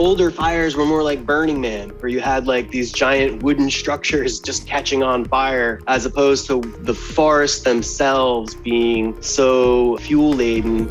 older 0.00 0.30
fires 0.30 0.76
were 0.76 0.86
more 0.86 1.02
like 1.02 1.26
Burning 1.26 1.60
Man, 1.60 1.90
where 2.00 2.08
you 2.08 2.20
had 2.20 2.46
like 2.46 2.70
these 2.70 2.90
giant 2.90 3.42
wooden 3.42 3.70
structures 3.70 4.40
just 4.48 4.66
catching 4.66 5.02
on 5.02 5.26
fire, 5.26 5.82
as 5.86 6.06
opposed 6.06 6.46
to 6.46 6.62
the 6.80 6.94
forests 6.94 7.62
themselves 7.62 8.54
being 8.54 9.20
so 9.22 9.98
fuel 9.98 10.32
laden. 10.32 10.88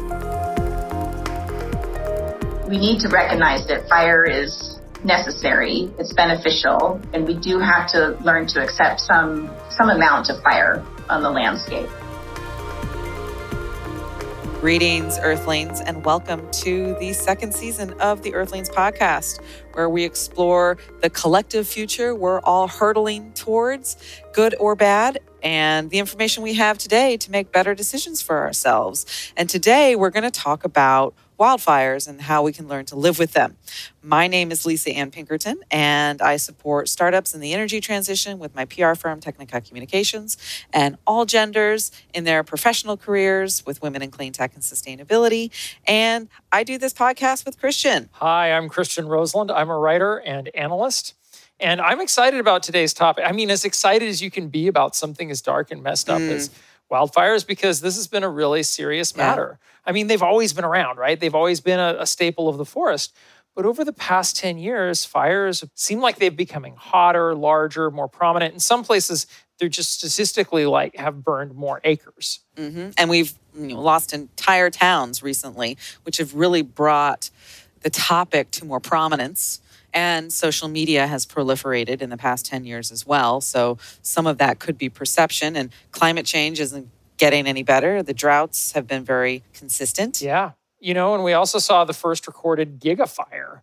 We 2.67 2.77
need 2.77 2.99
to 2.99 3.09
recognize 3.09 3.65
that 3.65 3.89
fire 3.89 4.25
is 4.25 4.79
necessary, 5.03 5.91
it's 5.97 6.13
beneficial, 6.13 7.01
and 7.11 7.25
we 7.25 7.33
do 7.33 7.57
have 7.57 7.89
to 7.93 8.09
learn 8.23 8.45
to 8.47 8.61
accept 8.61 8.99
some 9.01 9.49
some 9.71 9.89
amount 9.89 10.29
of 10.29 10.39
fire 10.43 10.85
on 11.09 11.23
the 11.23 11.31
landscape. 11.31 11.89
Greetings, 14.59 15.17
Earthlings, 15.19 15.79
and 15.79 16.03
welcome 16.03 16.45
to 16.51 16.93
the 16.99 17.13
second 17.13 17.55
season 17.55 17.93
of 18.01 18.23
the 18.23 18.33
Earthlings 18.33 18.69
podcast, 18.69 19.41
where 19.71 19.87
we 19.89 20.03
explore 20.03 20.77
the 20.99 21.09
collective 21.09 21.65
future 21.65 22.13
we're 22.13 22.41
all 22.41 22.67
hurtling 22.67 23.31
towards, 23.31 23.95
good 24.33 24.53
or 24.59 24.75
bad, 24.75 25.19
and 25.41 25.89
the 25.91 25.97
information 25.97 26.43
we 26.43 26.55
have 26.55 26.77
today 26.77 27.15
to 27.15 27.31
make 27.31 27.53
better 27.53 27.73
decisions 27.73 28.21
for 28.21 28.39
ourselves. 28.39 29.05
And 29.37 29.49
today 29.49 29.95
we're 29.95 30.09
going 30.09 30.29
to 30.29 30.29
talk 30.29 30.65
about 30.65 31.13
wildfires 31.39 32.07
and 32.07 32.21
how 32.21 32.43
we 32.43 32.51
can 32.51 32.67
learn 32.67 32.85
to 32.85 32.95
live 32.95 33.17
with 33.17 33.31
them. 33.31 33.55
My 34.03 34.27
name 34.27 34.51
is 34.51 34.65
Lisa 34.65 34.91
Ann 34.91 35.09
Pinkerton, 35.09 35.61
and 35.71 36.21
I 36.21 36.37
support 36.37 36.89
startups 36.89 37.33
in 37.33 37.39
the 37.39 37.53
energy 37.53 37.79
transition 37.79 38.39
with 38.39 38.53
my 38.53 38.65
PR 38.65 38.93
firm, 38.93 39.19
Technica 39.19 39.61
Communications, 39.61 40.37
and 40.73 40.97
all 41.07 41.25
genders 41.25 41.91
in 42.13 42.25
their 42.25 42.43
professional 42.43 42.97
careers 42.97 43.65
with 43.65 43.81
women 43.81 44.01
in 44.01 44.11
clean 44.11 44.33
tech 44.33 44.53
and 44.53 44.61
sustainability. 44.61 45.49
And 45.87 46.27
I 46.51 46.63
do 46.63 46.77
this 46.77 46.93
podcast 46.93 47.45
with 47.45 47.57
Christian. 47.57 48.09
Hi, 48.13 48.51
I'm 48.51 48.67
Christian 48.67 49.07
Roseland. 49.07 49.49
I'm 49.49 49.69
a 49.69 49.77
writer 49.77 50.17
and 50.17 50.49
analyst. 50.53 51.15
And 51.61 51.81
I'm 51.81 51.99
excited 51.99 52.39
about 52.39 52.63
today's 52.63 52.93
topic. 52.93 53.25
I 53.27 53.31
mean, 53.31 53.49
as 53.49 53.65
excited 53.65 54.07
as 54.07 54.21
you 54.21 54.31
can 54.31 54.47
be 54.47 54.67
about 54.67 54.95
something 54.95 55.29
as 55.29 55.41
dark 55.41 55.71
and 55.71 55.83
messed 55.83 56.09
up 56.09 56.21
mm. 56.21 56.31
as 56.31 56.49
wildfires, 56.89 57.45
because 57.45 57.81
this 57.81 57.95
has 57.95 58.07
been 58.07 58.23
a 58.23 58.29
really 58.29 58.63
serious 58.63 59.15
matter. 59.15 59.59
Yeah. 59.59 59.65
I 59.89 59.91
mean, 59.91 60.05
they've 60.05 60.21
always 60.21 60.53
been 60.53 60.65
around, 60.65 60.97
right? 60.97 61.19
They've 61.19 61.33
always 61.33 61.61
been 61.61 61.79
a, 61.79 61.95
a 62.01 62.05
staple 62.05 62.47
of 62.47 62.57
the 62.57 62.65
forest. 62.65 63.11
But 63.55 63.65
over 63.65 63.83
the 63.83 63.91
past 63.91 64.37
10 64.37 64.59
years, 64.59 65.03
fires 65.03 65.63
seem 65.73 65.99
like 65.99 66.17
they're 66.17 66.29
becoming 66.29 66.75
hotter, 66.77 67.33
larger, 67.33 67.89
more 67.89 68.07
prominent. 68.07 68.53
In 68.53 68.59
some 68.59 68.83
places, 68.83 69.25
they're 69.57 69.67
just 69.67 69.93
statistically 69.93 70.67
like 70.67 70.95
have 70.95 71.23
burned 71.23 71.55
more 71.55 71.81
acres. 71.83 72.41
Mm-hmm. 72.55 72.91
And 72.99 73.09
we've 73.09 73.33
you 73.57 73.69
know, 73.69 73.81
lost 73.81 74.13
entire 74.13 74.69
towns 74.69 75.23
recently, 75.23 75.75
which 76.03 76.17
have 76.17 76.35
really 76.35 76.61
brought 76.61 77.31
the 77.81 77.89
topic 77.89 78.51
to 78.51 78.65
more 78.65 78.79
prominence. 78.79 79.59
And 79.91 80.31
social 80.31 80.67
media 80.67 81.07
has 81.07 81.25
proliferated 81.25 82.03
in 82.03 82.11
the 82.11 82.17
past 82.17 82.45
10 82.45 82.63
years 82.63 82.91
as 82.91 83.07
well. 83.07 83.41
So 83.41 83.79
some 84.03 84.27
of 84.27 84.37
that 84.37 84.59
could 84.59 84.77
be 84.77 84.87
perception, 84.87 85.55
and 85.55 85.71
climate 85.91 86.27
change 86.27 86.59
isn't 86.59 86.91
getting 87.19 87.45
any 87.45 87.61
better. 87.61 88.01
The 88.01 88.13
droughts 88.13 88.71
have 88.71 88.87
been 88.87 89.03
very 89.03 89.43
consistent. 89.53 90.21
Yeah. 90.21 90.53
You 90.79 90.95
know, 90.95 91.13
and 91.13 91.23
we 91.23 91.33
also 91.33 91.59
saw 91.59 91.85
the 91.85 91.93
first 91.93 92.25
recorded 92.25 92.79
gigafire 92.79 93.61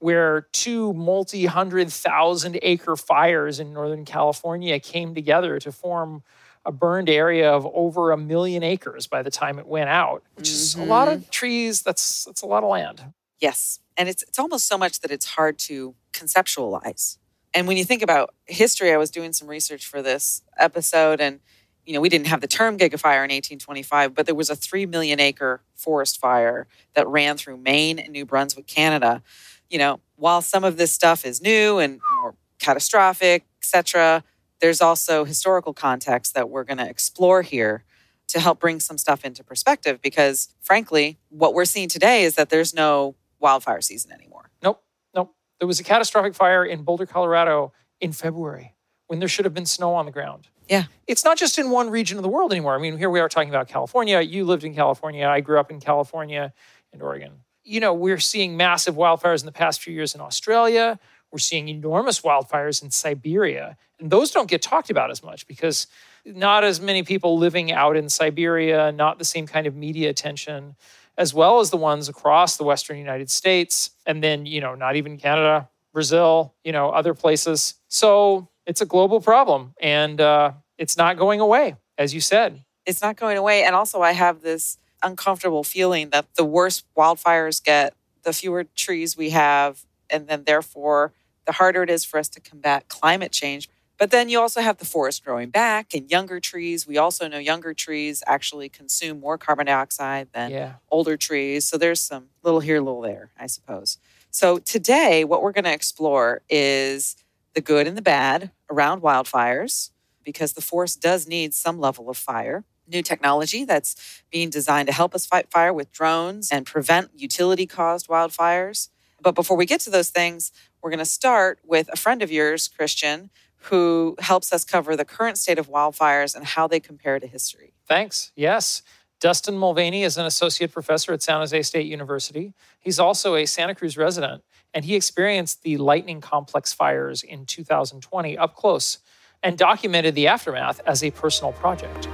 where 0.00 0.48
two 0.52 0.92
multi 0.94 1.46
hundred 1.46 1.90
thousand 1.90 2.58
acre 2.62 2.96
fires 2.96 3.60
in 3.60 3.72
Northern 3.72 4.04
California 4.04 4.80
came 4.80 5.14
together 5.14 5.58
to 5.60 5.70
form 5.70 6.22
a 6.66 6.72
burned 6.72 7.10
area 7.10 7.52
of 7.52 7.66
over 7.72 8.10
a 8.10 8.16
million 8.16 8.62
acres 8.62 9.06
by 9.06 9.22
the 9.22 9.30
time 9.30 9.58
it 9.58 9.66
went 9.66 9.90
out, 9.90 10.22
which 10.34 10.48
mm-hmm. 10.48 10.54
is 10.54 10.74
a 10.74 10.84
lot 10.84 11.08
of 11.08 11.20
mm-hmm. 11.20 11.30
trees. 11.30 11.82
That's 11.82 12.24
that's 12.24 12.42
a 12.42 12.46
lot 12.46 12.64
of 12.64 12.70
land. 12.70 13.12
Yes. 13.38 13.80
And 13.96 14.08
it's 14.08 14.22
it's 14.22 14.38
almost 14.38 14.66
so 14.66 14.78
much 14.78 15.00
that 15.00 15.10
it's 15.10 15.26
hard 15.26 15.58
to 15.60 15.94
conceptualize. 16.12 17.18
And 17.52 17.68
when 17.68 17.76
you 17.76 17.84
think 17.84 18.02
about 18.02 18.34
history, 18.46 18.92
I 18.92 18.96
was 18.96 19.10
doing 19.10 19.32
some 19.32 19.46
research 19.46 19.86
for 19.86 20.02
this 20.02 20.42
episode 20.58 21.20
and 21.20 21.40
you 21.86 21.92
know, 21.92 22.00
we 22.00 22.08
didn't 22.08 22.28
have 22.28 22.40
the 22.40 22.46
term 22.46 22.78
gigafire 22.78 23.24
in 23.24 23.30
1825, 23.30 24.14
but 24.14 24.26
there 24.26 24.34
was 24.34 24.50
a 24.50 24.56
3 24.56 24.86
million 24.86 25.20
acre 25.20 25.60
forest 25.74 26.18
fire 26.18 26.66
that 26.94 27.06
ran 27.06 27.36
through 27.36 27.58
Maine 27.58 27.98
and 27.98 28.12
New 28.12 28.24
Brunswick, 28.24 28.66
Canada. 28.66 29.22
You 29.68 29.78
know, 29.78 30.00
while 30.16 30.42
some 30.42 30.64
of 30.64 30.76
this 30.76 30.92
stuff 30.92 31.24
is 31.24 31.42
new 31.42 31.78
and 31.78 32.00
more 32.20 32.34
catastrophic, 32.58 33.44
etc., 33.60 34.24
there's 34.60 34.80
also 34.80 35.24
historical 35.24 35.74
context 35.74 36.34
that 36.34 36.48
we're 36.48 36.64
going 36.64 36.78
to 36.78 36.88
explore 36.88 37.42
here 37.42 37.84
to 38.28 38.40
help 38.40 38.60
bring 38.60 38.80
some 38.80 38.96
stuff 38.96 39.24
into 39.24 39.44
perspective 39.44 40.00
because 40.00 40.54
frankly, 40.60 41.18
what 41.28 41.52
we're 41.52 41.66
seeing 41.66 41.88
today 41.88 42.24
is 42.24 42.36
that 42.36 42.48
there's 42.48 42.72
no 42.72 43.14
wildfire 43.38 43.82
season 43.82 44.12
anymore. 44.12 44.50
Nope. 44.62 44.82
Nope. 45.14 45.34
There 45.58 45.68
was 45.68 45.80
a 45.80 45.84
catastrophic 45.84 46.34
fire 46.34 46.64
in 46.64 46.82
Boulder, 46.82 47.04
Colorado 47.04 47.72
in 48.00 48.12
February 48.12 48.74
when 49.06 49.18
there 49.18 49.28
should 49.28 49.44
have 49.44 49.54
been 49.54 49.66
snow 49.66 49.94
on 49.94 50.06
the 50.06 50.12
ground. 50.12 50.48
Yeah. 50.68 50.84
It's 51.06 51.24
not 51.24 51.36
just 51.36 51.58
in 51.58 51.70
one 51.70 51.90
region 51.90 52.16
of 52.16 52.22
the 52.22 52.28
world 52.28 52.52
anymore. 52.52 52.74
I 52.74 52.78
mean, 52.78 52.96
here 52.96 53.10
we 53.10 53.20
are 53.20 53.28
talking 53.28 53.50
about 53.50 53.68
California. 53.68 54.20
You 54.20 54.44
lived 54.44 54.64
in 54.64 54.74
California. 54.74 55.26
I 55.26 55.40
grew 55.40 55.58
up 55.58 55.70
in 55.70 55.80
California 55.80 56.52
and 56.92 57.02
Oregon. 57.02 57.32
You 57.64 57.80
know, 57.80 57.92
we're 57.92 58.18
seeing 58.18 58.56
massive 58.56 58.94
wildfires 58.94 59.40
in 59.40 59.46
the 59.46 59.52
past 59.52 59.82
few 59.82 59.92
years 59.92 60.14
in 60.14 60.20
Australia. 60.20 60.98
We're 61.30 61.38
seeing 61.38 61.68
enormous 61.68 62.20
wildfires 62.20 62.82
in 62.82 62.90
Siberia. 62.90 63.76
And 63.98 64.10
those 64.10 64.30
don't 64.30 64.48
get 64.48 64.62
talked 64.62 64.90
about 64.90 65.10
as 65.10 65.22
much 65.22 65.46
because 65.46 65.86
not 66.24 66.64
as 66.64 66.80
many 66.80 67.02
people 67.02 67.38
living 67.38 67.72
out 67.72 67.96
in 67.96 68.08
Siberia, 68.08 68.92
not 68.92 69.18
the 69.18 69.24
same 69.24 69.46
kind 69.46 69.66
of 69.66 69.74
media 69.74 70.08
attention, 70.10 70.76
as 71.18 71.34
well 71.34 71.60
as 71.60 71.70
the 71.70 71.76
ones 71.76 72.08
across 72.08 72.56
the 72.56 72.64
Western 72.64 72.98
United 72.98 73.30
States. 73.30 73.90
And 74.06 74.22
then, 74.22 74.46
you 74.46 74.60
know, 74.60 74.74
not 74.74 74.96
even 74.96 75.18
Canada, 75.18 75.68
Brazil, 75.92 76.54
you 76.64 76.72
know, 76.72 76.90
other 76.90 77.14
places. 77.14 77.74
So 77.88 78.48
it's 78.66 78.80
a 78.80 78.86
global 78.86 79.20
problem 79.20 79.74
and 79.80 80.20
uh, 80.20 80.52
it's 80.78 80.96
not 80.96 81.16
going 81.16 81.40
away, 81.40 81.76
as 81.98 82.14
you 82.14 82.20
said. 82.20 82.64
It's 82.86 83.02
not 83.02 83.16
going 83.16 83.36
away. 83.36 83.64
And 83.64 83.74
also, 83.74 84.02
I 84.02 84.12
have 84.12 84.42
this 84.42 84.78
uncomfortable 85.02 85.64
feeling 85.64 86.10
that 86.10 86.26
the 86.36 86.44
worse 86.44 86.82
wildfires 86.96 87.62
get, 87.62 87.94
the 88.22 88.32
fewer 88.32 88.64
trees 88.64 89.16
we 89.16 89.30
have, 89.30 89.84
and 90.10 90.26
then 90.26 90.44
therefore, 90.44 91.12
the 91.46 91.52
harder 91.52 91.82
it 91.82 91.90
is 91.90 92.04
for 92.04 92.18
us 92.18 92.28
to 92.30 92.40
combat 92.40 92.88
climate 92.88 93.32
change. 93.32 93.68
But 93.96 94.10
then 94.10 94.28
you 94.28 94.40
also 94.40 94.60
have 94.60 94.78
the 94.78 94.84
forest 94.84 95.24
growing 95.24 95.50
back 95.50 95.94
and 95.94 96.10
younger 96.10 96.40
trees. 96.40 96.86
We 96.86 96.98
also 96.98 97.28
know 97.28 97.38
younger 97.38 97.74
trees 97.74 98.22
actually 98.26 98.68
consume 98.68 99.20
more 99.20 99.38
carbon 99.38 99.66
dioxide 99.66 100.28
than 100.32 100.50
yeah. 100.50 100.72
older 100.90 101.16
trees. 101.16 101.64
So 101.64 101.78
there's 101.78 102.00
some 102.00 102.26
little 102.42 102.60
here, 102.60 102.80
little 102.80 103.02
there, 103.02 103.30
I 103.38 103.46
suppose. 103.46 103.98
So 104.30 104.58
today, 104.58 105.22
what 105.22 105.42
we're 105.42 105.52
going 105.52 105.64
to 105.64 105.72
explore 105.72 106.42
is 106.50 107.16
the 107.54 107.60
good 107.60 107.86
and 107.86 107.96
the 107.96 108.02
bad 108.02 108.50
around 108.70 109.02
wildfires 109.02 109.90
because 110.24 110.54
the 110.54 110.60
forest 110.60 111.00
does 111.00 111.26
need 111.26 111.54
some 111.54 111.78
level 111.78 112.10
of 112.10 112.16
fire. 112.16 112.64
New 112.86 113.02
technology 113.02 113.64
that's 113.64 114.22
being 114.30 114.50
designed 114.50 114.88
to 114.88 114.92
help 114.92 115.14
us 115.14 115.26
fight 115.26 115.50
fire 115.50 115.72
with 115.72 115.92
drones 115.92 116.50
and 116.50 116.66
prevent 116.66 117.10
utility 117.14 117.66
caused 117.66 118.08
wildfires. 118.08 118.88
But 119.22 119.34
before 119.34 119.56
we 119.56 119.64
get 119.64 119.80
to 119.82 119.90
those 119.90 120.10
things, 120.10 120.52
we're 120.82 120.90
going 120.90 120.98
to 120.98 121.04
start 121.06 121.60
with 121.64 121.88
a 121.92 121.96
friend 121.96 122.22
of 122.22 122.30
yours, 122.30 122.68
Christian, 122.68 123.30
who 123.56 124.16
helps 124.18 124.52
us 124.52 124.64
cover 124.64 124.96
the 124.96 125.04
current 125.04 125.38
state 125.38 125.58
of 125.58 125.70
wildfires 125.70 126.36
and 126.36 126.44
how 126.44 126.66
they 126.66 126.80
compare 126.80 127.18
to 127.18 127.26
history. 127.26 127.72
Thanks. 127.86 128.32
Yes. 128.36 128.82
Dustin 129.20 129.56
Mulvaney 129.56 130.02
is 130.02 130.18
an 130.18 130.26
associate 130.26 130.70
professor 130.70 131.14
at 131.14 131.22
San 131.22 131.38
Jose 131.38 131.62
State 131.62 131.86
University. 131.86 132.52
He's 132.78 132.98
also 132.98 133.36
a 133.36 133.46
Santa 133.46 133.74
Cruz 133.74 133.96
resident 133.96 134.42
and 134.74 134.84
he 134.84 134.96
experienced 134.96 135.62
the 135.62 135.78
lightning 135.78 136.20
complex 136.20 136.72
fires 136.72 137.22
in 137.22 137.46
2020 137.46 138.36
up 138.36 138.56
close 138.56 138.98
and 139.42 139.56
documented 139.56 140.14
the 140.14 140.26
aftermath 140.26 140.80
as 140.86 141.04
a 141.04 141.10
personal 141.12 141.52
project. 141.52 142.08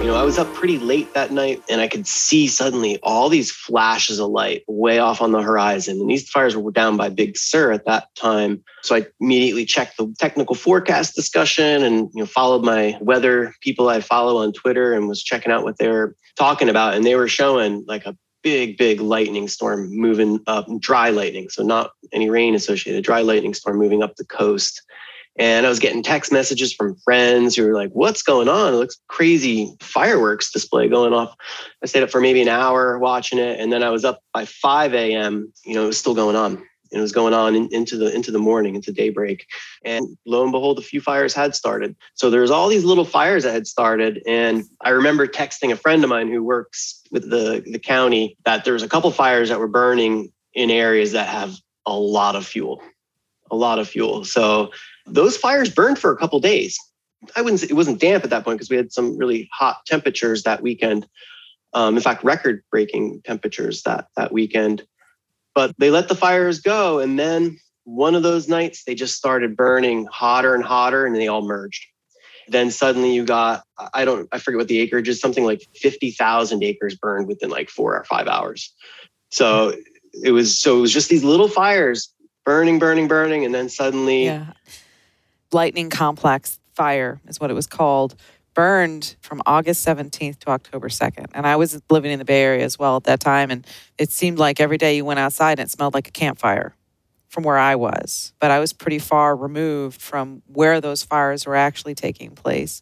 You 0.00 0.10
know, 0.10 0.16
I 0.16 0.22
was 0.22 0.38
up 0.38 0.52
pretty 0.52 0.78
late 0.78 1.14
that 1.14 1.32
night 1.32 1.62
and 1.70 1.80
I 1.80 1.88
could 1.88 2.06
see 2.06 2.46
suddenly 2.46 2.98
all 3.02 3.30
these 3.30 3.50
flashes 3.50 4.18
of 4.18 4.28
light 4.28 4.62
way 4.68 4.98
off 4.98 5.22
on 5.22 5.32
the 5.32 5.40
horizon. 5.40 5.98
And 5.98 6.10
these 6.10 6.28
fires 6.28 6.54
were 6.54 6.70
down 6.70 6.98
by 6.98 7.08
Big 7.08 7.38
Sur 7.38 7.72
at 7.72 7.86
that 7.86 8.14
time. 8.14 8.62
So 8.82 8.96
I 8.96 9.06
immediately 9.18 9.64
checked 9.64 9.96
the 9.96 10.14
technical 10.18 10.54
forecast 10.54 11.14
discussion 11.14 11.82
and, 11.82 12.10
you 12.12 12.20
know, 12.22 12.26
followed 12.26 12.66
my 12.66 12.98
weather 13.00 13.54
people 13.62 13.88
I 13.88 14.02
follow 14.02 14.42
on 14.42 14.52
Twitter 14.52 14.92
and 14.92 15.08
was 15.08 15.22
checking 15.22 15.50
out 15.50 15.64
what 15.64 15.78
they 15.78 15.88
were 15.88 16.14
talking 16.36 16.68
about. 16.68 16.92
And 16.92 17.06
they 17.06 17.16
were 17.16 17.26
showing 17.26 17.82
like 17.88 18.04
a 18.04 18.14
big, 18.44 18.76
big 18.76 19.00
lightning 19.00 19.48
storm 19.48 19.90
moving 19.90 20.38
up, 20.46 20.66
dry 20.78 21.10
lightning. 21.10 21.48
So, 21.48 21.64
not 21.64 21.90
any 22.12 22.30
rain 22.30 22.54
associated, 22.54 23.02
dry 23.02 23.22
lightning 23.22 23.54
storm 23.54 23.78
moving 23.78 24.02
up 24.02 24.14
the 24.14 24.24
coast. 24.24 24.80
And 25.36 25.66
I 25.66 25.68
was 25.68 25.80
getting 25.80 26.04
text 26.04 26.30
messages 26.30 26.72
from 26.72 26.94
friends 26.94 27.56
who 27.56 27.66
were 27.66 27.74
like, 27.74 27.90
What's 27.90 28.22
going 28.22 28.48
on? 28.48 28.72
It 28.72 28.76
looks 28.76 29.00
crazy 29.08 29.74
fireworks 29.80 30.52
display 30.52 30.86
going 30.86 31.12
off. 31.12 31.34
I 31.82 31.86
stayed 31.86 32.04
up 32.04 32.10
for 32.10 32.20
maybe 32.20 32.40
an 32.40 32.48
hour 32.48 33.00
watching 33.00 33.40
it. 33.40 33.58
And 33.58 33.72
then 33.72 33.82
I 33.82 33.90
was 33.90 34.04
up 34.04 34.20
by 34.32 34.44
5 34.44 34.94
a.m. 34.94 35.52
You 35.64 35.74
know, 35.74 35.84
it 35.84 35.88
was 35.88 35.98
still 35.98 36.14
going 36.14 36.36
on. 36.36 36.62
It 36.94 37.00
was 37.00 37.12
going 37.12 37.34
on 37.34 37.54
in, 37.54 37.68
into 37.72 37.96
the 37.96 38.14
into 38.14 38.30
the 38.30 38.38
morning, 38.38 38.74
into 38.74 38.92
daybreak. 38.92 39.46
And 39.84 40.16
lo 40.26 40.42
and 40.42 40.52
behold, 40.52 40.78
a 40.78 40.82
few 40.82 41.00
fires 41.00 41.34
had 41.34 41.54
started. 41.54 41.96
So 42.14 42.30
there's 42.30 42.50
all 42.50 42.68
these 42.68 42.84
little 42.84 43.04
fires 43.04 43.44
that 43.44 43.52
had 43.52 43.66
started. 43.66 44.22
And 44.26 44.64
I 44.80 44.90
remember 44.90 45.26
texting 45.26 45.72
a 45.72 45.76
friend 45.76 46.04
of 46.04 46.10
mine 46.10 46.28
who 46.28 46.42
works 46.42 47.02
with 47.10 47.28
the, 47.30 47.62
the 47.66 47.78
county 47.78 48.36
that 48.44 48.64
there 48.64 48.74
was 48.74 48.82
a 48.82 48.88
couple 48.88 49.10
fires 49.10 49.48
that 49.48 49.58
were 49.58 49.68
burning 49.68 50.32
in 50.54 50.70
areas 50.70 51.12
that 51.12 51.28
have 51.28 51.54
a 51.86 51.96
lot 51.96 52.36
of 52.36 52.46
fuel. 52.46 52.82
A 53.50 53.56
lot 53.56 53.78
of 53.78 53.88
fuel. 53.88 54.24
So 54.24 54.70
those 55.06 55.36
fires 55.36 55.68
burned 55.68 55.98
for 55.98 56.12
a 56.12 56.16
couple 56.16 56.40
days. 56.40 56.78
I 57.36 57.42
wouldn't 57.42 57.60
say 57.60 57.68
it 57.70 57.74
wasn't 57.74 58.00
damp 58.00 58.24
at 58.24 58.30
that 58.30 58.44
point 58.44 58.58
because 58.58 58.70
we 58.70 58.76
had 58.76 58.92
some 58.92 59.16
really 59.16 59.48
hot 59.52 59.78
temperatures 59.86 60.42
that 60.42 60.62
weekend. 60.62 61.06
Um, 61.72 61.96
in 61.96 62.02
fact, 62.02 62.24
record 62.24 62.62
breaking 62.70 63.22
temperatures 63.24 63.82
that 63.82 64.08
that 64.16 64.32
weekend. 64.32 64.86
But 65.54 65.74
they 65.78 65.90
let 65.90 66.08
the 66.08 66.14
fires 66.14 66.60
go. 66.60 66.98
And 66.98 67.18
then 67.18 67.58
one 67.84 68.14
of 68.14 68.22
those 68.22 68.48
nights, 68.48 68.84
they 68.84 68.94
just 68.94 69.16
started 69.16 69.56
burning 69.56 70.06
hotter 70.10 70.54
and 70.54 70.64
hotter 70.64 71.06
and 71.06 71.14
they 71.14 71.28
all 71.28 71.42
merged. 71.42 71.86
Then 72.48 72.70
suddenly 72.70 73.14
you 73.14 73.24
got, 73.24 73.64
I 73.94 74.04
don't, 74.04 74.28
I 74.32 74.38
forget 74.38 74.58
what 74.58 74.68
the 74.68 74.80
acreage 74.80 75.08
is, 75.08 75.20
something 75.20 75.44
like 75.44 75.66
50,000 75.76 76.62
acres 76.62 76.94
burned 76.94 77.26
within 77.26 77.50
like 77.50 77.70
four 77.70 77.96
or 77.96 78.04
five 78.04 78.26
hours. 78.26 78.72
So 79.30 79.74
it 80.22 80.32
was, 80.32 80.58
so 80.58 80.78
it 80.78 80.80
was 80.80 80.92
just 80.92 81.08
these 81.08 81.24
little 81.24 81.48
fires 81.48 82.12
burning, 82.44 82.78
burning, 82.78 83.08
burning. 83.08 83.44
And 83.44 83.54
then 83.54 83.68
suddenly. 83.68 84.26
Yeah. 84.26 84.52
Lightning 85.52 85.88
complex 85.88 86.58
fire 86.74 87.20
is 87.26 87.40
what 87.40 87.50
it 87.50 87.54
was 87.54 87.66
called 87.66 88.16
burned 88.54 89.16
from 89.20 89.42
August 89.46 89.86
17th 89.86 90.38
to 90.40 90.50
October 90.50 90.88
2nd. 90.88 91.26
And 91.34 91.46
I 91.46 91.56
was 91.56 91.80
living 91.90 92.12
in 92.12 92.18
the 92.18 92.24
Bay 92.24 92.42
Area 92.42 92.64
as 92.64 92.78
well 92.78 92.96
at 92.96 93.04
that 93.04 93.20
time. 93.20 93.50
And 93.50 93.66
it 93.98 94.10
seemed 94.10 94.38
like 94.38 94.60
every 94.60 94.78
day 94.78 94.96
you 94.96 95.04
went 95.04 95.20
outside 95.20 95.58
and 95.58 95.68
it 95.68 95.70
smelled 95.70 95.94
like 95.94 96.08
a 96.08 96.12
campfire 96.12 96.74
from 97.28 97.44
where 97.44 97.58
I 97.58 97.74
was. 97.74 98.32
But 98.38 98.50
I 98.50 98.60
was 98.60 98.72
pretty 98.72 99.00
far 99.00 99.36
removed 99.36 100.00
from 100.00 100.42
where 100.46 100.80
those 100.80 101.02
fires 101.02 101.46
were 101.46 101.56
actually 101.56 101.94
taking 101.94 102.30
place. 102.30 102.80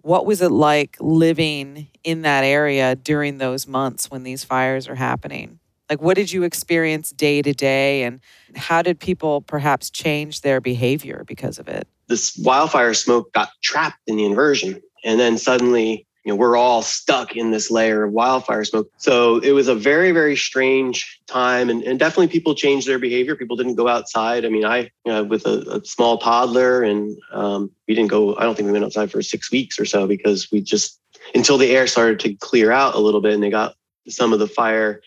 What 0.00 0.26
was 0.26 0.42
it 0.42 0.50
like 0.50 0.96
living 0.98 1.88
in 2.02 2.22
that 2.22 2.42
area 2.42 2.96
during 2.96 3.38
those 3.38 3.68
months 3.68 4.10
when 4.10 4.24
these 4.24 4.42
fires 4.42 4.88
are 4.88 4.94
happening? 4.94 5.60
Like, 5.90 6.00
what 6.00 6.16
did 6.16 6.32
you 6.32 6.42
experience 6.42 7.10
day 7.10 7.42
to 7.42 7.52
day? 7.52 8.04
And 8.04 8.20
how 8.56 8.80
did 8.80 8.98
people 8.98 9.42
perhaps 9.42 9.90
change 9.90 10.40
their 10.40 10.60
behavior 10.60 11.22
because 11.26 11.58
of 11.58 11.68
it? 11.68 11.86
This 12.08 12.36
wildfire 12.36 12.94
smoke 12.94 13.32
got 13.32 13.50
trapped 13.62 13.98
in 14.06 14.16
the 14.16 14.24
inversion 14.24 14.80
and 15.04 15.18
then 15.18 15.38
suddenly, 15.38 16.06
you 16.24 16.32
know, 16.32 16.36
we're 16.36 16.56
all 16.56 16.82
stuck 16.82 17.36
in 17.36 17.50
this 17.50 17.70
layer 17.70 18.04
of 18.04 18.12
wildfire 18.12 18.64
smoke. 18.64 18.90
So 18.96 19.38
it 19.38 19.52
was 19.52 19.66
a 19.66 19.74
very, 19.74 20.12
very 20.12 20.36
strange 20.36 21.20
time. 21.26 21.68
And, 21.68 21.82
and 21.82 21.98
definitely 21.98 22.28
people 22.28 22.54
changed 22.54 22.86
their 22.86 23.00
behavior. 23.00 23.34
People 23.34 23.56
didn't 23.56 23.74
go 23.74 23.88
outside. 23.88 24.44
I 24.44 24.48
mean, 24.48 24.64
I, 24.64 24.90
you 25.04 25.12
know, 25.12 25.24
with 25.24 25.44
a, 25.46 25.80
a 25.80 25.84
small 25.84 26.18
toddler 26.18 26.82
and 26.82 27.16
um, 27.32 27.70
we 27.88 27.94
didn't 27.94 28.10
go, 28.10 28.36
I 28.36 28.44
don't 28.44 28.54
think 28.54 28.66
we 28.66 28.72
went 28.72 28.84
outside 28.84 29.10
for 29.10 29.20
six 29.20 29.50
weeks 29.50 29.80
or 29.80 29.84
so 29.84 30.06
because 30.06 30.50
we 30.52 30.60
just, 30.60 31.00
until 31.34 31.58
the 31.58 31.70
air 31.70 31.88
started 31.88 32.20
to 32.20 32.34
clear 32.34 32.70
out 32.70 32.94
a 32.94 33.00
little 33.00 33.20
bit 33.20 33.34
and 33.34 33.42
they 33.42 33.50
got 33.50 33.74
some 34.08 34.32
of 34.32 34.38
the 34.38 34.48
fire 34.48 35.02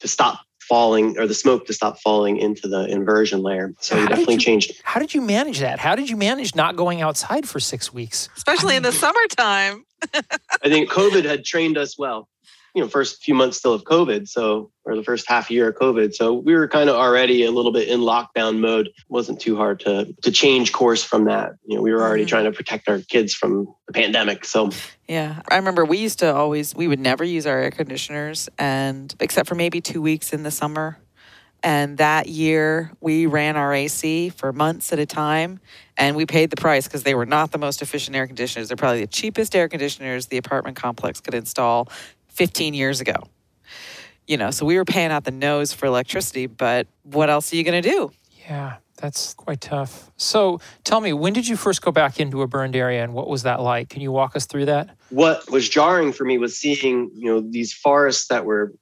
to 0.00 0.08
stop 0.08 0.40
falling 0.68 1.18
or 1.18 1.26
the 1.26 1.34
smoke 1.34 1.66
to 1.66 1.72
stop 1.72 1.98
falling 2.00 2.36
into 2.36 2.68
the 2.68 2.86
inversion 2.86 3.40
layer. 3.40 3.74
So 3.80 3.96
it 3.96 4.08
definitely 4.08 4.34
you, 4.34 4.40
changed. 4.40 4.80
How 4.84 5.00
did 5.00 5.14
you 5.14 5.20
manage 5.20 5.60
that? 5.60 5.78
How 5.78 5.94
did 5.94 6.10
you 6.10 6.16
manage 6.16 6.54
not 6.54 6.76
going 6.76 7.00
outside 7.00 7.48
for 7.48 7.58
six 7.58 7.92
weeks? 7.92 8.28
Especially 8.36 8.74
I 8.74 8.76
mean, 8.76 8.76
in 8.78 8.82
the 8.84 8.92
summertime. 8.92 9.84
I 10.14 10.68
think 10.68 10.90
COVID 10.90 11.24
had 11.24 11.44
trained 11.44 11.78
us 11.78 11.98
well. 11.98 12.28
You 12.74 12.82
know, 12.82 12.88
first 12.88 13.22
few 13.22 13.34
months 13.34 13.58
still 13.58 13.74
of 13.74 13.84
COVID, 13.84 14.28
so 14.28 14.70
or 14.84 14.96
the 14.96 15.02
first 15.02 15.28
half 15.28 15.50
year 15.50 15.68
of 15.68 15.76
COVID. 15.76 16.14
So 16.14 16.32
we 16.32 16.54
were 16.54 16.66
kind 16.66 16.88
of 16.88 16.96
already 16.96 17.44
a 17.44 17.50
little 17.50 17.72
bit 17.72 17.88
in 17.88 18.00
lockdown 18.00 18.58
mode. 18.58 18.88
It 18.88 18.94
wasn't 19.08 19.40
too 19.40 19.56
hard 19.56 19.80
to 19.80 20.14
to 20.22 20.30
change 20.30 20.72
course 20.72 21.04
from 21.04 21.24
that. 21.26 21.52
You 21.64 21.76
know, 21.76 21.82
we 21.82 21.92
were 21.92 22.00
already 22.00 22.22
mm-hmm. 22.22 22.28
trying 22.28 22.44
to 22.44 22.52
protect 22.52 22.88
our 22.88 23.00
kids 23.00 23.34
from 23.34 23.74
the 23.86 23.92
pandemic. 23.92 24.44
So 24.44 24.70
yeah, 25.06 25.42
I 25.50 25.56
remember 25.56 25.84
we 25.84 25.98
used 25.98 26.20
to 26.20 26.34
always 26.34 26.74
we 26.74 26.88
would 26.88 27.00
never 27.00 27.24
use 27.24 27.46
our 27.46 27.58
air 27.58 27.70
conditioners, 27.70 28.48
and 28.58 29.14
except 29.20 29.48
for 29.48 29.54
maybe 29.54 29.80
two 29.80 30.02
weeks 30.02 30.32
in 30.32 30.42
the 30.42 30.50
summer. 30.50 30.98
And 31.60 31.98
that 31.98 32.28
year, 32.28 32.92
we 33.00 33.26
ran 33.26 33.56
our 33.56 33.74
AC 33.74 34.28
for 34.28 34.52
months 34.52 34.92
at 34.92 35.00
a 35.00 35.06
time, 35.06 35.58
and 35.96 36.14
we 36.14 36.24
paid 36.24 36.50
the 36.50 36.56
price 36.56 36.86
because 36.86 37.02
they 37.02 37.16
were 37.16 37.26
not 37.26 37.50
the 37.50 37.58
most 37.58 37.82
efficient 37.82 38.16
air 38.16 38.28
conditioners. 38.28 38.68
They're 38.68 38.76
probably 38.76 39.00
the 39.00 39.08
cheapest 39.08 39.56
air 39.56 39.68
conditioners 39.68 40.26
the 40.26 40.36
apartment 40.36 40.76
complex 40.76 41.20
could 41.20 41.34
install 41.34 41.88
15 42.38 42.72
years 42.72 43.00
ago. 43.00 43.16
You 44.28 44.36
know, 44.36 44.52
so 44.52 44.64
we 44.64 44.76
were 44.76 44.84
paying 44.84 45.10
out 45.10 45.24
the 45.24 45.32
nose 45.32 45.72
for 45.72 45.86
electricity, 45.86 46.46
but 46.46 46.86
what 47.02 47.28
else 47.28 47.52
are 47.52 47.56
you 47.56 47.64
going 47.64 47.82
to 47.82 47.90
do? 47.90 48.12
Yeah, 48.48 48.76
that's 48.96 49.34
quite 49.34 49.60
tough. 49.60 50.12
So 50.16 50.60
tell 50.84 51.00
me, 51.00 51.12
when 51.12 51.32
did 51.32 51.48
you 51.48 51.56
first 51.56 51.82
go 51.82 51.90
back 51.90 52.20
into 52.20 52.42
a 52.42 52.46
burned 52.46 52.76
area 52.76 53.02
and 53.02 53.12
what 53.12 53.28
was 53.28 53.42
that 53.42 53.60
like? 53.60 53.88
Can 53.88 54.02
you 54.02 54.12
walk 54.12 54.36
us 54.36 54.46
through 54.46 54.66
that? 54.66 54.90
What 55.10 55.50
was 55.50 55.68
jarring 55.68 56.12
for 56.12 56.24
me 56.24 56.38
was 56.38 56.56
seeing, 56.56 57.10
you 57.12 57.26
know, 57.26 57.40
these 57.40 57.72
forests 57.72 58.28
that 58.28 58.44
were, 58.44 58.72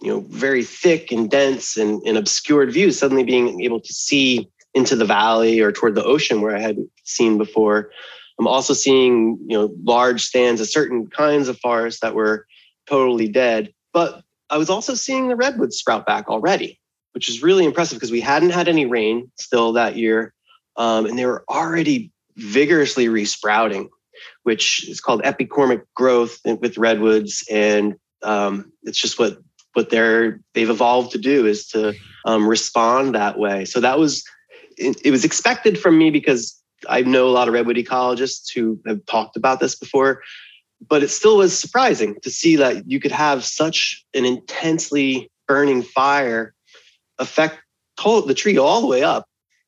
you 0.00 0.10
know, 0.10 0.20
very 0.28 0.64
thick 0.64 1.12
and 1.12 1.30
dense 1.30 1.76
and, 1.76 2.02
and 2.04 2.18
obscured 2.18 2.72
views 2.72 2.98
suddenly 2.98 3.22
being 3.22 3.60
able 3.60 3.80
to 3.80 3.92
see 3.92 4.50
into 4.74 4.96
the 4.96 5.04
valley 5.04 5.60
or 5.60 5.70
toward 5.70 5.94
the 5.94 6.04
ocean 6.04 6.40
where 6.40 6.56
I 6.56 6.60
hadn't 6.60 6.90
seen 7.04 7.38
before. 7.38 7.92
I'm 8.40 8.46
also 8.46 8.72
seeing, 8.72 9.38
you 9.46 9.58
know, 9.58 9.70
large 9.84 10.22
stands 10.22 10.62
of 10.62 10.68
certain 10.68 11.06
kinds 11.08 11.48
of 11.48 11.60
forests 11.60 12.00
that 12.00 12.14
were 12.14 12.46
totally 12.90 13.28
dead. 13.28 13.72
But 13.92 14.22
I 14.50 14.58
was 14.58 14.68
also 14.68 14.94
seeing 14.94 15.28
the 15.28 15.36
redwoods 15.36 15.76
sprout 15.76 16.04
back 16.04 16.28
already, 16.28 16.78
which 17.12 17.28
is 17.28 17.42
really 17.42 17.64
impressive 17.64 17.96
because 17.96 18.10
we 18.10 18.20
hadn't 18.20 18.50
had 18.50 18.68
any 18.68 18.84
rain 18.84 19.30
still 19.36 19.72
that 19.74 19.96
year. 19.96 20.34
Um, 20.76 21.06
and 21.06 21.18
they 21.18 21.26
were 21.26 21.44
already 21.48 22.10
vigorously 22.36 23.08
resprouting, 23.08 23.88
which 24.42 24.88
is 24.88 25.00
called 25.00 25.22
epicormic 25.22 25.82
growth 25.94 26.38
with 26.44 26.78
redwoods. 26.78 27.44
And 27.50 27.94
um, 28.22 28.72
it's 28.82 29.00
just 29.00 29.18
what 29.18 29.38
what 29.74 29.90
they're 29.90 30.40
they've 30.54 30.70
evolved 30.70 31.12
to 31.12 31.18
do 31.18 31.46
is 31.46 31.68
to 31.68 31.94
um, 32.24 32.46
respond 32.46 33.14
that 33.14 33.38
way. 33.38 33.64
So 33.64 33.80
that 33.80 33.98
was 33.98 34.24
it, 34.76 35.00
it 35.04 35.10
was 35.10 35.24
expected 35.24 35.78
from 35.78 35.96
me 35.96 36.10
because 36.10 36.60
I 36.88 37.02
know 37.02 37.28
a 37.28 37.30
lot 37.30 37.46
of 37.46 37.54
redwood 37.54 37.76
ecologists 37.76 38.52
who 38.52 38.80
have 38.86 39.04
talked 39.06 39.36
about 39.36 39.60
this 39.60 39.76
before 39.76 40.22
but 40.88 41.02
it 41.02 41.10
still 41.10 41.36
was 41.36 41.58
surprising 41.58 42.18
to 42.22 42.30
see 42.30 42.56
that 42.56 42.90
you 42.90 43.00
could 43.00 43.12
have 43.12 43.44
such 43.44 44.04
an 44.14 44.24
intensely 44.24 45.30
burning 45.46 45.82
fire 45.82 46.54
affect 47.18 47.58
the 48.02 48.34
tree 48.34 48.56
all 48.56 48.80
the 48.80 48.86
way 48.86 49.02
up. 49.02 49.26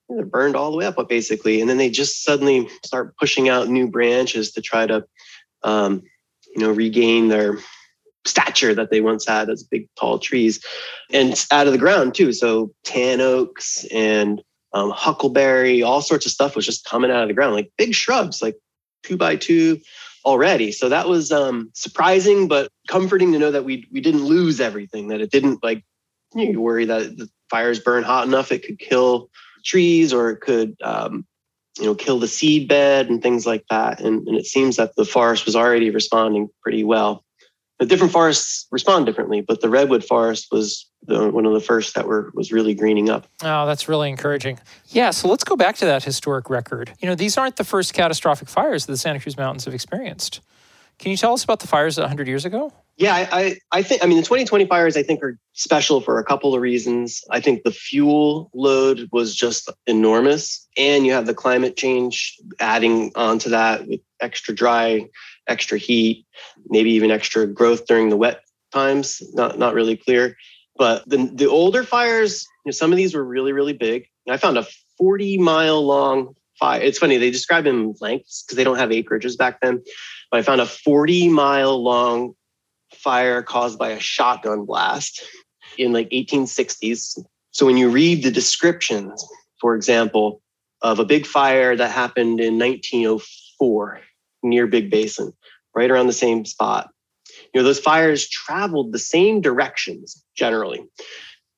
It 0.09 0.31
burned 0.31 0.57
all 0.57 0.71
the 0.71 0.77
way 0.77 0.87
up, 0.87 0.97
basically, 1.09 1.61
and 1.61 1.69
then 1.69 1.77
they 1.77 1.91
just 1.91 2.23
suddenly 2.23 2.69
start 2.85 3.17
pushing 3.19 3.49
out 3.49 3.69
new 3.69 3.89
branches 3.89 4.53
to 4.53 4.63
try 4.63 4.87
to, 4.87 5.05
um, 5.63 6.03
you 6.55 6.63
know, 6.63 6.71
regain 6.71 7.29
their 7.29 7.59
stature 8.25 8.75
that 8.75 8.91
they 8.91 9.01
once 9.01 9.27
had 9.27 9.51
as 9.51 9.63
big, 9.63 9.89
tall 9.99 10.19
trees, 10.19 10.65
and 11.13 11.47
out 11.51 11.67
of 11.67 11.73
the 11.73 11.79
ground 11.79 12.15
too. 12.15 12.33
So 12.33 12.73
tan 12.85 13.21
oaks 13.21 13.85
and 13.93 14.43
um, 14.73 14.91
huckleberry, 14.91 15.83
all 15.83 16.01
sorts 16.01 16.27
of 16.27 16.33
stuff 16.33 16.57
was 16.57 16.67
just 16.67 16.85
coming 16.85 17.11
out 17.11 17.23
of 17.23 17.29
the 17.29 17.35
ground, 17.35 17.55
like 17.55 17.71
big 17.77 17.95
shrubs, 17.95 18.41
like 18.41 18.57
two 19.03 19.17
by 19.17 19.37
two 19.37 19.79
already. 20.25 20.73
So 20.73 20.89
that 20.89 21.09
was 21.09 21.33
um, 21.33 21.71
surprising, 21.75 22.49
but 22.49 22.71
comforting 22.89 23.33
to 23.33 23.39
know 23.39 23.51
that 23.51 23.65
we 23.65 23.89
we 23.91 24.01
didn't 24.01 24.25
lose 24.25 24.61
everything. 24.61 25.09
That 25.09 25.21
it 25.21 25.31
didn't 25.31 25.63
like 25.63 25.85
you, 26.35 26.61
worry 26.61 26.87
that 26.87 27.17
the 27.17 27.29
fires 27.51 27.81
burn 27.81 28.03
hot 28.03 28.27
enough 28.27 28.53
it 28.53 28.65
could 28.65 28.79
kill 28.79 29.29
trees 29.65 30.13
or 30.13 30.31
it 30.31 30.41
could 30.41 30.77
um, 30.83 31.27
you 31.79 31.85
know 31.85 31.95
kill 31.95 32.19
the 32.19 32.29
seed 32.29 32.69
bed 32.69 33.09
and 33.09 33.23
things 33.23 33.47
like 33.47 33.65
that. 33.71 34.01
And, 34.01 34.27
and 34.27 34.37
it 34.37 34.47
seems 34.47 34.77
that 34.77 34.95
the 34.97 35.05
forest 35.05 35.47
was 35.47 35.57
already 35.57 35.91
responding 35.91 36.49
pretty 36.63 36.85
well. 36.85 37.25
The 37.83 37.89
different 37.89 38.13
forests 38.13 38.69
respond 38.71 39.07
differently, 39.07 39.41
but 39.41 39.61
the 39.61 39.69
redwood 39.69 40.05
forest 40.05 40.53
was 40.53 40.89
the, 41.09 41.29
one 41.29 41.45
of 41.47 41.53
the 41.53 41.59
first 41.59 41.97
that 41.97 42.07
were 42.07 42.31
was 42.33 42.53
really 42.53 42.75
greening 42.75 43.11
up. 43.11 43.27
Oh, 43.43 43.67
that's 43.67 43.89
really 43.89 44.09
encouraging. 44.09 44.61
Yeah, 44.91 45.11
so 45.11 45.27
let's 45.27 45.43
go 45.43 45.57
back 45.57 45.75
to 45.79 45.85
that 45.87 46.05
historic 46.05 46.49
record. 46.49 46.93
You 47.01 47.09
know, 47.09 47.17
these 47.17 47.37
aren't 47.37 47.57
the 47.57 47.65
first 47.65 47.93
catastrophic 47.93 48.49
fires 48.49 48.87
that 48.87 48.93
the 48.93 48.97
Santa 48.97 49.19
Cruz 49.19 49.37
Mountains 49.37 49.65
have 49.65 49.75
experienced. 49.75 50.43
Can 51.01 51.11
you 51.11 51.17
tell 51.17 51.33
us 51.33 51.43
about 51.43 51.59
the 51.59 51.67
fires 51.67 51.99
100 51.99 52.29
years 52.29 52.45
ago? 52.45 52.73
Yeah, 52.99 53.17
I, 53.17 53.29
I, 53.33 53.57
I 53.73 53.83
think, 53.83 54.05
I 54.05 54.07
mean, 54.07 54.19
the 54.19 54.23
2020 54.23 54.67
fires, 54.67 54.97
I 54.97 55.03
think, 55.03 55.21
are 55.25 55.37
special 55.55 56.01
for 56.01 56.21
a 56.21 56.25
couple 56.25 56.55
of 56.55 56.61
reasons. 56.61 57.25
I 57.31 57.41
think 57.41 57.65
the 57.65 57.73
fuel 57.73 58.49
load 58.55 59.09
was 59.11 59.35
just 59.35 59.69
enormous. 59.89 60.69
And 60.79 61.05
you 61.05 61.15
have 61.15 61.27
the 61.27 61.35
climate 61.35 61.77
change 61.77 62.39
adding 62.61 63.11
onto 63.17 63.51
that 63.51 63.89
with 63.89 63.99
extra 64.21 64.55
dry, 64.55 65.09
extra 65.49 65.79
heat, 65.79 66.27
maybe 66.69 66.91
even 66.93 67.11
extra 67.11 67.47
growth 67.47 67.87
during 67.87 68.09
the 68.09 68.17
wet 68.17 68.43
times. 68.73 69.23
Not, 69.35 69.59
not 69.59 69.75
really 69.75 69.97
clear. 69.97 70.37
But 70.77 71.09
the, 71.09 71.31
the 71.33 71.49
older 71.49 71.85
fires, 71.85 72.47
you 72.65 72.71
know, 72.71 72.73
some 72.73 72.93
of 72.93 72.97
these 72.97 73.15
were 73.15 73.25
really, 73.25 73.53
really 73.53 73.75
big. 73.75 74.07
I 74.29 74.37
found 74.37 74.57
a 74.57 74.67
40 74.99 75.39
mile 75.39 75.85
long 75.85 76.35
fire. 76.59 76.81
It's 76.81 76.99
funny, 76.99 77.19
they 77.19 77.31
describe 77.31 77.65
them 77.65 77.81
in 77.81 77.95
lengths 78.01 78.43
because 78.43 78.57
they 78.57 78.65
don't 78.65 78.79
have 78.79 78.91
acreages 78.91 79.37
back 79.37 79.61
then. 79.61 79.83
But 80.31 80.41
I 80.41 80.43
found 80.43 80.61
a 80.61 80.67
40 80.67 81.29
mile 81.29 81.83
long 81.83 82.35
fire 82.95 83.43
caused 83.43 83.79
by 83.79 83.91
a 83.91 84.01
shotgun 84.01 84.65
blast 84.65 85.23
in 85.79 85.93
like 85.93 86.11
1860s 86.11 87.19
So 87.51 87.67
when 87.67 87.77
you 87.77 87.89
read 87.89 88.23
the 88.23 88.31
descriptions, 88.31 89.27
for 89.61 89.75
example, 89.75 90.43
of 90.83 90.99
a 90.99 91.05
big 91.05 91.27
fire 91.27 91.77
that 91.77 91.91
happened 91.91 92.41
in 92.41 92.59
1904 92.59 94.01
near 94.43 94.67
Big 94.67 94.91
Basin, 94.91 95.33
right 95.75 95.91
around 95.91 96.07
the 96.07 96.13
same 96.13 96.45
spot, 96.45 96.91
you 97.53 97.61
know, 97.61 97.65
those 97.65 97.81
fires 97.81 98.29
traveled 98.29 98.93
the 98.93 98.99
same 98.99 99.41
directions 99.41 100.25
generally. 100.37 100.85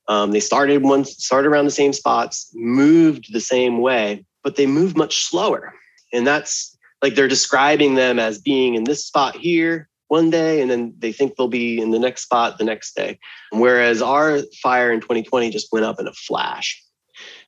Um, 0.08 0.32
they 0.32 0.40
started 0.40 0.82
once, 0.82 1.24
started 1.24 1.48
around 1.48 1.64
the 1.64 1.70
same 1.70 1.92
spots, 1.92 2.50
moved 2.54 3.32
the 3.32 3.40
same 3.40 3.80
way, 3.80 4.24
but 4.42 4.56
they 4.56 4.66
moved 4.66 4.96
much 4.96 5.24
slower. 5.24 5.72
And 6.12 6.26
that's 6.26 6.76
like 7.02 7.14
they're 7.14 7.28
describing 7.28 7.94
them 7.94 8.18
as 8.18 8.38
being 8.38 8.74
in 8.74 8.84
this 8.84 9.04
spot 9.04 9.36
here 9.36 9.88
one 10.08 10.30
day, 10.30 10.60
and 10.60 10.70
then 10.70 10.94
they 10.98 11.12
think 11.12 11.36
they'll 11.36 11.48
be 11.48 11.80
in 11.80 11.90
the 11.90 11.98
next 11.98 12.22
spot 12.22 12.58
the 12.58 12.64
next 12.64 12.94
day. 12.94 13.18
Whereas 13.50 14.02
our 14.02 14.40
fire 14.62 14.92
in 14.92 15.00
2020 15.00 15.50
just 15.50 15.72
went 15.72 15.86
up 15.86 15.98
in 15.98 16.06
a 16.06 16.12
flash. 16.12 16.82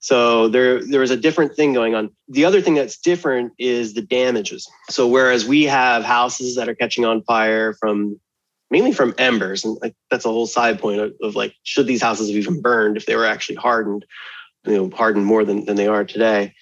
So 0.00 0.48
there, 0.48 0.84
there 0.84 1.00
was 1.00 1.10
a 1.10 1.16
different 1.16 1.54
thing 1.54 1.72
going 1.72 1.94
on. 1.94 2.10
The 2.28 2.44
other 2.44 2.60
thing 2.60 2.74
that's 2.74 2.98
different 2.98 3.52
is 3.58 3.94
the 3.94 4.02
damages. 4.02 4.68
So 4.90 5.06
whereas 5.06 5.46
we 5.46 5.64
have 5.64 6.04
houses 6.04 6.56
that 6.56 6.68
are 6.68 6.74
catching 6.74 7.04
on 7.04 7.22
fire 7.22 7.74
from 7.74 8.20
mainly 8.70 8.92
from 8.92 9.14
embers. 9.18 9.64
And 9.64 9.78
like, 9.80 9.94
that's 10.10 10.24
a 10.24 10.28
whole 10.28 10.46
side 10.46 10.80
point 10.80 11.00
of, 11.00 11.14
of, 11.22 11.36
like, 11.36 11.54
should 11.62 11.86
these 11.86 12.02
houses 12.02 12.28
have 12.28 12.36
even 12.36 12.60
burned 12.60 12.96
if 12.96 13.06
they 13.06 13.16
were 13.16 13.26
actually 13.26 13.56
hardened, 13.56 14.04
you 14.64 14.74
know, 14.74 14.90
hardened 14.94 15.26
more 15.26 15.44
than, 15.44 15.64
than 15.64 15.76
they 15.76 15.86
are 15.86 16.04
today. 16.04 16.54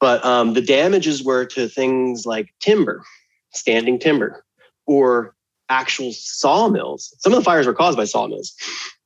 But 0.00 0.24
um, 0.24 0.54
the 0.54 0.62
damages 0.62 1.22
were 1.22 1.44
to 1.46 1.68
things 1.68 2.26
like 2.26 2.52
timber, 2.60 3.04
standing 3.52 3.98
timber, 3.98 4.44
or 4.86 5.34
actual 5.68 6.12
sawmills. 6.12 7.14
Some 7.18 7.32
of 7.32 7.38
the 7.38 7.44
fires 7.44 7.66
were 7.66 7.74
caused 7.74 7.96
by 7.96 8.04
sawmills, 8.04 8.54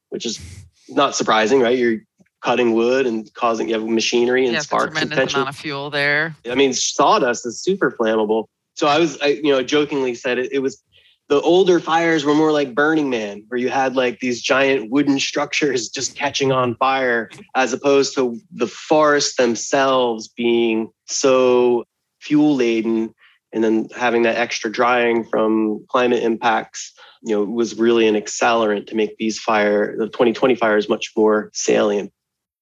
which 0.09 0.25
is 0.25 0.41
not 0.89 1.15
surprising, 1.15 1.61
right? 1.61 1.77
You're 1.77 1.99
cutting 2.43 2.75
wood 2.75 3.07
and 3.07 3.33
causing 3.35 3.69
you 3.69 3.75
have 3.75 3.85
machinery 3.87 4.45
and 4.45 4.55
yeah, 4.55 4.61
sparks. 4.61 4.99
Tremendous 4.99 5.35
amount 5.35 5.49
of 5.49 5.57
fuel 5.57 5.91
there. 5.91 6.37
I 6.51 6.55
mean, 6.55 6.73
sawdust 6.73 7.47
is 7.47 7.61
super 7.61 7.91
flammable. 7.91 8.47
So 8.75 8.87
I 8.87 8.99
was, 8.99 9.19
I, 9.21 9.29
you 9.29 9.51
know, 9.51 9.63
jokingly 9.63 10.15
said 10.15 10.39
it, 10.39 10.53
it 10.53 10.59
was 10.61 10.83
the 11.29 11.41
older 11.41 11.81
fires 11.81 12.25
were 12.25 12.35
more 12.35 12.53
like 12.53 12.75
Burning 12.75 13.11
Man, 13.11 13.43
where 13.49 13.59
you 13.59 13.69
had 13.69 13.97
like 13.97 14.21
these 14.21 14.41
giant 14.41 14.91
wooden 14.91 15.19
structures 15.19 15.89
just 15.95 16.15
catching 16.15 16.53
on 16.53 16.77
fire, 16.77 17.31
as 17.55 17.73
opposed 17.73 18.15
to 18.15 18.39
the 18.53 18.67
forests 18.67 19.37
themselves 19.37 20.29
being 20.29 20.91
so 21.07 21.85
fuel 22.21 22.55
laden 22.55 23.15
and 23.53 23.63
then 23.65 23.89
having 23.97 24.23
that 24.23 24.37
extra 24.37 24.71
drying 24.71 25.25
from 25.25 25.85
climate 25.89 26.23
impacts 26.23 26.93
you 27.23 27.35
know 27.35 27.45
was 27.45 27.79
really 27.79 28.07
an 28.07 28.15
accelerant 28.15 28.87
to 28.87 28.95
make 28.95 29.17
these 29.19 29.39
fire 29.39 29.97
the 29.97 30.07
2020 30.07 30.55
fires 30.55 30.89
much 30.89 31.13
more 31.17 31.51
salient 31.53 32.13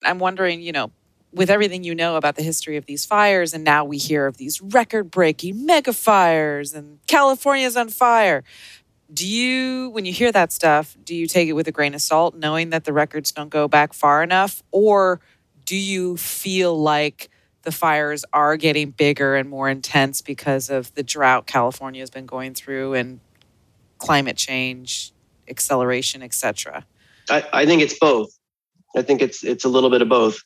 i'm 0.02 0.18
wondering 0.18 0.60
you 0.60 0.72
know 0.72 0.90
with 1.34 1.50
everything 1.50 1.82
you 1.84 1.94
know 1.94 2.16
about 2.16 2.36
the 2.36 2.42
history 2.42 2.76
of 2.76 2.86
these 2.86 3.04
fires, 3.04 3.52
and 3.52 3.64
now 3.64 3.84
we 3.84 3.98
hear 3.98 4.26
of 4.26 4.36
these 4.36 4.62
record 4.62 5.10
breaking 5.10 5.66
mega 5.66 5.92
fires 5.92 6.72
and 6.72 7.00
California's 7.06 7.76
on 7.76 7.88
fire. 7.88 8.44
Do 9.12 9.26
you, 9.26 9.90
when 9.90 10.06
you 10.06 10.12
hear 10.12 10.32
that 10.32 10.52
stuff, 10.52 10.96
do 11.04 11.14
you 11.14 11.26
take 11.26 11.48
it 11.48 11.52
with 11.52 11.68
a 11.68 11.72
grain 11.72 11.94
of 11.94 12.00
salt, 12.00 12.34
knowing 12.36 12.70
that 12.70 12.84
the 12.84 12.92
records 12.92 13.32
don't 13.32 13.50
go 13.50 13.68
back 13.68 13.92
far 13.92 14.22
enough? 14.22 14.62
Or 14.70 15.20
do 15.64 15.76
you 15.76 16.16
feel 16.16 16.80
like 16.80 17.30
the 17.62 17.72
fires 17.72 18.24
are 18.32 18.56
getting 18.56 18.90
bigger 18.90 19.36
and 19.36 19.48
more 19.48 19.68
intense 19.68 20.22
because 20.22 20.70
of 20.70 20.94
the 20.94 21.02
drought 21.02 21.46
California 21.46 22.00
has 22.00 22.10
been 22.10 22.26
going 22.26 22.54
through 22.54 22.94
and 22.94 23.20
climate 23.98 24.36
change, 24.36 25.12
acceleration, 25.48 26.22
etc.? 26.22 26.86
I, 27.28 27.44
I 27.52 27.66
think 27.66 27.82
it's 27.82 27.98
both. 27.98 28.30
I 28.96 29.02
think 29.02 29.22
it's 29.22 29.44
it's 29.44 29.64
a 29.64 29.68
little 29.68 29.90
bit 29.90 30.02
of 30.02 30.08
both. 30.08 30.38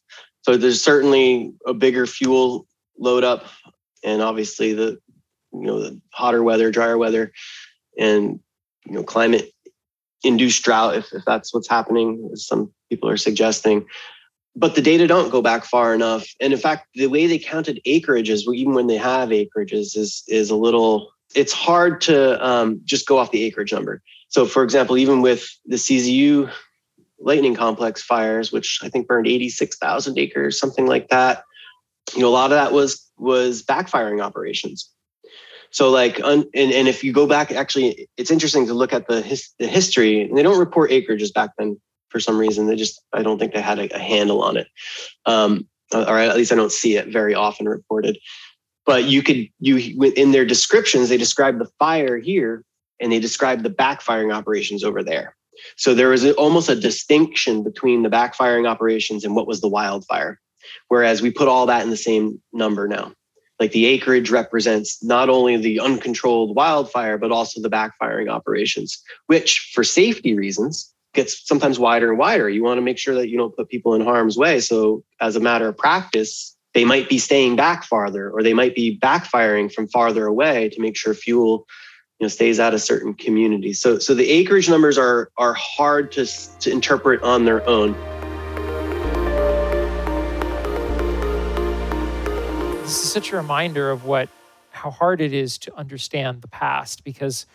So 0.43 0.57
there's 0.57 0.83
certainly 0.83 1.53
a 1.67 1.75
bigger 1.75 2.07
fuel 2.07 2.67
load 2.99 3.25
up, 3.25 3.47
and 4.05 4.23
obviously 4.23 4.73
the 4.73 4.99
you 5.53 5.63
know 5.67 5.81
the 5.81 6.01
hotter 6.13 6.43
weather, 6.43 6.71
drier 6.71 6.99
weather, 6.99 7.33
and 7.99 8.41
you 8.87 8.93
know 8.93 9.03
climate 9.03 9.53
induced 10.25 10.65
drought 10.65 10.97
if, 10.97 11.13
if 11.13 11.25
that's 11.25 11.55
what's 11.55 11.69
happening 11.69 12.29
as 12.33 12.47
some 12.47 12.73
people 12.89 13.09
are 13.09 13.17
suggesting. 13.17 13.87
But 14.57 14.75
the 14.75 14.83
data 14.83 15.07
don't 15.07 15.31
go 15.31 15.41
back 15.41 15.65
far 15.65 15.95
enough. 15.95 16.27
And 16.41 16.53
in 16.53 16.59
fact 16.59 16.89
the 16.95 17.07
way 17.07 17.27
they 17.27 17.39
counted 17.39 17.81
acreages 17.87 18.43
even 18.53 18.75
when 18.75 18.89
they 18.89 18.97
have 18.97 19.29
acreages 19.29 19.97
is 19.97 20.25
is 20.27 20.51
a 20.51 20.57
little 20.57 21.11
it's 21.35 21.53
hard 21.53 22.01
to 22.01 22.45
um, 22.45 22.81
just 22.85 23.07
go 23.07 23.19
off 23.19 23.31
the 23.31 23.45
acreage 23.45 23.73
number. 23.73 24.03
So 24.29 24.47
for 24.47 24.65
example 24.65 24.97
even 24.99 25.21
with 25.21 25.49
the 25.67 25.77
czu 25.77 26.51
lightning 27.21 27.55
complex 27.55 28.03
fires, 28.03 28.53
which 28.53 28.81
I 28.83 28.89
think 28.89 29.07
burned 29.07 29.27
86,000 29.27 30.19
acres, 30.19 30.59
something 30.59 30.87
like 30.87 31.09
that. 31.09 31.43
You 32.15 32.23
know, 32.23 32.29
a 32.29 32.31
lot 32.31 32.53
of 32.53 32.57
that 32.57 32.73
was 32.73 33.07
was 33.19 33.63
backfiring 33.63 34.23
operations. 34.23 34.91
So 35.71 35.91
like, 35.91 36.21
un, 36.23 36.45
and, 36.55 36.73
and 36.73 36.89
if 36.89 37.05
you 37.05 37.13
go 37.13 37.27
back, 37.27 37.53
actually, 37.53 38.09
it's 38.17 38.31
interesting 38.31 38.67
to 38.67 38.75
look 38.75 38.93
at 38.93 39.07
the, 39.07 39.21
his, 39.21 39.51
the 39.59 39.67
history. 39.67 40.23
And 40.23 40.37
they 40.37 40.43
don't 40.43 40.59
report 40.59 40.91
acreages 40.91 41.33
back 41.33 41.51
then 41.59 41.79
for 42.09 42.21
some 42.21 42.39
reason. 42.39 42.67
They 42.67 42.77
just, 42.77 43.03
I 43.13 43.23
don't 43.23 43.39
think 43.39 43.53
they 43.53 43.61
had 43.61 43.79
a, 43.79 43.95
a 43.95 43.99
handle 43.99 44.43
on 44.43 44.57
it. 44.57 44.69
Um, 45.27 45.69
or 45.93 46.19
at 46.19 46.37
least 46.37 46.53
I 46.53 46.57
don't 46.57 46.73
see 46.73 46.97
it 46.97 47.09
very 47.09 47.35
often 47.35 47.69
reported. 47.69 48.19
But 48.87 49.05
you 49.05 49.23
could, 49.23 49.49
you 49.61 50.03
in 50.17 50.33
their 50.33 50.47
descriptions, 50.47 51.11
they 51.11 51.19
describe 51.19 51.59
the 51.59 51.71
fire 51.79 52.17
here 52.17 52.65
and 53.01 53.13
they 53.13 53.21
describe 53.21 53.63
the 53.63 53.71
backfiring 53.71 54.35
operations 54.35 54.83
over 54.83 55.03
there. 55.03 55.37
So 55.77 55.95
there 55.95 56.09
was 56.09 56.29
almost 56.33 56.69
a 56.69 56.75
distinction 56.75 57.63
between 57.63 58.03
the 58.03 58.09
backfiring 58.09 58.69
operations 58.69 59.25
and 59.25 59.35
what 59.35 59.47
was 59.47 59.61
the 59.61 59.69
wildfire. 59.69 60.41
Whereas 60.89 61.23
we 61.23 61.31
put 61.31 61.49
all 61.49 61.67
that 61.67 61.83
in 61.83 61.91
the 61.91 61.97
same 61.97 62.41
number 62.53 62.89
now. 62.89 63.13
Like 63.61 63.73
the 63.73 63.87
acreage 63.87 64.31
represents 64.31 65.03
not 65.03 65.29
only 65.29 65.57
the 65.57 65.81
uncontrolled 65.81 66.55
wildfire, 66.55 67.19
but 67.19 67.33
also 67.33 67.61
the 67.61 67.71
backfiring 67.71 68.31
operations, 68.31 69.03
which 69.27 69.73
for 69.75 69.83
safety 69.83 70.35
reasons 70.35 70.93
gets 71.15 71.47
sometimes 71.47 71.79
wider 71.79 72.11
and 72.11 72.19
wider. 72.19 72.49
You 72.49 72.63
want 72.63 72.79
to 72.79 72.83
make 72.83 72.99
sure 72.99 73.15
that 73.15 73.29
you 73.29 73.37
don't 73.37 73.57
put 73.57 73.69
people 73.69 73.95
in 73.95 74.03
harm's 74.03 74.37
way. 74.37 74.61
So, 74.61 75.03
as 75.21 75.35
a 75.35 75.41
matter 75.41 75.69
of 75.69 75.77
practice, 75.77 76.57
they 76.75 76.85
might 76.85 77.09
be 77.09 77.19
staying 77.19 77.57
back 77.57 77.83
farther 77.83 78.31
or 78.31 78.43
they 78.43 78.55
might 78.55 78.75
be 78.75 78.97
backfiring 78.97 79.73
from 79.73 79.89
farther 79.89 80.27
away 80.27 80.69
to 80.69 80.81
make 80.81 80.97
sure 80.97 81.15
fuel 81.15 81.67
you 82.19 82.25
know 82.25 82.29
stays 82.29 82.59
out 82.59 82.75
of 82.75 82.81
certain 82.81 83.15
communities. 83.15 83.81
So 83.81 83.99
so 83.99 84.15
the 84.15 84.29
acreage 84.29 84.69
numbers 84.69 84.99
are 84.99 85.31
are 85.37 85.55
hard 85.55 86.11
to 86.13 86.27
to 86.61 86.71
interpret 86.71 87.23
on 87.23 87.45
their 87.45 87.67
own. 87.69 87.93
This 92.83 93.05
is 93.05 93.13
such 93.13 93.33
a 93.33 93.37
reminder 93.37 93.91
of 93.91 94.05
what 94.05 94.29
how 94.71 94.91
hard 94.91 95.21
it 95.21 95.33
is 95.33 95.59
to 95.59 95.75
understand 95.77 96.43
the 96.43 96.49
past 96.49 97.05
because 97.05 97.47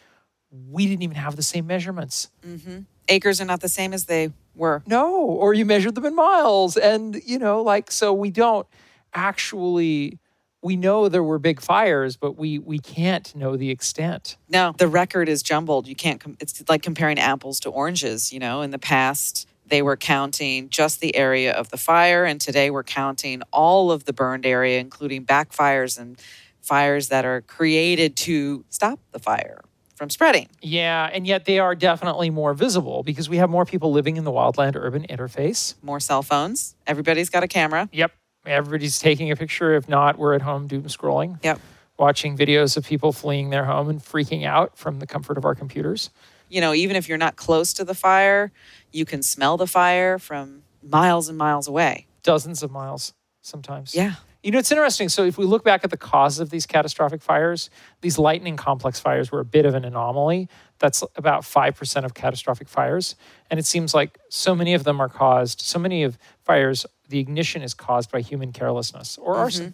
we 0.69 0.85
didn't 0.85 1.01
even 1.01 1.15
have 1.15 1.35
the 1.35 1.43
same 1.43 1.65
measurements. 1.67 2.29
Mm-hmm. 2.45 2.81
Acres 3.09 3.41
are 3.41 3.45
not 3.45 3.61
the 3.61 3.69
same 3.69 3.93
as 3.93 4.05
they 4.05 4.31
were. 4.55 4.83
No, 4.85 5.13
or 5.13 5.53
you 5.53 5.65
measured 5.65 5.95
them 5.95 6.05
in 6.05 6.15
miles, 6.15 6.77
and 6.77 7.21
you 7.25 7.37
know, 7.37 7.61
like 7.61 7.91
so 7.91 8.13
we 8.13 8.29
don't 8.29 8.67
actually 9.13 10.19
we 10.63 10.77
know 10.77 11.09
there 11.09 11.23
were 11.23 11.37
big 11.37 11.61
fires, 11.61 12.15
but 12.15 12.37
we 12.37 12.57
we 12.57 12.79
can't 12.79 13.35
know 13.35 13.57
the 13.57 13.69
extent. 13.69 14.37
No, 14.49 14.73
the 14.77 14.87
record 14.87 15.29
is 15.29 15.43
jumbled. 15.43 15.87
You 15.87 15.95
can't. 15.95 16.19
Com- 16.19 16.37
it's 16.39 16.63
like 16.67 16.81
comparing 16.81 17.19
apples 17.19 17.59
to 17.61 17.69
oranges. 17.69 18.31
You 18.33 18.39
know, 18.39 18.61
in 18.61 18.71
the 18.71 18.79
past 18.79 19.47
they 19.67 19.81
were 19.81 19.97
counting 19.97 20.69
just 20.69 20.99
the 20.99 21.15
area 21.15 21.53
of 21.53 21.69
the 21.69 21.77
fire, 21.77 22.25
and 22.25 22.39
today 22.39 22.71
we're 22.71 22.83
counting 22.83 23.41
all 23.51 23.91
of 23.91 24.05
the 24.05 24.13
burned 24.13 24.45
area, 24.45 24.79
including 24.79 25.25
backfires 25.25 25.99
and 25.99 26.19
fires 26.61 27.09
that 27.09 27.25
are 27.25 27.41
created 27.41 28.15
to 28.15 28.63
stop 28.69 28.99
the 29.11 29.19
fire 29.19 29.61
from 29.95 30.09
spreading. 30.09 30.47
Yeah, 30.61 31.09
and 31.11 31.27
yet 31.27 31.45
they 31.45 31.59
are 31.59 31.75
definitely 31.75 32.29
more 32.29 32.53
visible 32.53 33.03
because 33.03 33.29
we 33.29 33.37
have 33.37 33.49
more 33.49 33.65
people 33.65 33.91
living 33.91 34.17
in 34.17 34.23
the 34.23 34.31
wildland 34.31 34.75
urban 34.75 35.05
interface. 35.09 35.75
More 35.81 35.99
cell 35.99 36.23
phones. 36.23 36.75
Everybody's 36.87 37.29
got 37.29 37.43
a 37.43 37.47
camera. 37.47 37.89
Yep 37.91 38.11
everybody's 38.45 38.99
taking 38.99 39.31
a 39.31 39.35
picture. 39.35 39.75
If 39.75 39.87
not, 39.87 40.17
we're 40.17 40.33
at 40.33 40.41
home 40.41 40.67
doom 40.67 40.83
scrolling. 40.83 41.43
Yep. 41.43 41.59
Watching 41.97 42.37
videos 42.37 42.75
of 42.75 42.85
people 42.85 43.11
fleeing 43.11 43.49
their 43.49 43.65
home 43.65 43.89
and 43.89 44.01
freaking 44.01 44.45
out 44.45 44.77
from 44.77 44.99
the 44.99 45.07
comfort 45.07 45.37
of 45.37 45.45
our 45.45 45.55
computers. 45.55 46.09
You 46.49 46.61
know, 46.61 46.73
even 46.73 46.95
if 46.95 47.07
you're 47.07 47.17
not 47.17 47.35
close 47.35 47.73
to 47.73 47.83
the 47.83 47.95
fire, 47.95 48.51
you 48.91 49.05
can 49.05 49.23
smell 49.23 49.57
the 49.57 49.67
fire 49.67 50.19
from 50.19 50.63
miles 50.81 51.29
and 51.29 51.37
miles 51.37 51.67
away. 51.67 52.07
Dozens 52.23 52.63
of 52.63 52.71
miles 52.71 53.13
sometimes. 53.41 53.95
Yeah. 53.95 54.15
You 54.43 54.51
know, 54.51 54.59
it's 54.59 54.71
interesting. 54.71 55.07
So, 55.07 55.23
if 55.23 55.37
we 55.37 55.45
look 55.45 55.63
back 55.63 55.85
at 55.85 55.89
the 55.89 55.97
causes 55.97 56.41
of 56.41 56.49
these 56.49 56.65
catastrophic 56.65 57.21
fires, 57.21 57.69
these 58.01 58.19
lightning 58.19 58.57
complex 58.57 58.99
fires 58.99 59.31
were 59.31 59.39
a 59.39 59.45
bit 59.45 59.65
of 59.65 59.73
an 59.73 59.85
anomaly. 59.85 60.49
That's 60.79 61.01
about 61.15 61.43
5% 61.43 62.03
of 62.03 62.13
catastrophic 62.13 62.67
fires. 62.67 63.15
And 63.49 63.57
it 63.57 63.65
seems 63.65 63.93
like 63.93 64.19
so 64.29 64.53
many 64.53 64.73
of 64.73 64.83
them 64.83 64.99
are 64.99 65.07
caused, 65.07 65.61
so 65.61 65.79
many 65.79 66.03
of 66.03 66.17
fires 66.43 66.85
the 67.13 67.19
ignition 67.19 67.61
is 67.61 67.75
caused 67.75 68.11
by 68.11 68.21
human 68.21 68.51
carelessness 68.51 69.19
or 69.19 69.33
mm-hmm. 69.33 69.41
arson. 69.41 69.73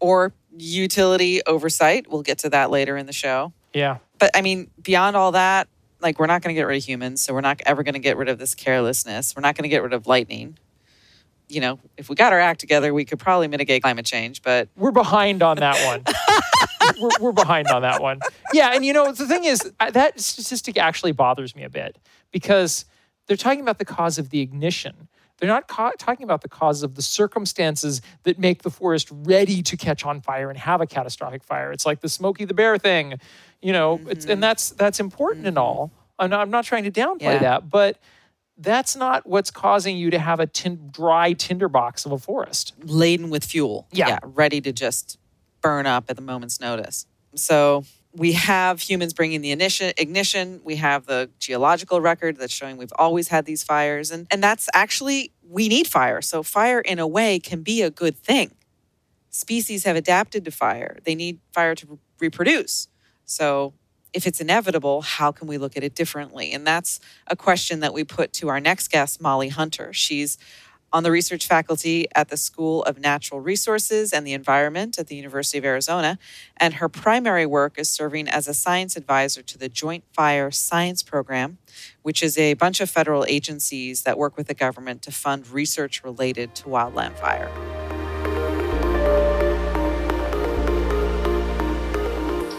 Or 0.00 0.32
utility 0.58 1.40
oversight. 1.46 2.10
We'll 2.10 2.22
get 2.22 2.38
to 2.40 2.50
that 2.50 2.70
later 2.70 2.96
in 2.96 3.06
the 3.06 3.12
show. 3.12 3.52
Yeah. 3.72 3.98
But 4.18 4.32
I 4.34 4.42
mean, 4.42 4.68
beyond 4.82 5.16
all 5.16 5.32
that, 5.32 5.68
like 6.00 6.18
we're 6.18 6.26
not 6.26 6.42
going 6.42 6.54
to 6.54 6.58
get 6.58 6.66
rid 6.66 6.76
of 6.76 6.84
humans. 6.84 7.22
So 7.22 7.32
we're 7.32 7.40
not 7.40 7.62
ever 7.64 7.82
going 7.82 7.94
to 7.94 8.00
get 8.00 8.16
rid 8.16 8.28
of 8.28 8.38
this 8.38 8.54
carelessness. 8.54 9.34
We're 9.34 9.42
not 9.42 9.56
going 9.56 9.62
to 9.62 9.68
get 9.68 9.82
rid 9.82 9.94
of 9.94 10.06
lightning. 10.06 10.58
you 11.48 11.60
know, 11.60 11.78
if 11.96 12.10
we 12.10 12.16
got 12.16 12.32
our 12.32 12.40
act 12.40 12.58
together, 12.58 12.92
we 12.92 13.04
could 13.04 13.20
probably 13.20 13.46
mitigate 13.46 13.82
climate 13.82 14.04
change. 14.04 14.42
But 14.42 14.68
we're 14.76 14.90
behind 14.90 15.42
on 15.44 15.58
that 15.58 15.82
one. 15.86 16.02
we're, 17.00 17.10
we're, 17.20 17.32
behind 17.32 17.68
on 17.68 17.82
that 17.82 18.02
one. 18.02 18.18
Yeah, 18.52 18.72
and 18.74 18.84
you 18.84 18.92
know 18.92 19.12
the 19.12 19.28
thing 19.28 19.44
is 19.44 19.72
that 19.78 20.20
statistic 20.20 20.76
actually 20.76 21.12
bothers 21.12 21.54
me 21.54 21.62
a 21.62 21.70
bit 21.70 21.96
because 22.32 22.84
they're 23.28 23.36
talking 23.36 23.60
about 23.60 23.78
the 23.78 23.84
cause 23.84 24.18
of 24.18 24.30
the 24.30 24.40
ignition. 24.40 25.08
They're 25.38 25.48
not 25.48 25.68
ca- 25.68 25.92
talking 25.98 26.24
about 26.24 26.42
the 26.42 26.48
causes 26.48 26.82
of 26.82 26.94
the 26.94 27.02
circumstances 27.02 28.00
that 28.22 28.38
make 28.38 28.62
the 28.62 28.70
forest 28.70 29.08
ready 29.10 29.62
to 29.62 29.76
catch 29.76 30.04
on 30.04 30.20
fire 30.20 30.48
and 30.48 30.58
have 30.58 30.80
a 30.80 30.86
catastrophic 30.86 31.44
fire. 31.44 31.72
It's 31.72 31.84
like 31.84 32.00
the 32.00 32.08
Smokey 32.08 32.44
the 32.44 32.54
Bear 32.54 32.78
thing, 32.78 33.20
you 33.60 33.72
know. 33.72 33.98
Mm-hmm. 33.98 34.30
and 34.30 34.42
that's 34.42 34.70
that's 34.70 35.00
important 35.00 35.42
mm-hmm. 35.42 35.48
and 35.48 35.58
all. 35.58 35.92
I'm 36.18 36.30
not, 36.30 36.40
I'm 36.40 36.50
not 36.50 36.64
trying 36.64 36.84
to 36.84 36.90
downplay 36.90 37.20
yeah. 37.20 37.38
that, 37.38 37.68
but 37.68 37.98
that's 38.56 38.96
not 38.96 39.26
what's 39.26 39.50
causing 39.50 39.98
you 39.98 40.10
to 40.10 40.18
have 40.18 40.40
a 40.40 40.46
tin- 40.46 40.88
dry 40.90 41.34
tinderbox 41.34 42.06
of 42.06 42.12
a 42.12 42.18
forest 42.18 42.72
laden 42.82 43.28
with 43.28 43.44
fuel. 43.44 43.86
Yeah. 43.92 44.08
yeah, 44.08 44.18
ready 44.22 44.60
to 44.62 44.72
just 44.72 45.18
burn 45.60 45.86
up 45.86 46.04
at 46.08 46.16
the 46.16 46.22
moment's 46.22 46.60
notice. 46.60 47.06
So 47.34 47.84
we 48.16 48.32
have 48.32 48.80
humans 48.80 49.12
bringing 49.12 49.42
the 49.42 49.52
ignition. 49.52 50.60
We 50.64 50.76
have 50.76 51.04
the 51.06 51.30
geological 51.38 52.00
record 52.00 52.38
that's 52.38 52.52
showing 52.52 52.78
we've 52.78 52.92
always 52.98 53.28
had 53.28 53.44
these 53.44 53.62
fires, 53.62 54.10
and 54.10 54.26
and 54.30 54.42
that's 54.42 54.68
actually 54.72 55.32
we 55.48 55.68
need 55.68 55.86
fire. 55.86 56.22
So 56.22 56.42
fire, 56.42 56.80
in 56.80 56.98
a 56.98 57.06
way, 57.06 57.38
can 57.38 57.62
be 57.62 57.82
a 57.82 57.90
good 57.90 58.16
thing. 58.16 58.52
Species 59.30 59.84
have 59.84 59.96
adapted 59.96 60.44
to 60.46 60.50
fire. 60.50 60.96
They 61.04 61.14
need 61.14 61.40
fire 61.52 61.74
to 61.74 61.98
reproduce. 62.18 62.88
So 63.26 63.74
if 64.14 64.26
it's 64.26 64.40
inevitable, 64.40 65.02
how 65.02 65.30
can 65.30 65.46
we 65.46 65.58
look 65.58 65.76
at 65.76 65.84
it 65.84 65.94
differently? 65.94 66.52
And 66.52 66.66
that's 66.66 67.00
a 67.26 67.36
question 67.36 67.80
that 67.80 67.92
we 67.92 68.02
put 68.02 68.32
to 68.34 68.48
our 68.48 68.60
next 68.60 68.90
guest, 68.90 69.20
Molly 69.20 69.50
Hunter. 69.50 69.92
She's 69.92 70.38
on 70.96 71.02
the 71.02 71.10
research 71.10 71.46
faculty 71.46 72.06
at 72.14 72.30
the 72.30 72.38
School 72.38 72.82
of 72.84 72.98
Natural 72.98 73.38
Resources 73.38 74.14
and 74.14 74.26
the 74.26 74.32
Environment 74.32 74.98
at 74.98 75.08
the 75.08 75.14
University 75.14 75.58
of 75.58 75.64
Arizona. 75.66 76.18
And 76.56 76.72
her 76.72 76.88
primary 76.88 77.44
work 77.44 77.78
is 77.78 77.90
serving 77.90 78.28
as 78.28 78.48
a 78.48 78.54
science 78.54 78.96
advisor 78.96 79.42
to 79.42 79.58
the 79.58 79.68
Joint 79.68 80.04
Fire 80.14 80.50
Science 80.50 81.02
Program, 81.02 81.58
which 82.00 82.22
is 82.22 82.38
a 82.38 82.54
bunch 82.54 82.80
of 82.80 82.88
federal 82.88 83.26
agencies 83.28 84.04
that 84.04 84.16
work 84.16 84.38
with 84.38 84.46
the 84.46 84.54
government 84.54 85.02
to 85.02 85.10
fund 85.12 85.46
research 85.50 86.02
related 86.02 86.54
to 86.54 86.64
wildland 86.64 87.18
fire. 87.18 87.50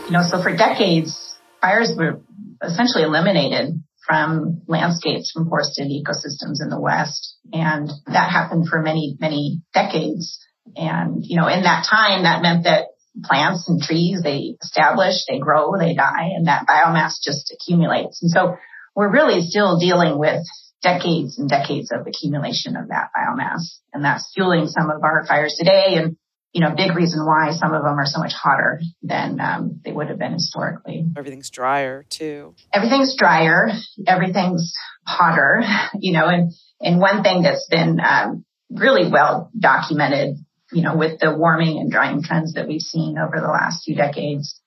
You 0.05 0.11
know, 0.11 0.21
so 0.21 0.43
for 0.43 0.55
decades, 0.55 1.39
fires 1.59 1.91
were 1.97 2.21
essentially 2.61 3.03
eliminated 3.03 3.81
from 4.07 4.61
landscapes, 4.67 5.31
from 5.31 5.49
forested 5.49 5.87
ecosystems 5.87 6.61
in 6.61 6.69
the 6.69 6.79
West. 6.79 7.35
And 7.51 7.91
that 8.07 8.31
happened 8.31 8.67
for 8.69 8.81
many, 8.81 9.17
many 9.19 9.61
decades. 9.73 10.39
And, 10.75 11.23
you 11.25 11.37
know, 11.37 11.47
in 11.47 11.63
that 11.63 11.85
time, 11.89 12.23
that 12.23 12.41
meant 12.41 12.63
that 12.63 12.87
plants 13.23 13.67
and 13.67 13.81
trees, 13.81 14.21
they 14.23 14.55
establish, 14.61 15.25
they 15.27 15.39
grow, 15.39 15.77
they 15.77 15.93
die, 15.93 16.31
and 16.35 16.47
that 16.47 16.67
biomass 16.67 17.15
just 17.21 17.53
accumulates. 17.53 18.21
And 18.21 18.31
so 18.31 18.55
we're 18.95 19.11
really 19.11 19.41
still 19.41 19.79
dealing 19.79 20.17
with 20.17 20.43
decades 20.81 21.37
and 21.37 21.49
decades 21.49 21.91
of 21.91 22.05
accumulation 22.07 22.75
of 22.75 22.89
that 22.89 23.09
biomass. 23.15 23.79
And 23.93 24.05
that's 24.05 24.31
fueling 24.33 24.67
some 24.67 24.89
of 24.89 25.03
our 25.03 25.25
fires 25.25 25.55
today. 25.57 25.95
And 25.95 26.17
you 26.57 26.63
know, 26.63 26.73
big 26.75 26.95
reason 26.95 27.23
why 27.23 27.51
some 27.51 27.75
of 27.75 27.83
them 27.83 27.99
are 27.99 28.07
so 28.07 28.19
much 28.19 28.33
hotter 28.33 28.81
than 29.03 29.39
um, 29.39 29.79
they 29.85 29.91
would 29.91 30.09
have 30.09 30.17
been 30.17 30.33
historically. 30.33 31.05
Everything's 31.15 31.51
drier 31.51 32.03
too. 32.09 32.55
Everything's 32.73 33.15
drier. 33.15 33.69
Everything's 34.07 34.73
hotter. 35.05 35.61
You 35.99 36.13
know, 36.13 36.27
and 36.27 36.51
and 36.81 36.99
one 36.99 37.21
thing 37.21 37.43
that's 37.43 37.67
been 37.69 37.99
um, 37.99 38.43
really 38.71 39.07
well 39.11 39.51
documented, 39.57 40.37
you 40.71 40.81
know, 40.81 40.97
with 40.97 41.19
the 41.19 41.35
warming 41.37 41.77
and 41.77 41.91
drying 41.91 42.23
trends 42.23 42.53
that 42.53 42.67
we've 42.67 42.81
seen 42.81 43.19
over 43.19 43.39
the 43.39 43.51
last 43.51 43.83
few 43.85 43.95
decades, 43.95 44.59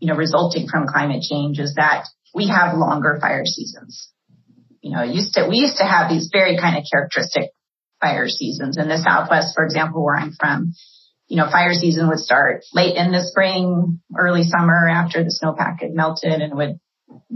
you 0.00 0.08
know, 0.08 0.16
resulting 0.16 0.68
from 0.68 0.86
climate 0.86 1.22
change, 1.22 1.58
is 1.58 1.76
that 1.76 2.04
we 2.34 2.48
have 2.48 2.76
longer 2.76 3.16
fire 3.22 3.46
seasons. 3.46 4.10
You 4.82 4.92
know, 4.92 5.02
used 5.02 5.32
to 5.32 5.46
we 5.48 5.56
used 5.56 5.78
to 5.78 5.84
have 5.84 6.10
these 6.10 6.28
very 6.30 6.58
kind 6.58 6.76
of 6.76 6.84
characteristic 6.92 7.52
fire 8.02 8.28
seasons 8.28 8.76
in 8.76 8.86
the 8.86 8.98
Southwest, 8.98 9.54
for 9.54 9.64
example, 9.64 10.04
where 10.04 10.16
I'm 10.16 10.32
from 10.38 10.74
you 11.28 11.36
know, 11.36 11.50
fire 11.50 11.74
season 11.74 12.08
would 12.08 12.18
start 12.18 12.64
late 12.72 12.96
in 12.96 13.12
the 13.12 13.22
spring, 13.22 14.00
early 14.16 14.42
summer 14.42 14.88
after 14.88 15.22
the 15.22 15.38
snowpack 15.42 15.80
had 15.80 15.92
melted 15.92 16.40
and 16.40 16.56
would 16.56 16.80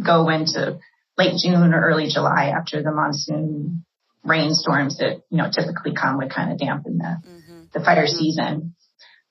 go 0.02 0.28
into 0.28 0.78
late 1.18 1.36
June 1.42 1.74
or 1.74 1.80
early 1.80 2.08
July 2.08 2.52
after 2.56 2.82
the 2.82 2.90
monsoon 2.90 3.84
rainstorms 4.24 4.98
that, 4.98 5.22
you 5.30 5.36
know, 5.36 5.50
typically 5.50 5.92
come 5.94 6.16
would 6.18 6.30
kind 6.30 6.52
of 6.52 6.58
dampen 6.58 6.98
the, 6.98 7.16
mm-hmm. 7.28 7.62
the 7.74 7.80
fire 7.80 8.06
mm-hmm. 8.06 8.16
season. 8.16 8.74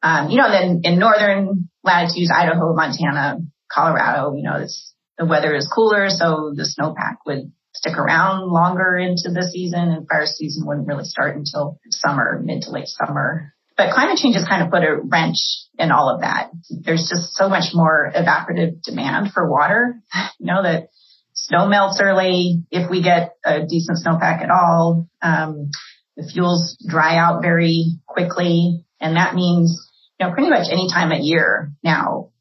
Um, 0.03 0.29
you 0.29 0.37
know, 0.37 0.49
then 0.51 0.81
in 0.83 0.99
northern 0.99 1.69
latitudes, 1.83 2.31
Idaho, 2.33 2.75
Montana, 2.75 3.39
Colorado, 3.71 4.35
you 4.35 4.43
know, 4.43 4.65
the 5.17 5.25
weather 5.25 5.55
is 5.55 5.71
cooler, 5.73 6.09
so 6.09 6.53
the 6.55 6.63
snowpack 6.63 7.17
would 7.25 7.51
stick 7.73 7.97
around 7.97 8.49
longer 8.49 8.97
into 8.97 9.29
the 9.31 9.47
season 9.51 9.89
and 9.89 10.07
fire 10.07 10.25
season 10.25 10.67
wouldn't 10.67 10.87
really 10.87 11.05
start 11.05 11.35
until 11.35 11.79
summer, 11.89 12.41
mid 12.43 12.63
to 12.63 12.71
late 12.71 12.87
summer. 12.87 13.53
But 13.81 13.95
climate 13.95 14.19
change 14.19 14.35
has 14.35 14.47
kind 14.47 14.61
of 14.61 14.69
put 14.69 14.83
a 14.83 15.01
wrench 15.01 15.37
in 15.79 15.89
all 15.89 16.13
of 16.13 16.21
that. 16.21 16.51
There's 16.69 17.09
just 17.09 17.33
so 17.33 17.49
much 17.49 17.73
more 17.73 18.11
evaporative 18.15 18.83
demand 18.83 19.31
for 19.33 19.49
water. 19.49 19.99
You 20.39 20.47
know, 20.47 20.63
that 20.63 20.89
snow 21.33 21.67
melts 21.67 21.99
early. 22.01 22.63
If 22.71 22.89
we 22.89 23.03
get 23.03 23.35
a 23.45 23.65
decent 23.65 23.99
snowpack 24.03 24.43
at 24.43 24.49
all, 24.49 25.07
um, 25.21 25.69
the 26.17 26.29
fuels 26.31 26.77
dry 26.87 27.17
out 27.17 27.43
very 27.43 27.99
quickly. 28.07 28.85
And 28.99 29.17
that 29.17 29.35
means, 29.35 29.87
you 30.19 30.27
know, 30.27 30.33
pretty 30.33 30.49
much 30.49 30.67
any 30.71 30.89
time 30.89 31.11
of 31.11 31.19
year 31.19 31.71
now 31.83 32.31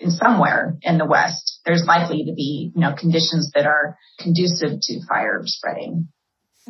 in 0.00 0.10
somewhere 0.10 0.76
in 0.82 0.98
the 0.98 1.06
West, 1.06 1.60
there's 1.64 1.84
likely 1.86 2.24
to 2.24 2.34
be, 2.34 2.72
you 2.74 2.80
know, 2.80 2.94
conditions 2.98 3.52
that 3.54 3.66
are 3.66 3.96
conducive 4.18 4.80
to 4.80 5.06
fire 5.08 5.42
spreading. 5.44 6.08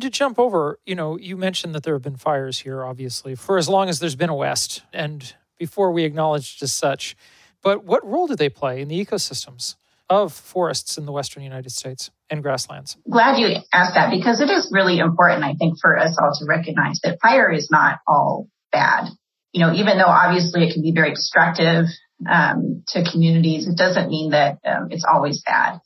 To 0.01 0.09
jump 0.09 0.37
over, 0.37 0.79
you 0.85 0.93
know, 0.93 1.17
you 1.17 1.37
mentioned 1.37 1.73
that 1.73 1.83
there 1.83 1.93
have 1.93 2.03
been 2.03 2.17
fires 2.17 2.59
here, 2.59 2.83
obviously, 2.83 3.35
for 3.35 3.57
as 3.57 3.69
long 3.69 3.87
as 3.87 3.99
there's 3.99 4.15
been 4.15 4.29
a 4.29 4.35
West 4.35 4.81
and 4.91 5.33
before 5.57 5.91
we 5.91 6.03
acknowledged 6.03 6.61
as 6.61 6.73
such. 6.73 7.15
But 7.63 7.85
what 7.85 8.05
role 8.05 8.27
do 8.27 8.35
they 8.35 8.49
play 8.49 8.81
in 8.81 8.89
the 8.89 9.03
ecosystems 9.03 9.75
of 10.09 10.33
forests 10.33 10.97
in 10.97 11.05
the 11.05 11.11
Western 11.11 11.43
United 11.43 11.71
States 11.71 12.11
and 12.29 12.43
grasslands? 12.43 12.97
Glad 13.09 13.39
you 13.39 13.55
asked 13.73 13.95
that 13.95 14.11
because 14.11 14.41
it 14.41 14.49
is 14.49 14.69
really 14.71 14.99
important, 14.99 15.43
I 15.43 15.53
think, 15.53 15.75
for 15.81 15.97
us 15.97 16.17
all 16.21 16.31
to 16.39 16.45
recognize 16.45 16.99
that 17.03 17.17
fire 17.21 17.51
is 17.51 17.69
not 17.71 17.99
all 18.07 18.49
bad. 18.71 19.05
You 19.53 19.65
know, 19.65 19.73
even 19.73 19.97
though 19.97 20.05
obviously 20.05 20.67
it 20.67 20.73
can 20.73 20.81
be 20.81 20.91
very 20.91 21.11
destructive 21.11 21.85
um, 22.29 22.83
to 22.89 23.09
communities, 23.09 23.67
it 23.67 23.77
doesn't 23.77 24.09
mean 24.09 24.31
that 24.31 24.57
um, 24.65 24.89
it's 24.91 25.05
always 25.05 25.41
bad. 25.45 25.79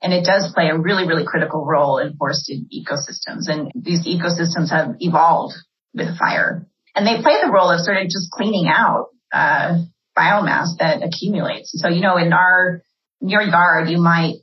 And 0.00 0.12
it 0.12 0.24
does 0.24 0.52
play 0.54 0.68
a 0.68 0.78
really, 0.78 1.06
really 1.06 1.24
critical 1.26 1.64
role 1.64 1.98
in 1.98 2.16
forested 2.16 2.66
ecosystems. 2.72 3.48
And 3.48 3.72
these 3.74 4.06
ecosystems 4.06 4.70
have 4.70 4.96
evolved 5.00 5.54
with 5.92 6.16
fire. 6.18 6.66
And 6.94 7.06
they 7.06 7.20
play 7.20 7.34
the 7.42 7.50
role 7.50 7.70
of 7.70 7.80
sort 7.80 7.96
of 7.96 8.04
just 8.04 8.30
cleaning 8.30 8.68
out 8.68 9.08
uh, 9.32 9.78
biomass 10.16 10.78
that 10.78 11.02
accumulates. 11.02 11.72
So, 11.74 11.88
you 11.88 12.00
know, 12.00 12.16
in 12.16 12.32
our 12.32 12.82
in 13.20 13.28
your 13.28 13.42
yard, 13.42 13.88
you 13.88 13.98
might 13.98 14.36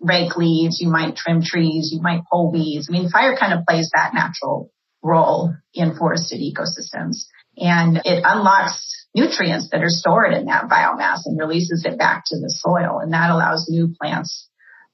rake 0.00 0.36
leaves, 0.36 0.80
you 0.80 0.88
might 0.88 1.16
trim 1.16 1.42
trees, 1.42 1.90
you 1.92 2.00
might 2.00 2.22
pull 2.30 2.52
weeds. 2.52 2.88
I 2.88 2.92
mean, 2.92 3.10
fire 3.10 3.36
kind 3.36 3.52
of 3.52 3.66
plays 3.66 3.90
that 3.94 4.14
natural 4.14 4.70
role 5.02 5.54
in 5.74 5.96
forested 5.96 6.40
ecosystems. 6.40 7.24
And 7.56 8.00
it 8.04 8.22
unlocks 8.24 9.06
nutrients 9.14 9.68
that 9.70 9.82
are 9.82 9.88
stored 9.88 10.32
in 10.32 10.46
that 10.46 10.68
biomass 10.68 11.20
and 11.26 11.38
releases 11.38 11.84
it 11.84 11.98
back 11.98 12.24
to 12.26 12.36
the 12.38 12.48
soil. 12.48 13.00
And 13.00 13.12
that 13.12 13.30
allows 13.30 13.66
new 13.68 13.94
plants 14.00 14.48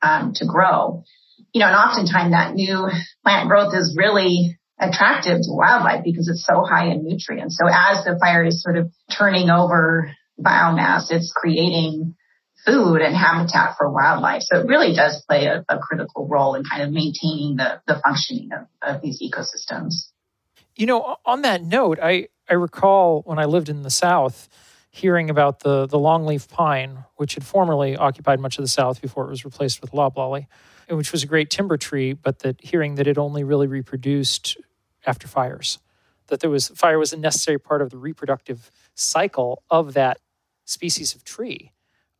um, 0.06 0.32
to 0.34 0.46
grow. 0.46 1.04
You 1.52 1.60
know, 1.60 1.68
and 1.68 1.76
oftentimes 1.76 2.32
that 2.32 2.54
new 2.54 2.88
plant 3.24 3.48
growth 3.48 3.74
is 3.74 3.96
really 3.96 4.58
attractive 4.78 5.38
to 5.38 5.48
wildlife 5.50 6.04
because 6.04 6.28
it's 6.28 6.44
so 6.44 6.62
high 6.62 6.88
in 6.92 7.04
nutrients. 7.04 7.58
So 7.58 7.66
as 7.66 8.04
the 8.04 8.18
fire 8.20 8.44
is 8.44 8.62
sort 8.62 8.76
of 8.76 8.90
turning 9.10 9.48
over 9.48 10.12
biomass, 10.38 11.10
it's 11.10 11.32
creating 11.34 12.14
food 12.66 13.00
and 13.00 13.16
habitat 13.16 13.76
for 13.78 13.90
wildlife. 13.90 14.42
So 14.42 14.60
it 14.60 14.66
really 14.66 14.94
does 14.94 15.24
play 15.28 15.46
a, 15.46 15.64
a 15.68 15.78
critical 15.78 16.28
role 16.28 16.54
in 16.54 16.64
kind 16.64 16.82
of 16.82 16.90
maintaining 16.90 17.56
the, 17.56 17.80
the 17.86 18.00
functioning 18.04 18.50
of, 18.52 18.66
of 18.96 19.02
these 19.02 19.22
ecosystems. 19.22 20.10
You 20.74 20.86
know, 20.86 21.16
on 21.24 21.42
that 21.42 21.62
note, 21.62 21.98
I, 22.02 22.28
I 22.50 22.54
recall 22.54 23.22
when 23.24 23.38
I 23.38 23.44
lived 23.46 23.68
in 23.68 23.82
the 23.82 23.90
South, 23.90 24.48
hearing 24.96 25.28
about 25.28 25.60
the, 25.60 25.86
the 25.86 25.98
longleaf 25.98 26.48
pine, 26.48 27.04
which 27.16 27.34
had 27.34 27.44
formerly 27.44 27.96
occupied 27.96 28.40
much 28.40 28.56
of 28.56 28.64
the 28.64 28.68
South 28.68 29.02
before 29.02 29.26
it 29.26 29.30
was 29.30 29.44
replaced 29.44 29.82
with 29.82 29.92
loblolly, 29.92 30.48
which 30.88 31.12
was 31.12 31.22
a 31.22 31.26
great 31.26 31.50
timber 31.50 31.76
tree, 31.76 32.14
but 32.14 32.38
that 32.38 32.58
hearing 32.62 32.94
that 32.94 33.06
it 33.06 33.18
only 33.18 33.44
really 33.44 33.66
reproduced 33.66 34.56
after 35.06 35.28
fires, 35.28 35.78
that 36.28 36.40
there 36.40 36.48
was 36.48 36.68
fire 36.68 36.98
was 36.98 37.12
a 37.12 37.16
necessary 37.18 37.58
part 37.58 37.82
of 37.82 37.90
the 37.90 37.98
reproductive 37.98 38.70
cycle 38.94 39.62
of 39.70 39.92
that 39.92 40.18
species 40.64 41.14
of 41.14 41.22
tree. 41.24 41.72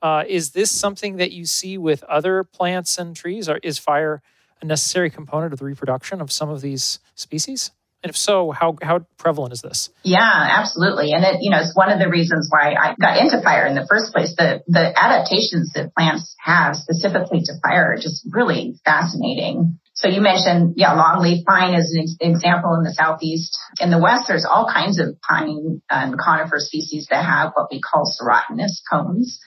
Uh, 0.02 0.24
is 0.28 0.50
this 0.50 0.70
something 0.70 1.16
that 1.16 1.32
you 1.32 1.46
see 1.46 1.78
with 1.78 2.04
other 2.04 2.44
plants 2.44 2.98
and 2.98 3.16
trees? 3.16 3.48
Or 3.48 3.56
is 3.62 3.78
fire 3.78 4.20
a 4.60 4.66
necessary 4.66 5.08
component 5.08 5.54
of 5.54 5.58
the 5.58 5.64
reproduction 5.64 6.20
of 6.20 6.30
some 6.30 6.50
of 6.50 6.60
these 6.60 6.98
species? 7.14 7.70
And 8.06 8.10
if 8.14 8.16
so, 8.16 8.52
how, 8.52 8.78
how 8.80 9.00
prevalent 9.18 9.52
is 9.52 9.62
this? 9.62 9.90
Yeah, 10.04 10.22
absolutely. 10.22 11.10
And 11.10 11.24
it, 11.24 11.42
you 11.42 11.50
know, 11.50 11.58
it's 11.58 11.74
one 11.74 11.90
of 11.90 11.98
the 11.98 12.08
reasons 12.08 12.46
why 12.48 12.70
I 12.78 12.94
got 12.94 13.18
into 13.18 13.42
fire 13.42 13.66
in 13.66 13.74
the 13.74 13.84
first 13.90 14.14
place. 14.14 14.32
The, 14.38 14.62
the 14.68 14.94
adaptations 14.94 15.72
that 15.74 15.92
plants 15.92 16.36
have 16.38 16.76
specifically 16.76 17.40
to 17.40 17.58
fire 17.60 17.94
are 17.94 17.96
just 17.96 18.22
really 18.30 18.78
fascinating. 18.84 19.80
So 19.94 20.06
you 20.06 20.20
mentioned, 20.20 20.74
yeah, 20.76 20.94
longleaf 20.94 21.44
pine 21.44 21.74
is 21.74 21.90
an 21.98 22.30
example 22.30 22.78
in 22.78 22.84
the 22.84 22.94
southeast. 22.94 23.58
In 23.80 23.90
the 23.90 23.98
west, 23.98 24.26
there's 24.28 24.46
all 24.46 24.70
kinds 24.72 25.00
of 25.00 25.20
pine 25.20 25.82
and 25.90 26.16
conifer 26.16 26.60
species 26.60 27.08
that 27.10 27.24
have 27.24 27.58
what 27.58 27.66
we 27.72 27.80
call 27.80 28.06
serotinous 28.06 28.86
cones. 28.88 29.40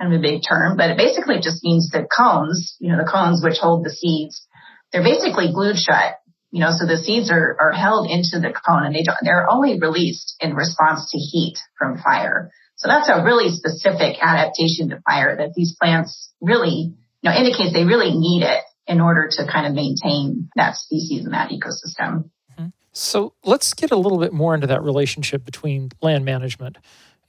Kind 0.00 0.14
of 0.14 0.20
a 0.20 0.22
big 0.22 0.40
term, 0.40 0.78
but 0.78 0.88
it 0.88 0.96
basically 0.96 1.36
just 1.36 1.62
means 1.62 1.90
the 1.92 2.08
cones, 2.08 2.76
you 2.80 2.92
know, 2.92 2.96
the 2.96 3.10
cones 3.10 3.44
which 3.44 3.58
hold 3.60 3.84
the 3.84 3.90
seeds, 3.90 4.46
they're 4.92 5.04
basically 5.04 5.52
glued 5.52 5.76
shut 5.76 6.16
you 6.50 6.60
know, 6.60 6.70
so 6.70 6.86
the 6.86 6.96
seeds 6.96 7.30
are, 7.30 7.56
are 7.60 7.72
held 7.72 8.08
into 8.10 8.38
the 8.38 8.52
cone 8.52 8.84
and 8.84 8.94
they 8.94 9.02
don't, 9.02 9.16
they're 9.22 9.50
only 9.50 9.78
released 9.78 10.36
in 10.40 10.54
response 10.54 11.10
to 11.10 11.18
heat 11.18 11.58
from 11.78 11.98
fire. 11.98 12.50
So 12.76 12.88
that's 12.88 13.08
a 13.08 13.24
really 13.24 13.50
specific 13.50 14.16
adaptation 14.20 14.90
to 14.90 15.00
fire 15.00 15.36
that 15.36 15.54
these 15.54 15.74
plants 15.80 16.32
really, 16.40 16.94
you 17.22 17.30
know, 17.30 17.36
indicates 17.36 17.72
they 17.72 17.84
really 17.84 18.16
need 18.16 18.42
it 18.42 18.62
in 18.86 19.00
order 19.00 19.28
to 19.32 19.46
kind 19.50 19.66
of 19.66 19.74
maintain 19.74 20.48
that 20.56 20.76
species 20.76 21.24
and 21.24 21.34
that 21.34 21.50
ecosystem. 21.50 22.30
Mm-hmm. 22.52 22.66
So 22.92 23.32
let's 23.44 23.74
get 23.74 23.90
a 23.90 23.96
little 23.96 24.18
bit 24.18 24.32
more 24.32 24.54
into 24.54 24.68
that 24.68 24.82
relationship 24.82 25.44
between 25.44 25.90
land 26.00 26.24
management 26.24 26.78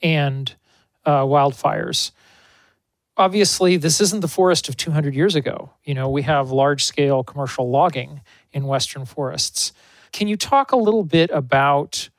and 0.01 0.53
uh, 1.05 1.23
wildfires 1.23 2.11
obviously 3.17 3.77
this 3.77 3.99
isn't 3.99 4.21
the 4.21 4.27
forest 4.27 4.69
of 4.69 4.77
200 4.77 5.15
years 5.15 5.35
ago. 5.35 5.71
You 5.83 5.95
know, 5.95 6.09
we 6.09 6.21
have 6.21 6.51
large 6.51 6.85
scale 6.85 7.23
commercial 7.23 7.69
logging 7.69 8.21
in 8.57 8.65
western 8.65 9.05
forests. 9.05 9.71
Can 10.11 10.27
you 10.27 10.35
talk 10.35 10.71
a 10.71 10.75
little 10.75 11.03
bit 11.03 11.29
about 11.31 12.09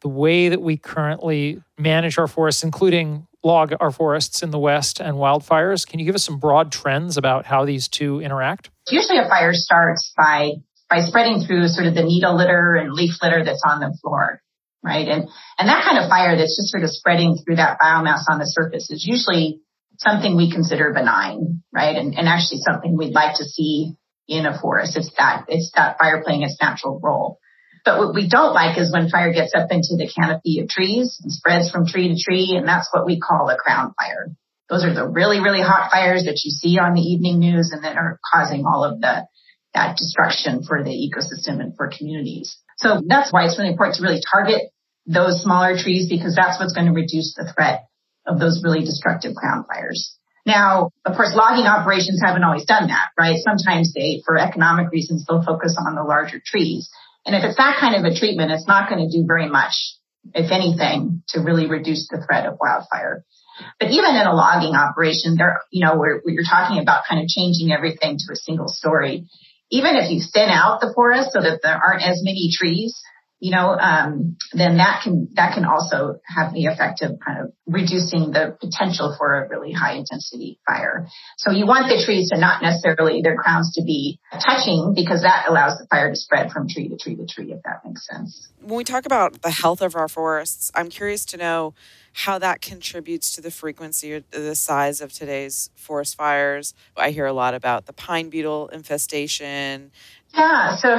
the 0.00 0.08
way 0.08 0.48
that 0.48 0.62
we 0.62 0.76
currently 0.76 1.60
manage 1.76 2.18
our 2.18 2.28
forests, 2.28 2.62
including 2.62 3.26
log 3.42 3.74
our 3.80 3.90
forests 3.90 4.42
in 4.42 4.50
the 4.50 4.58
west 4.58 5.00
and 5.00 5.16
wildfires? 5.16 5.86
Can 5.86 5.98
you 5.98 6.06
give 6.06 6.14
us 6.14 6.24
some 6.24 6.38
broad 6.38 6.70
trends 6.72 7.16
about 7.16 7.46
how 7.46 7.64
these 7.64 7.88
two 7.88 8.20
interact? 8.20 8.70
Usually 8.88 9.18
a 9.18 9.28
fire 9.28 9.52
starts 9.52 10.12
by 10.16 10.52
by 10.88 11.00
spreading 11.00 11.44
through 11.44 11.68
sort 11.68 11.86
of 11.86 11.94
the 11.94 12.02
needle 12.02 12.34
litter 12.34 12.76
and 12.76 12.94
leaf 12.94 13.12
litter 13.20 13.44
that's 13.44 13.62
on 13.66 13.80
the 13.80 13.96
floor, 14.00 14.40
right? 14.82 15.06
And 15.06 15.28
and 15.58 15.68
that 15.68 15.84
kind 15.84 15.98
of 15.98 16.08
fire 16.08 16.36
that's 16.36 16.56
just 16.56 16.70
sort 16.70 16.84
of 16.84 16.90
spreading 16.90 17.36
through 17.44 17.56
that 17.56 17.78
biomass 17.78 18.22
on 18.30 18.38
the 18.38 18.46
surface 18.46 18.90
is 18.90 19.04
usually 19.04 19.60
something 19.98 20.36
we 20.36 20.50
consider 20.50 20.92
benign, 20.94 21.62
right? 21.72 21.96
And, 21.96 22.16
and 22.16 22.28
actually 22.28 22.60
something 22.60 22.96
we'd 22.96 23.14
like 23.14 23.36
to 23.36 23.44
see 23.44 23.96
in 24.28 24.46
a 24.46 24.58
forest. 24.60 24.96
It's 24.96 25.10
that, 25.18 25.46
it's 25.48 25.72
that 25.74 25.98
fire 25.98 26.22
playing 26.24 26.42
its 26.42 26.58
natural 26.60 27.00
role. 27.02 27.38
But 27.84 27.98
what 27.98 28.14
we 28.14 28.28
don't 28.28 28.52
like 28.52 28.76
is 28.76 28.92
when 28.92 29.08
fire 29.08 29.32
gets 29.32 29.52
up 29.56 29.68
into 29.70 29.96
the 29.96 30.10
canopy 30.14 30.60
of 30.60 30.68
trees 30.68 31.18
and 31.22 31.32
spreads 31.32 31.70
from 31.70 31.86
tree 31.86 32.08
to 32.08 32.22
tree. 32.22 32.54
And 32.56 32.68
that's 32.68 32.88
what 32.92 33.06
we 33.06 33.18
call 33.18 33.48
a 33.48 33.56
crown 33.56 33.94
fire. 33.98 34.28
Those 34.68 34.84
are 34.84 34.92
the 34.92 35.08
really, 35.08 35.40
really 35.40 35.62
hot 35.62 35.90
fires 35.90 36.24
that 36.24 36.42
you 36.44 36.50
see 36.50 36.78
on 36.78 36.94
the 36.94 37.00
evening 37.00 37.38
news 37.38 37.70
and 37.72 37.82
that 37.84 37.96
are 37.96 38.20
causing 38.34 38.66
all 38.66 38.84
of 38.84 39.00
the, 39.00 39.26
that 39.72 39.96
destruction 39.96 40.62
for 40.62 40.84
the 40.84 40.90
ecosystem 40.90 41.60
and 41.60 41.74
for 41.76 41.90
communities. 41.96 42.58
So 42.76 43.00
that's 43.06 43.32
why 43.32 43.46
it's 43.46 43.58
really 43.58 43.72
important 43.72 43.96
to 43.96 44.02
really 44.02 44.20
target 44.30 44.70
those 45.06 45.42
smaller 45.42 45.76
trees 45.78 46.08
because 46.10 46.36
that's 46.36 46.60
what's 46.60 46.74
going 46.74 46.86
to 46.86 46.92
reduce 46.92 47.34
the 47.34 47.50
threat 47.56 47.86
of 48.26 48.38
those 48.38 48.60
really 48.62 48.84
destructive 48.84 49.34
crown 49.34 49.64
fires. 49.64 50.17
Now, 50.48 50.92
of 51.04 51.14
course, 51.14 51.36
logging 51.36 51.66
operations 51.66 52.22
haven't 52.24 52.42
always 52.42 52.64
done 52.64 52.88
that, 52.88 53.12
right? 53.18 53.36
Sometimes 53.36 53.92
they, 53.92 54.22
for 54.24 54.38
economic 54.38 54.90
reasons, 54.90 55.26
they'll 55.28 55.44
focus 55.44 55.76
on 55.76 55.94
the 55.94 56.02
larger 56.02 56.40
trees. 56.40 56.88
And 57.26 57.36
if 57.36 57.44
it's 57.44 57.58
that 57.58 57.76
kind 57.78 57.94
of 57.94 58.10
a 58.10 58.16
treatment, 58.16 58.50
it's 58.50 58.66
not 58.66 58.88
going 58.88 59.04
to 59.04 59.12
do 59.12 59.26
very 59.26 59.46
much, 59.46 59.76
if 60.32 60.50
anything, 60.50 61.22
to 61.36 61.40
really 61.40 61.68
reduce 61.68 62.08
the 62.08 62.24
threat 62.24 62.46
of 62.46 62.56
wildfire. 62.58 63.26
But 63.78 63.90
even 63.90 64.16
in 64.16 64.26
a 64.26 64.32
logging 64.32 64.72
operation, 64.72 65.36
there, 65.36 65.60
you 65.70 65.84
know, 65.84 65.98
where, 65.98 66.20
where 66.24 66.32
you're 66.32 66.48
talking 66.48 66.80
about 66.80 67.04
kind 67.06 67.20
of 67.20 67.28
changing 67.28 67.70
everything 67.70 68.16
to 68.16 68.32
a 68.32 68.36
single 68.36 68.68
story, 68.68 69.28
even 69.70 69.96
if 69.96 70.10
you 70.10 70.22
thin 70.32 70.48
out 70.48 70.80
the 70.80 70.92
forest 70.94 71.28
so 71.34 71.42
that 71.42 71.60
there 71.62 71.76
aren't 71.76 72.02
as 72.02 72.22
many 72.24 72.48
trees, 72.56 72.96
you 73.40 73.52
know, 73.52 73.70
um, 73.70 74.36
then 74.52 74.78
that 74.78 75.02
can 75.04 75.28
that 75.34 75.54
can 75.54 75.64
also 75.64 76.20
have 76.26 76.52
the 76.52 76.66
effect 76.66 77.02
of 77.02 77.18
kind 77.24 77.40
of 77.44 77.52
reducing 77.66 78.32
the 78.32 78.56
potential 78.60 79.14
for 79.16 79.44
a 79.44 79.48
really 79.48 79.72
high 79.72 79.94
intensity 79.94 80.58
fire. 80.66 81.06
So 81.36 81.52
you 81.52 81.66
want 81.66 81.88
the 81.88 82.02
trees 82.04 82.30
to 82.30 82.38
not 82.38 82.62
necessarily 82.62 83.22
their 83.22 83.36
crowns 83.36 83.74
to 83.74 83.84
be 83.84 84.18
touching 84.32 84.92
because 84.94 85.22
that 85.22 85.46
allows 85.48 85.78
the 85.78 85.86
fire 85.88 86.10
to 86.10 86.16
spread 86.16 86.50
from 86.50 86.68
tree 86.68 86.88
to 86.88 86.96
tree 86.96 87.14
to 87.14 87.26
tree, 87.26 87.52
if 87.52 87.62
that 87.62 87.82
makes 87.84 88.06
sense. 88.06 88.48
When 88.60 88.76
we 88.76 88.84
talk 88.84 89.06
about 89.06 89.42
the 89.42 89.50
health 89.50 89.82
of 89.82 89.94
our 89.94 90.08
forests, 90.08 90.72
I'm 90.74 90.88
curious 90.88 91.24
to 91.26 91.36
know 91.36 91.74
how 92.24 92.38
that 92.40 92.60
contributes 92.60 93.32
to 93.36 93.40
the 93.40 93.50
frequency 93.50 94.12
or 94.12 94.20
the 94.32 94.56
size 94.56 95.00
of 95.00 95.12
today's 95.12 95.70
forest 95.76 96.16
fires. 96.16 96.74
I 96.96 97.10
hear 97.10 97.26
a 97.26 97.32
lot 97.32 97.54
about 97.54 97.86
the 97.86 97.92
pine 97.92 98.28
beetle 98.28 98.68
infestation. 98.68 99.92
Yeah, 100.34 100.76
so 100.76 100.98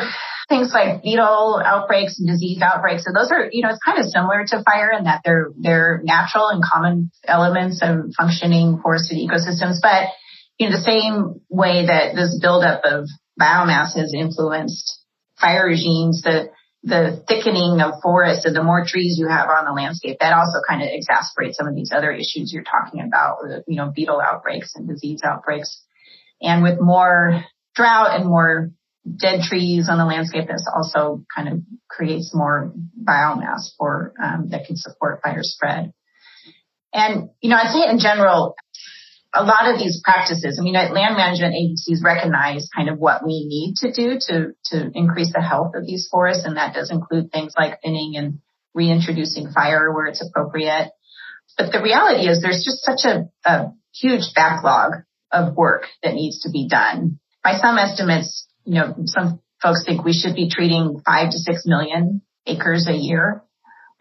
things 0.50 0.72
like 0.74 1.04
beetle 1.04 1.62
outbreaks 1.64 2.20
and 2.20 2.28
disease 2.28 2.62
outbreaks. 2.62 3.06
So 3.06 3.12
those 3.14 3.32
are, 3.32 3.50
you 3.52 3.62
know, 3.62 3.70
it's 3.70 3.84
kind 3.84 4.00
of 4.00 4.06
similar 4.06 4.44
to 4.48 4.64
fire 4.64 4.92
in 4.92 5.06
that 5.06 5.22
they're 5.24 5.50
they're 5.58 6.02
natural 6.04 6.50
and 6.50 6.64
common 6.64 7.12
elements 7.26 7.80
of 7.82 8.12
functioning 8.18 8.80
forested 8.82 9.18
ecosystems. 9.18 9.78
But 9.82 10.10
in 10.58 10.72
the 10.72 10.82
same 10.82 11.42
way 11.50 11.86
that 11.86 12.16
this 12.16 12.38
buildup 12.42 12.82
of 12.84 13.08
biomass 13.40 13.96
has 13.96 14.14
influenced 14.14 15.00
fire 15.40 15.68
regimes, 15.68 16.24
the 16.24 16.50
the 16.82 17.24
thickening 17.28 17.82
of 17.82 18.02
forests 18.02 18.46
and 18.46 18.56
the 18.56 18.64
more 18.64 18.86
trees 18.86 19.18
you 19.20 19.28
have 19.28 19.50
on 19.50 19.66
the 19.66 19.74
landscape, 19.74 20.18
that 20.22 20.34
also 20.34 20.60
kind 20.68 20.82
of 20.82 20.88
exacerbates 20.88 21.56
some 21.56 21.68
of 21.68 21.76
these 21.76 21.92
other 21.94 22.12
issues 22.12 22.52
you're 22.54 22.64
talking 22.64 23.02
about, 23.02 23.38
you 23.68 23.76
know, 23.76 23.92
beetle 23.94 24.22
outbreaks 24.22 24.76
and 24.76 24.88
disease 24.88 25.22
outbreaks. 25.24 25.82
And 26.42 26.64
with 26.64 26.80
more 26.80 27.44
drought 27.76 28.16
and 28.16 28.26
more 28.26 28.72
dead 29.06 29.42
trees 29.42 29.88
on 29.90 29.98
the 29.98 30.06
landscape, 30.06 30.48
this 30.48 30.68
also 30.74 31.24
kind 31.36 31.50
of 31.50 31.60
creates 31.90 32.32
more 32.34 32.74
biomass 33.02 33.72
for 33.78 34.14
um, 34.22 34.50
that 34.50 34.66
can 34.66 34.76
support 34.76 35.22
fire 35.24 35.42
spread. 35.42 35.94
And 36.94 37.30
you 37.42 37.50
know, 37.50 37.58
I'd 37.58 37.72
say 37.72 37.90
in 37.90 38.00
general, 38.00 38.56
a 39.34 39.44
lot 39.44 39.72
of 39.72 39.78
these 39.78 40.02
practices, 40.04 40.58
I 40.60 40.64
mean, 40.64 40.74
land 40.74 41.16
management 41.16 41.54
agencies 41.54 42.02
recognize 42.04 42.68
kind 42.76 42.90
of 42.90 42.98
what 42.98 43.24
we 43.24 43.46
need 43.48 43.76
to 43.78 43.92
do 43.92 44.18
to 44.28 44.54
to 44.72 44.92
increase 44.94 45.32
the 45.34 45.42
health 45.42 45.74
of 45.76 45.86
these 45.86 46.08
forests, 46.10 46.46
and 46.46 46.58
that 46.58 46.74
does 46.74 46.92
include 46.92 47.32
things 47.32 47.54
like 47.58 47.80
thinning 47.82 48.14
and 48.18 48.40
reintroducing 48.74 49.52
fire 49.52 49.94
where 49.94 50.08
it's 50.08 50.26
appropriate. 50.26 50.92
But 51.58 51.72
the 51.72 51.82
reality 51.82 52.28
is, 52.28 52.42
there's 52.42 52.64
just 52.64 52.84
such 52.84 53.06
a, 53.06 53.30
a 53.48 53.72
huge 53.94 54.34
backlog 54.34 54.94
of 55.32 55.56
work 55.56 55.86
that 56.04 56.14
needs 56.16 56.42
to 56.42 56.50
be 56.50 56.68
done. 56.68 57.20
By 57.44 57.58
some 57.58 57.78
estimates, 57.78 58.48
you 58.66 58.76
know, 58.76 58.96
some 59.06 59.42
folks 59.62 59.84
think 59.86 60.04
we 60.04 60.14
should 60.14 60.36
be 60.36 60.50
treating 60.50 61.02
five 61.06 61.32
to 61.32 61.38
six 61.38 61.64
million 61.66 62.22
acres 62.46 62.88
a 62.88 62.94
year 62.96 63.44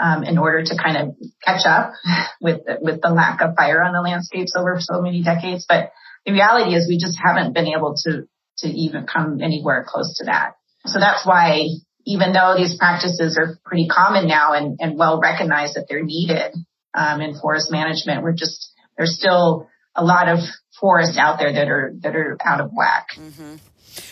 um, 0.00 0.22
in 0.24 0.38
order 0.38 0.62
to 0.62 0.76
kind 0.76 0.96
of 0.96 1.16
catch 1.44 1.66
up 1.66 1.92
with 2.40 2.60
with 2.80 3.00
the 3.02 3.10
lack 3.10 3.40
of 3.40 3.56
fire 3.56 3.82
on 3.82 3.92
the 3.92 4.00
landscapes 4.00 4.52
over 4.56 4.76
so 4.78 5.00
many 5.00 5.22
decades. 5.22 5.66
But 5.68 5.92
the 6.24 6.32
reality 6.32 6.74
is 6.74 6.88
we 6.88 6.98
just 6.98 7.18
haven't 7.22 7.52
been 7.52 7.66
able 7.66 7.96
to 8.04 8.28
to 8.58 8.68
even 8.68 9.06
come 9.06 9.40
anywhere 9.40 9.84
close 9.86 10.18
to 10.18 10.24
that. 10.26 10.54
So 10.86 10.98
that's 10.98 11.26
why 11.26 11.66
even 12.06 12.32
though 12.32 12.54
these 12.56 12.76
practices 12.78 13.36
are 13.38 13.58
pretty 13.64 13.86
common 13.88 14.26
now 14.26 14.54
and, 14.54 14.78
and 14.80 14.98
well 14.98 15.20
recognized 15.20 15.76
that 15.76 15.86
they're 15.88 16.04
needed 16.04 16.54
um, 16.94 17.20
in 17.20 17.38
forest 17.38 17.70
management, 17.70 18.22
we're 18.22 18.32
just 18.32 18.72
there's 18.96 19.16
still 19.16 19.68
a 19.94 20.04
lot 20.04 20.28
of 20.28 20.38
forests 20.80 21.18
out 21.18 21.38
there 21.38 21.52
that 21.52 21.68
are 21.68 21.92
that 22.00 22.16
are 22.16 22.36
out 22.44 22.60
of 22.60 22.70
whack. 22.72 23.08
Mm-hmm. 23.18 23.56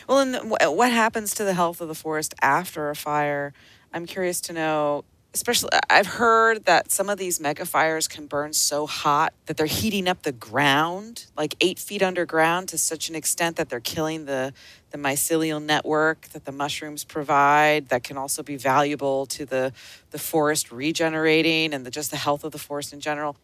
Well, 0.09 0.21
and 0.21 0.51
what 0.51 0.93
happens 0.93 1.35
to 1.35 1.45
the 1.45 1.55
health 1.55 1.81
of 1.81 1.89
the 1.89 1.95
forest 1.95 2.35
after 2.41 2.91
a 2.91 2.97
fire? 2.97 3.53
I'm 3.93 4.07
curious 4.07 4.41
to 4.43 4.53
know. 4.53 5.05
Especially, 5.35 5.69
I've 5.91 6.07
heard 6.07 6.65
that 6.65 6.91
some 6.91 7.11
of 7.11 7.19
these 7.19 7.39
mega 7.41 7.67
fires 7.67 8.09
can 8.09 8.27
burn 8.27 8.55
so 8.55 8.87
hot 8.87 9.35
that 9.45 9.59
they're 9.59 9.67
heating 9.67 10.09
up 10.09 10.23
the 10.23 10.33
ground, 10.33 11.27
like 11.37 11.55
eight 11.61 11.79
feet 11.79 12.03
underground, 12.03 12.71
to 12.71 12.79
such 12.79 13.11
an 13.11 13.15
extent 13.15 13.57
that 13.57 13.69
they're 13.69 13.81
killing 13.81 14.25
the 14.25 14.55
the 14.93 14.99
mycelial 14.99 15.63
network 15.63 16.23
that 16.29 16.47
the 16.47 16.53
mushrooms 16.53 17.05
provide. 17.05 17.91
That 17.91 18.03
can 18.03 18.17
also 18.17 18.43
be 18.43 18.57
valuable 18.57 19.27
to 19.27 19.45
the 19.45 19.75
the 20.11 20.19
forest 20.19 20.73
regenerating 20.73 21.75
and 21.75 21.85
the, 21.85 21.91
just 21.91 22.11
the 22.11 22.17
health 22.17 22.43
of 22.43 22.53
the 22.53 22.59
forest 22.59 22.95
in 22.95 23.01
general. 23.01 23.37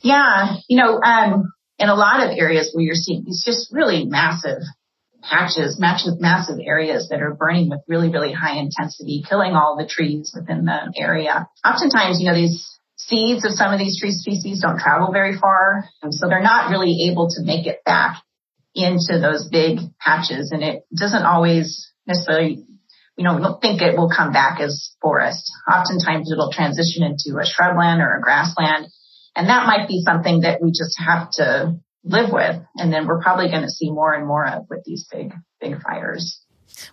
Yeah, 0.00 0.56
you 0.68 0.76
know, 0.76 1.00
um, 1.00 1.50
in 1.78 1.88
a 1.88 1.94
lot 1.94 2.22
of 2.22 2.36
areas 2.36 2.72
where 2.74 2.84
you're 2.84 2.94
seeing 2.94 3.24
these 3.24 3.42
just 3.42 3.72
really 3.72 4.04
massive 4.04 4.58
patches, 5.22 5.78
massive, 5.78 6.20
massive 6.20 6.58
areas 6.64 7.08
that 7.10 7.22
are 7.22 7.34
burning 7.34 7.68
with 7.70 7.80
really, 7.88 8.10
really 8.10 8.32
high 8.32 8.58
intensity, 8.58 9.24
killing 9.28 9.52
all 9.52 9.76
the 9.76 9.86
trees 9.86 10.32
within 10.34 10.64
the 10.64 10.92
area. 10.96 11.48
Oftentimes, 11.64 12.20
you 12.20 12.28
know, 12.28 12.34
these 12.34 12.78
seeds 12.96 13.44
of 13.44 13.52
some 13.52 13.72
of 13.72 13.78
these 13.78 13.98
tree 14.00 14.12
species 14.12 14.60
don't 14.62 14.78
travel 14.78 15.12
very 15.12 15.36
far. 15.36 15.84
So 16.10 16.28
they're 16.28 16.42
not 16.42 16.70
really 16.70 17.10
able 17.10 17.28
to 17.30 17.42
make 17.42 17.66
it 17.66 17.84
back 17.84 18.22
into 18.74 19.18
those 19.20 19.48
big 19.50 19.78
patches. 20.00 20.52
And 20.52 20.62
it 20.62 20.84
doesn't 20.96 21.24
always 21.24 21.90
necessarily 22.06 22.64
you 23.18 23.24
know, 23.24 23.36
don't 23.40 23.60
think 23.60 23.82
it 23.82 23.98
will 23.98 24.08
come 24.08 24.32
back 24.32 24.60
as 24.60 24.94
forest. 25.02 25.50
Oftentimes 25.68 26.30
it'll 26.30 26.52
transition 26.52 27.02
into 27.02 27.38
a 27.38 27.44
shrubland 27.44 27.98
or 27.98 28.16
a 28.16 28.20
grassland. 28.22 28.86
And 29.34 29.48
that 29.48 29.66
might 29.66 29.88
be 29.88 30.02
something 30.06 30.42
that 30.42 30.62
we 30.62 30.70
just 30.70 30.96
have 31.04 31.28
to 31.32 31.74
live 32.04 32.30
with. 32.32 32.56
And 32.76 32.92
then 32.92 33.06
we're 33.06 33.20
probably 33.20 33.48
going 33.48 33.62
to 33.62 33.70
see 33.70 33.90
more 33.90 34.12
and 34.12 34.26
more 34.26 34.46
of 34.46 34.66
with 34.68 34.84
these 34.84 35.06
big, 35.10 35.32
big 35.60 35.80
fires. 35.82 36.40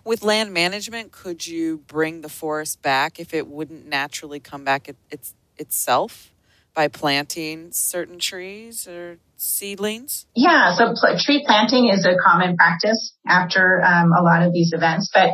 With 0.04 0.22
land 0.22 0.52
management, 0.52 1.12
could 1.12 1.46
you 1.46 1.78
bring 1.86 2.22
the 2.22 2.28
forest 2.28 2.82
back 2.82 3.20
if 3.20 3.32
it 3.32 3.46
wouldn't 3.46 3.86
naturally 3.86 4.40
come 4.40 4.64
back 4.64 4.88
it, 4.88 4.96
it's, 5.10 5.34
itself 5.58 6.32
by 6.74 6.88
planting 6.88 7.72
certain 7.72 8.18
trees 8.18 8.88
or 8.88 9.18
seedlings? 9.36 10.26
Yeah, 10.34 10.76
so 10.76 10.94
pl- 10.98 11.18
tree 11.18 11.44
planting 11.46 11.88
is 11.88 12.04
a 12.04 12.16
common 12.22 12.56
practice 12.56 13.14
after 13.26 13.82
um, 13.82 14.12
a 14.12 14.22
lot 14.22 14.42
of 14.42 14.52
these 14.52 14.72
events, 14.72 15.10
but 15.12 15.30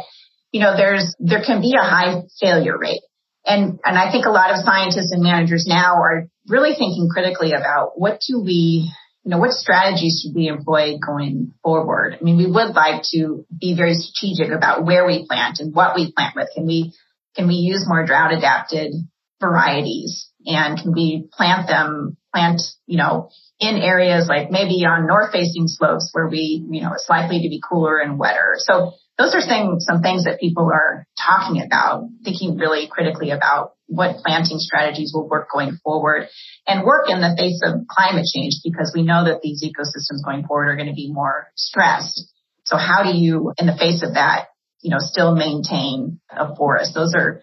you 0.53 0.61
know, 0.61 0.77
there's 0.77 1.15
there 1.19 1.43
can 1.43 1.61
be 1.61 1.75
a 1.75 1.83
high 1.83 2.23
failure 2.41 2.79
rate, 2.79 3.01
and 3.47 3.81
and 3.85 3.99
I 3.99 4.13
think 4.13 4.27
a 4.27 4.31
lot 4.31 4.51
of 4.51 4.59
scientists 4.59 5.11
and 5.11 5.23
managers 5.23 5.67
now 5.67 5.95
are 5.97 6.29
really 6.47 6.75
thinking 6.75 7.09
critically 7.11 7.53
about 7.53 7.93
what 7.97 8.21
do 8.29 8.41
we 8.41 8.93
you 9.25 9.31
know, 9.31 9.39
what 9.39 9.53
strategies 9.53 10.21
should 10.23 10.35
we 10.35 10.49
employ 10.49 10.99
going 10.99 11.53
forward? 11.63 12.17
I 12.21 12.25
mean, 12.25 12.37
we 12.37 12.47
would 12.47 12.75
like 12.75 13.03
to 13.13 13.47
be 13.59 13.77
very 13.77 13.95
strategic 13.95 14.53
about 14.53 14.85
where 14.85 15.07
we 15.07 15.27
plant 15.27 15.61
and 15.61 15.75
what 15.75 15.95
we 15.95 16.13
plant 16.13 16.35
with. 16.35 16.49
Can 16.55 16.67
we, 16.67 16.93
can 17.37 17.47
we 17.47 17.55
use 17.55 17.85
more 17.87 18.05
drought 18.05 18.33
adapted 18.33 18.93
varieties 19.41 20.29
and 20.45 20.79
can 20.79 20.93
we 20.93 21.29
plant 21.33 21.69
them, 21.69 22.17
plant, 22.35 22.63
you 22.87 22.99
know, 22.99 23.31
in 23.61 23.77
areas 23.77 24.27
like 24.29 24.51
maybe 24.51 24.85
on 24.85 25.07
north 25.07 25.33
facing 25.33 25.69
slopes 25.69 26.11
where 26.13 26.29
we, 26.29 26.67
you 26.69 26.83
know, 26.83 26.93
it's 26.93 27.09
likely 27.09 27.43
to 27.43 27.49
be 27.49 27.63
cooler 27.63 27.99
and 27.99 28.19
wetter. 28.19 28.55
So 28.57 28.95
those 29.19 29.35
are 29.35 29.41
things, 29.41 29.85
some 29.85 30.03
things 30.03 30.25
that 30.25 30.41
people 30.41 30.69
are 30.73 31.07
talking 31.17 31.63
about, 31.63 32.09
thinking 32.25 32.57
really 32.57 32.89
critically 32.91 33.31
about 33.31 33.75
what 33.93 34.17
planting 34.25 34.59
strategies 34.59 35.13
will 35.15 35.29
work 35.29 35.49
going 35.53 35.79
forward 35.85 36.29
and 36.67 36.85
work 36.85 37.11
in 37.11 37.21
the 37.21 37.35
face 37.37 37.61
of 37.63 37.87
climate 37.89 38.25
change 38.35 38.55
because 38.65 38.93
we 38.95 39.03
know 39.03 39.25
that 39.25 39.41
these 39.43 39.63
ecosystems 39.63 40.25
going 40.25 40.47
forward 40.47 40.69
are 40.69 40.77
going 40.77 40.89
to 40.89 40.95
be 40.95 41.13
more 41.13 41.49
stressed. 41.57 42.33
So 42.65 42.77
how 42.77 43.03
do 43.03 43.17
you, 43.17 43.53
in 43.59 43.67
the 43.67 43.77
face 43.77 44.03
of 44.03 44.15
that, 44.15 44.47
you 44.81 44.91
know, 44.91 44.99
still 44.99 45.35
maintain 45.35 46.21
a 46.31 46.57
forest? 46.57 46.93
Those 46.95 47.15
are, 47.15 47.43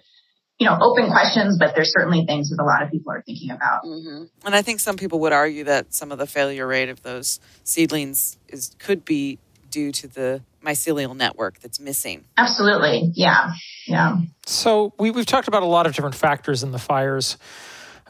you 0.58 0.68
know, 0.68 0.78
open 0.82 1.12
questions, 1.12 1.58
but 1.60 1.74
there's 1.76 1.94
certainly 1.94 2.26
things 2.26 2.50
that 2.50 2.62
a 2.62 2.66
lot 2.66 2.82
of 2.84 2.92
people 2.92 3.12
are 3.12 3.22
thinking 3.22 3.52
about. 3.52 3.84
Mm-hmm. 3.84 4.24
And 4.46 4.56
I 4.56 4.62
think 4.62 4.80
some 4.80 4.98
people 4.98 5.20
would 5.20 5.34
argue 5.34 5.66
that 5.66 5.94
some 5.94 6.12
of 6.12 6.18
the 6.18 6.28
failure 6.28 6.66
rate 6.66 6.90
of 6.90 7.04
those 7.04 7.40
seedlings 7.64 8.38
is 8.48 8.76
could 8.80 9.06
be 9.06 9.38
due 9.70 9.92
to 9.92 10.08
the 10.08 10.42
mycelial 10.64 11.16
network 11.16 11.60
that's 11.60 11.80
missing. 11.80 12.26
Absolutely. 12.38 13.12
Yeah. 13.14 13.54
Yeah. 13.88 14.18
So 14.46 14.94
we, 15.00 15.12
we've 15.12 15.26
talked 15.26 15.48
about 15.48 15.64
a 15.64 15.68
lot 15.68 15.86
of 15.88 15.96
different 15.96 16.16
factors 16.16 16.64
in 16.64 16.72
the 16.72 16.80
fires. 16.80 17.38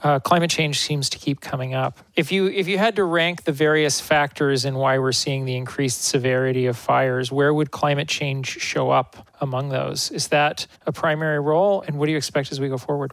Uh, 0.02 0.20
climate 0.20 0.50
change 0.50 0.80
seems 0.80 1.10
to 1.10 1.18
keep 1.18 1.42
coming 1.42 1.74
up. 1.74 2.00
If 2.16 2.32
you 2.32 2.48
if 2.48 2.70
you 2.70 2.78
had 2.78 2.96
to 2.96 3.04
rank 3.04 3.44
the 3.44 3.52
various 3.52 4.00
factors 4.00 4.64
in 4.64 4.76
why 4.76 4.98
we're 4.98 5.12
seeing 5.12 5.44
the 5.44 5.58
increased 5.58 6.04
severity 6.04 6.68
of 6.68 6.78
fires, 6.78 7.32
where 7.34 7.54
would 7.54 7.72
climate 7.72 8.08
change 8.08 8.48
show 8.48 8.92
up 8.92 9.28
among 9.42 9.70
those? 9.70 10.10
Is 10.12 10.30
that 10.30 10.68
a 10.86 10.94
primary 10.94 11.42
role, 11.42 11.82
and 11.82 12.00
what 12.00 12.06
do 12.06 12.12
you 12.12 12.18
expect 12.18 12.52
as 12.54 12.62
we 12.62 12.70
go 12.70 12.78
forward? 12.78 13.12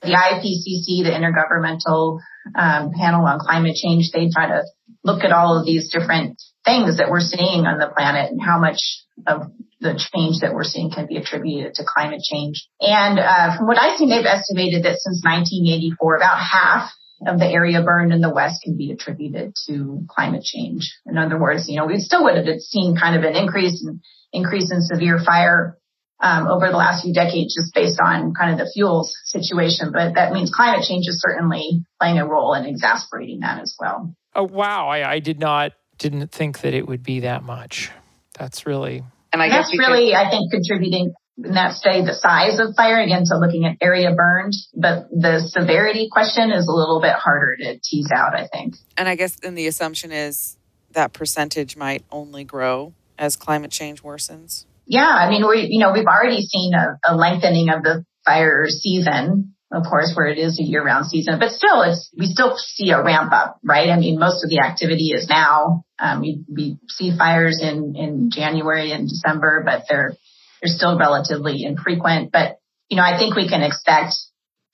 The 0.00 0.08
IPCC, 0.08 1.04
the 1.04 1.10
Intergovernmental 1.10 2.18
um, 2.56 2.92
Panel 2.92 3.26
on 3.26 3.38
Climate 3.38 3.76
Change, 3.76 4.10
they 4.10 4.30
try 4.30 4.48
to 4.48 4.62
look 5.04 5.24
at 5.24 5.32
all 5.32 5.58
of 5.58 5.66
these 5.66 5.90
different 5.90 6.42
things 6.64 6.98
that 6.98 7.10
we're 7.10 7.20
seeing 7.20 7.66
on 7.66 7.78
the 7.78 7.88
planet 7.94 8.30
and 8.30 8.40
how 8.40 8.58
much 8.58 8.78
of 9.26 9.50
the 9.80 9.98
change 9.98 10.40
that 10.40 10.54
we're 10.54 10.64
seeing 10.64 10.90
can 10.90 11.06
be 11.06 11.16
attributed 11.16 11.74
to 11.74 11.84
climate 11.84 12.22
change. 12.22 12.68
And 12.80 13.18
uh, 13.18 13.56
from 13.56 13.66
what 13.66 13.78
I've 13.78 13.98
seen, 13.98 14.10
they've 14.10 14.24
estimated 14.24 14.84
that 14.84 14.98
since 15.02 15.22
1984, 15.24 16.16
about 16.16 16.38
half 16.38 16.90
of 17.26 17.38
the 17.38 17.46
area 17.46 17.82
burned 17.82 18.12
in 18.12 18.20
the 18.20 18.32
West 18.32 18.62
can 18.62 18.76
be 18.76 18.90
attributed 18.90 19.54
to 19.66 20.06
climate 20.08 20.42
change. 20.42 20.94
In 21.06 21.18
other 21.18 21.38
words, 21.38 21.68
you 21.68 21.76
know, 21.76 21.86
we 21.86 21.98
still 21.98 22.24
would 22.24 22.36
have 22.36 22.60
seen 22.60 22.96
kind 22.96 23.16
of 23.16 23.22
an 23.22 23.36
increase 23.36 23.84
in 23.84 24.00
increase 24.32 24.72
in 24.72 24.80
severe 24.80 25.18
fire 25.24 25.76
um, 26.20 26.46
over 26.48 26.68
the 26.68 26.76
last 26.76 27.02
few 27.02 27.12
decades 27.12 27.54
just 27.54 27.74
based 27.74 28.00
on 28.02 28.32
kind 28.32 28.52
of 28.52 28.58
the 28.58 28.70
fuels 28.72 29.14
situation. 29.24 29.92
But 29.92 30.14
that 30.14 30.32
means 30.32 30.52
climate 30.54 30.84
change 30.88 31.06
is 31.06 31.20
certainly 31.20 31.84
playing 32.00 32.18
a 32.18 32.26
role 32.26 32.54
in 32.54 32.64
exacerbating 32.64 33.40
that 33.40 33.60
as 33.60 33.74
well. 33.78 34.14
Oh 34.34 34.44
wow! 34.44 34.88
I, 34.88 35.12
I 35.12 35.18
did 35.18 35.38
not 35.38 35.72
didn't 36.02 36.32
think 36.32 36.60
that 36.62 36.74
it 36.74 36.86
would 36.86 37.02
be 37.02 37.20
that 37.20 37.42
much. 37.44 37.90
That's 38.38 38.66
really 38.66 39.04
and 39.32 39.40
I 39.40 39.48
guess 39.48 39.70
that's 39.70 39.78
really 39.78 40.14
I 40.14 40.28
think 40.28 40.50
contributing 40.50 41.14
in 41.42 41.54
that 41.54 41.74
study 41.74 42.04
the 42.04 42.12
size 42.12 42.58
of 42.58 42.74
fire 42.76 43.00
again 43.00 43.22
to 43.24 43.38
looking 43.38 43.64
at 43.64 43.76
area 43.80 44.12
burned, 44.14 44.52
but 44.74 45.08
the 45.10 45.40
severity 45.46 46.08
question 46.10 46.50
is 46.50 46.68
a 46.68 46.72
little 46.72 47.00
bit 47.00 47.14
harder 47.14 47.56
to 47.56 47.78
tease 47.82 48.10
out. 48.14 48.34
I 48.34 48.48
think. 48.48 48.74
And 48.96 49.08
I 49.08 49.14
guess 49.14 49.36
then 49.36 49.54
the 49.54 49.66
assumption 49.68 50.12
is 50.12 50.56
that 50.90 51.12
percentage 51.12 51.76
might 51.76 52.04
only 52.10 52.44
grow 52.44 52.92
as 53.16 53.36
climate 53.36 53.70
change 53.70 54.02
worsens. 54.02 54.66
Yeah, 54.86 55.08
I 55.08 55.30
mean 55.30 55.46
we 55.46 55.68
you 55.70 55.78
know 55.78 55.92
we've 55.92 56.06
already 56.06 56.42
seen 56.42 56.74
a, 56.74 56.98
a 57.06 57.16
lengthening 57.16 57.70
of 57.70 57.82
the 57.82 58.04
fire 58.26 58.66
season 58.68 59.54
of 59.72 59.84
course, 59.88 60.12
where 60.14 60.26
it 60.26 60.38
is 60.38 60.60
a 60.60 60.62
year 60.62 60.84
round 60.84 61.06
season, 61.06 61.38
but 61.38 61.50
still 61.50 61.82
it's, 61.82 62.10
we 62.16 62.26
still 62.26 62.56
see 62.56 62.90
a 62.90 63.02
ramp 63.02 63.32
up, 63.32 63.58
right? 63.64 63.88
I 63.88 63.98
mean, 63.98 64.18
most 64.18 64.44
of 64.44 64.50
the 64.50 64.60
activity 64.60 65.12
is 65.14 65.28
now, 65.28 65.84
um, 66.02 66.20
we, 66.20 66.44
we 66.52 66.78
see 66.88 67.16
fires 67.16 67.60
in, 67.62 67.94
in 67.96 68.30
January 68.30 68.90
and 68.90 69.08
December, 69.08 69.62
but 69.64 69.84
they're, 69.88 70.16
they're 70.60 70.74
still 70.74 70.98
relatively 70.98 71.64
infrequent. 71.64 72.32
But, 72.32 72.58
you 72.88 72.96
know, 72.96 73.04
I 73.04 73.16
think 73.18 73.36
we 73.36 73.48
can 73.48 73.62
expect 73.62 74.14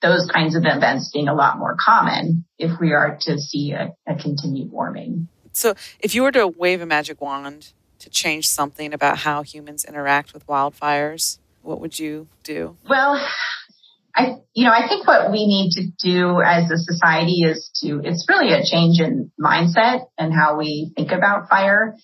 those 0.01 0.27
kinds 0.33 0.55
of 0.55 0.63
events 0.65 1.11
being 1.13 1.27
a 1.27 1.35
lot 1.35 1.59
more 1.59 1.77
common 1.79 2.45
if 2.57 2.79
we 2.79 2.93
are 2.93 3.17
to 3.21 3.37
see 3.37 3.73
a, 3.73 3.93
a 4.07 4.15
continued 4.15 4.71
warming. 4.71 5.27
So 5.53 5.75
if 5.99 6.15
you 6.15 6.23
were 6.23 6.31
to 6.31 6.47
wave 6.47 6.81
a 6.81 6.85
magic 6.85 7.21
wand 7.21 7.73
to 7.99 8.09
change 8.09 8.47
something 8.47 8.93
about 8.93 9.19
how 9.19 9.43
humans 9.43 9.85
interact 9.85 10.33
with 10.33 10.47
wildfires, 10.47 11.37
what 11.61 11.81
would 11.81 11.99
you 11.99 12.27
do? 12.43 12.77
Well, 12.87 13.21
I, 14.19 14.35
you 14.53 14.65
know, 14.65 14.71
I 14.71 14.87
think 14.87 15.07
what 15.07 15.31
we 15.31 15.47
need 15.47 15.71
to 15.75 15.87
do 15.97 16.41
as 16.41 16.69
a 16.69 16.77
society 16.77 17.43
is 17.43 17.71
to, 17.81 18.01
it's 18.03 18.25
really 18.27 18.51
a 18.51 18.65
change 18.65 18.99
in 18.99 19.31
mindset 19.39 20.07
and 20.17 20.33
how 20.33 20.57
we 20.57 20.91
think 20.95 21.11
about 21.11 21.47
fire. 21.49 21.95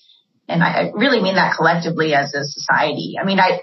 And 0.47 0.63
I 0.63 0.91
really 0.93 1.21
mean 1.21 1.35
that 1.35 1.57
collectively 1.57 2.13
as 2.13 2.33
a 2.33 2.45
society. 2.45 3.15
I 3.21 3.25
mean, 3.25 3.39
I, 3.39 3.61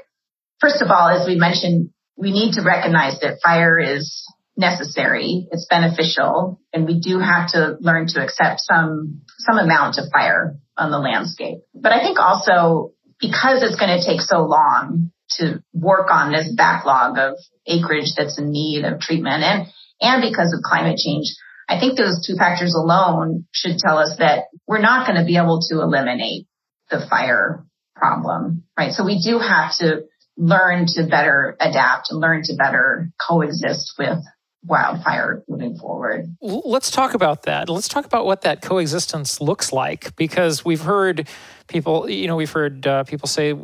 first 0.61 0.83
of 0.83 0.91
all, 0.91 1.09
as 1.09 1.27
we 1.27 1.37
mentioned, 1.37 1.91
we 2.17 2.31
need 2.31 2.55
to 2.55 2.63
recognize 2.63 3.21
that 3.21 3.39
fire 3.43 3.79
is 3.79 4.27
necessary. 4.55 5.49
It's 5.51 5.67
beneficial 5.71 6.61
and 6.75 6.87
we 6.87 7.01
do 7.01 7.21
have 7.21 7.53
to 7.53 7.79
learn 7.81 8.07
to 8.09 8.23
accept 8.23 8.61
some, 8.61 9.23
some 9.39 9.59
amount 9.59 9.97
of 9.97 10.05
fire 10.13 10.57
on 10.77 10.91
the 10.91 10.99
landscape. 10.99 11.59
But 11.75 11.93
I 11.93 12.01
think 12.01 12.19
also 12.19 12.93
because 13.19 13.63
it's 13.63 13.81
going 13.81 13.99
to 13.99 14.05
take 14.05 14.21
so 14.21 14.43
long 14.43 15.11
to 15.39 15.63
work 15.73 16.09
on 16.11 16.33
this 16.33 16.53
backlog 16.57 17.19
of 17.19 17.35
acreage 17.67 18.15
that's 18.17 18.39
in 18.39 18.51
need 18.51 18.85
of 18.85 19.01
treatment 19.01 19.43
and, 19.43 19.67
and 20.01 20.23
because 20.23 20.53
of 20.53 20.63
climate 20.63 20.99
change. 20.99 21.27
I 21.69 21.79
think 21.79 21.97
those 21.97 22.27
two 22.27 22.37
factors 22.37 22.75
alone 22.75 23.47
should 23.53 23.79
tell 23.79 23.99
us 23.99 24.17
that 24.19 24.45
we're 24.67 24.81
not 24.81 25.07
going 25.07 25.19
to 25.19 25.25
be 25.25 25.37
able 25.37 25.61
to 25.71 25.81
eliminate 25.81 26.47
the 26.91 27.07
fire 27.09 27.65
problem, 27.97 28.65
right? 28.77 28.93
So 28.93 29.05
we 29.05 29.23
do 29.23 29.39
have 29.39 29.77
to 29.79 30.03
learn 30.37 30.87
to 30.87 31.07
better 31.07 31.57
adapt 31.61 32.11
and 32.11 32.21
learn 32.21 32.43
to 32.45 32.55
better 32.57 33.11
coexist 33.19 33.95
with 33.99 34.19
wildfire 34.65 35.43
moving 35.49 35.77
forward. 35.77 36.37
Let's 36.41 36.91
talk 36.91 37.15
about 37.15 37.45
that. 37.45 37.69
Let's 37.69 37.89
talk 37.89 38.05
about 38.05 38.27
what 38.27 38.43
that 38.43 38.63
coexistence 38.63 39.41
looks 39.41 39.73
like 39.73 40.15
because 40.17 40.65
we've 40.65 40.83
heard 40.83 41.29
people, 41.69 42.09
you 42.09 42.29
know, 42.29 42.37
we've 42.37 42.51
heard 42.51 42.87
uh, 42.87 43.05
people 43.05 43.29
say 43.29 43.55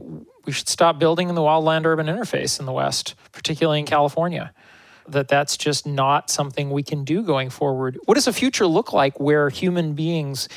we 0.49 0.53
should 0.53 0.71
stop 0.71 0.99
building 0.99 1.29
in 1.29 1.35
the 1.35 1.43
wildland 1.43 1.85
urban 1.85 2.07
interface 2.07 2.59
in 2.59 2.65
the 2.65 2.73
West, 2.73 3.15
particularly 3.33 3.81
in 3.81 3.85
California. 3.85 4.55
That 5.07 5.29
that's 5.29 5.59
just 5.59 5.87
not 5.87 6.31
something 6.31 6.71
we 6.71 6.83
can 6.83 7.05
do 7.05 7.23
going 7.23 7.51
forward. 7.51 7.99
What 8.07 8.15
does 8.15 8.29
a 8.29 8.33
future 8.33 8.67
look 8.67 8.95
like 8.95 9.21
where 9.21 9.51
human 9.51 9.93
beings 9.93 10.49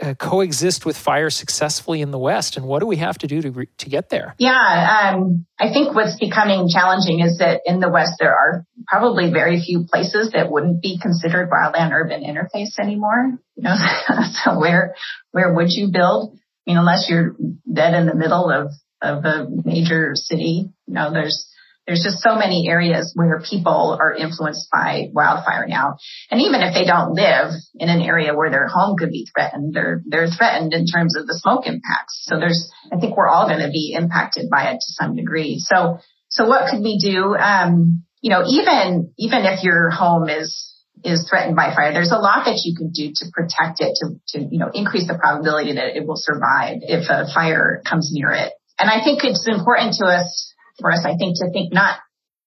uh, 0.00 0.14
coexist 0.14 0.86
with 0.86 0.96
fire 0.96 1.28
successfully 1.28 2.00
in 2.00 2.10
the 2.10 2.18
West, 2.18 2.56
and 2.56 2.64
what 2.64 2.80
do 2.80 2.86
we 2.86 2.96
have 2.96 3.18
to 3.18 3.26
do 3.26 3.42
to 3.42 3.50
re- 3.50 3.68
to 3.76 3.90
get 3.90 4.08
there? 4.08 4.34
Yeah, 4.38 5.12
um, 5.14 5.44
I 5.60 5.68
think 5.74 5.94
what's 5.94 6.18
becoming 6.18 6.70
challenging 6.70 7.20
is 7.20 7.36
that 7.36 7.60
in 7.66 7.80
the 7.80 7.90
West 7.90 8.12
there 8.18 8.34
are 8.34 8.64
probably 8.86 9.30
very 9.30 9.60
few 9.60 9.84
places 9.84 10.32
that 10.32 10.50
wouldn't 10.50 10.80
be 10.80 10.98
considered 10.98 11.50
wildland 11.50 11.92
urban 11.92 12.22
interface 12.22 12.78
anymore. 12.80 13.38
You 13.56 13.62
know, 13.62 13.74
so 14.44 14.58
where 14.58 14.94
where 15.32 15.52
would 15.52 15.68
you 15.68 15.90
build? 15.92 16.32
I 16.32 16.70
mean, 16.70 16.78
unless 16.78 17.10
you're 17.10 17.36
dead 17.70 17.92
in 17.92 18.06
the 18.06 18.14
middle 18.14 18.50
of 18.50 18.72
of 19.04 19.24
a 19.24 19.46
major 19.64 20.14
city, 20.14 20.70
you 20.86 20.94
know, 20.94 21.12
there's 21.12 21.46
there's 21.86 22.02
just 22.02 22.22
so 22.22 22.36
many 22.36 22.66
areas 22.66 23.12
where 23.14 23.42
people 23.42 23.98
are 24.00 24.14
influenced 24.14 24.70
by 24.72 25.10
wildfire 25.12 25.66
now. 25.68 25.98
And 26.30 26.40
even 26.40 26.62
if 26.62 26.72
they 26.72 26.86
don't 26.86 27.12
live 27.12 27.52
in 27.74 27.90
an 27.90 28.00
area 28.00 28.34
where 28.34 28.50
their 28.50 28.68
home 28.68 28.96
could 28.96 29.10
be 29.10 29.28
threatened, 29.34 29.74
they're, 29.74 30.00
they're 30.06 30.28
threatened 30.28 30.72
in 30.72 30.86
terms 30.86 31.14
of 31.14 31.26
the 31.26 31.34
smoke 31.34 31.66
impacts. 31.66 32.24
So 32.24 32.40
there's, 32.40 32.70
I 32.90 32.96
think 32.96 33.18
we're 33.18 33.28
all 33.28 33.46
going 33.46 33.60
to 33.60 33.68
be 33.70 33.94
impacted 33.94 34.48
by 34.48 34.70
it 34.70 34.76
to 34.76 34.92
some 34.98 35.14
degree. 35.14 35.58
So, 35.58 35.98
So 36.30 36.48
what 36.48 36.70
could 36.70 36.80
we 36.80 36.98
do? 36.98 37.36
Um, 37.36 38.04
you 38.20 38.30
know, 38.30 38.42
even 38.48 39.12
even 39.18 39.44
if 39.44 39.62
your 39.62 39.90
home 39.90 40.28
is 40.28 40.74
is 41.04 41.28
threatened 41.28 41.54
by 41.54 41.74
fire, 41.74 41.92
there's 41.92 42.10
a 42.10 42.18
lot 42.18 42.46
that 42.46 42.62
you 42.64 42.74
can 42.74 42.90
do 42.90 43.12
to 43.14 43.26
protect 43.30 43.80
it, 43.80 43.92
to, 44.00 44.06
to 44.28 44.48
you 44.50 44.58
know 44.58 44.70
increase 44.72 45.06
the 45.06 45.14
probability 45.14 45.74
that 45.74 45.96
it 45.96 46.06
will 46.06 46.16
survive 46.16 46.78
if 46.80 47.10
a 47.10 47.32
fire 47.32 47.82
comes 47.88 48.10
near 48.12 48.32
it. 48.32 48.52
And 48.78 48.90
I 48.90 49.02
think 49.04 49.20
it's 49.22 49.46
important 49.48 49.94
to 50.00 50.06
us 50.06 50.52
for 50.80 50.90
us, 50.90 51.04
I 51.04 51.16
think, 51.16 51.36
to 51.38 51.50
think 51.52 51.72
not 51.72 51.98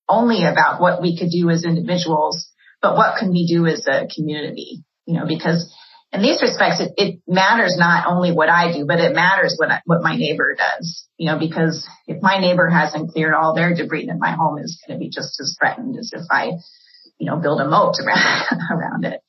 only 0.10 0.44
about 0.44 0.82
what 0.82 1.02
we 1.02 1.18
could 1.18 1.30
do 1.30 1.50
as 1.50 1.64
individuals, 1.64 2.50
but 2.82 2.96
what 2.96 3.18
can 3.20 3.32
we 3.32 3.48
do 3.48 3.66
as 3.66 3.86
a 3.88 4.08
community? 4.14 4.84
You 5.06 5.20
know, 5.20 5.26
because 5.28 5.74
in 6.12 6.22
these 6.22 6.42
respects, 6.42 6.80
it, 6.80 6.94
it 6.98 7.20
matters 7.28 7.76
not 7.78 8.08
only 8.08 8.32
what 8.32 8.50
I 8.50 8.72
do, 8.72 8.86
but 8.86 9.00
it 9.00 9.14
matters 9.14 9.56
what 9.58 9.72
I, 9.72 9.82
what 9.86 10.02
my 10.02 10.16
neighbor 10.16 10.56
does. 10.56 11.06
You 11.18 11.32
know, 11.32 11.40
because 11.40 11.88
if 12.08 12.22
my 12.22 12.40
neighbor 12.40 12.70
hasn't 12.70 13.12
cleared 13.12 13.34
all 13.34 13.54
their 13.54 13.74
debris, 13.74 14.08
then 14.08 14.20
my 14.20 14.32
home 14.32 14.58
is 14.60 14.82
going 14.86 14.98
to 14.98 15.04
be 15.04 15.10
just 15.10 15.40
as 15.40 15.56
threatened 15.60 15.98
as 15.98 16.12
if 16.14 16.24
I, 16.32 16.52
you 17.18 17.30
know, 17.30 17.38
build 17.38 17.60
a 17.60 17.68
moat 17.68 17.96
around 18.06 18.62
around 18.72 19.06
it. 19.06 19.22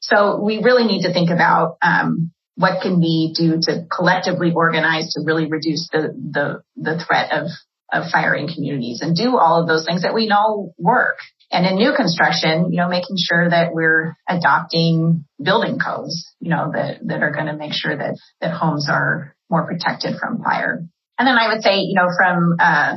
So 0.00 0.40
we 0.42 0.62
really 0.62 0.84
need 0.84 1.02
to 1.02 1.12
think 1.12 1.30
about 1.30 1.78
um, 1.82 2.32
what 2.56 2.82
can 2.82 3.00
we 3.00 3.32
do 3.36 3.60
to 3.62 3.86
collectively 3.94 4.52
organize 4.54 5.12
to 5.12 5.22
really 5.24 5.46
reduce 5.46 5.88
the 5.92 6.14
the 6.32 6.62
the 6.76 7.02
threat 7.04 7.32
of 7.32 7.48
of 7.92 8.10
firing 8.10 8.48
communities 8.52 9.00
and 9.00 9.14
do 9.14 9.38
all 9.38 9.60
of 9.60 9.68
those 9.68 9.84
things 9.84 10.02
that 10.02 10.14
we 10.14 10.26
know 10.26 10.74
work. 10.78 11.18
And 11.52 11.64
in 11.64 11.76
new 11.76 11.92
construction, 11.94 12.72
you 12.72 12.78
know, 12.78 12.88
making 12.88 13.16
sure 13.18 13.48
that 13.48 13.72
we're 13.72 14.16
adopting 14.28 15.24
building 15.40 15.78
codes, 15.78 16.34
you 16.40 16.50
know, 16.50 16.72
that, 16.72 16.98
that 17.06 17.22
are 17.22 17.30
going 17.30 17.46
to 17.46 17.56
make 17.56 17.72
sure 17.72 17.96
that, 17.96 18.18
that 18.40 18.50
homes 18.50 18.88
are 18.90 19.36
more 19.48 19.64
protected 19.66 20.18
from 20.18 20.42
fire. 20.42 20.84
And 21.18 21.28
then 21.28 21.38
I 21.38 21.54
would 21.54 21.62
say, 21.62 21.78
you 21.78 21.94
know, 21.94 22.08
from, 22.16 22.56
uh, 22.58 22.96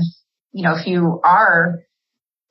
you 0.52 0.64
know, 0.64 0.76
if 0.76 0.88
you 0.88 1.22
are 1.24 1.84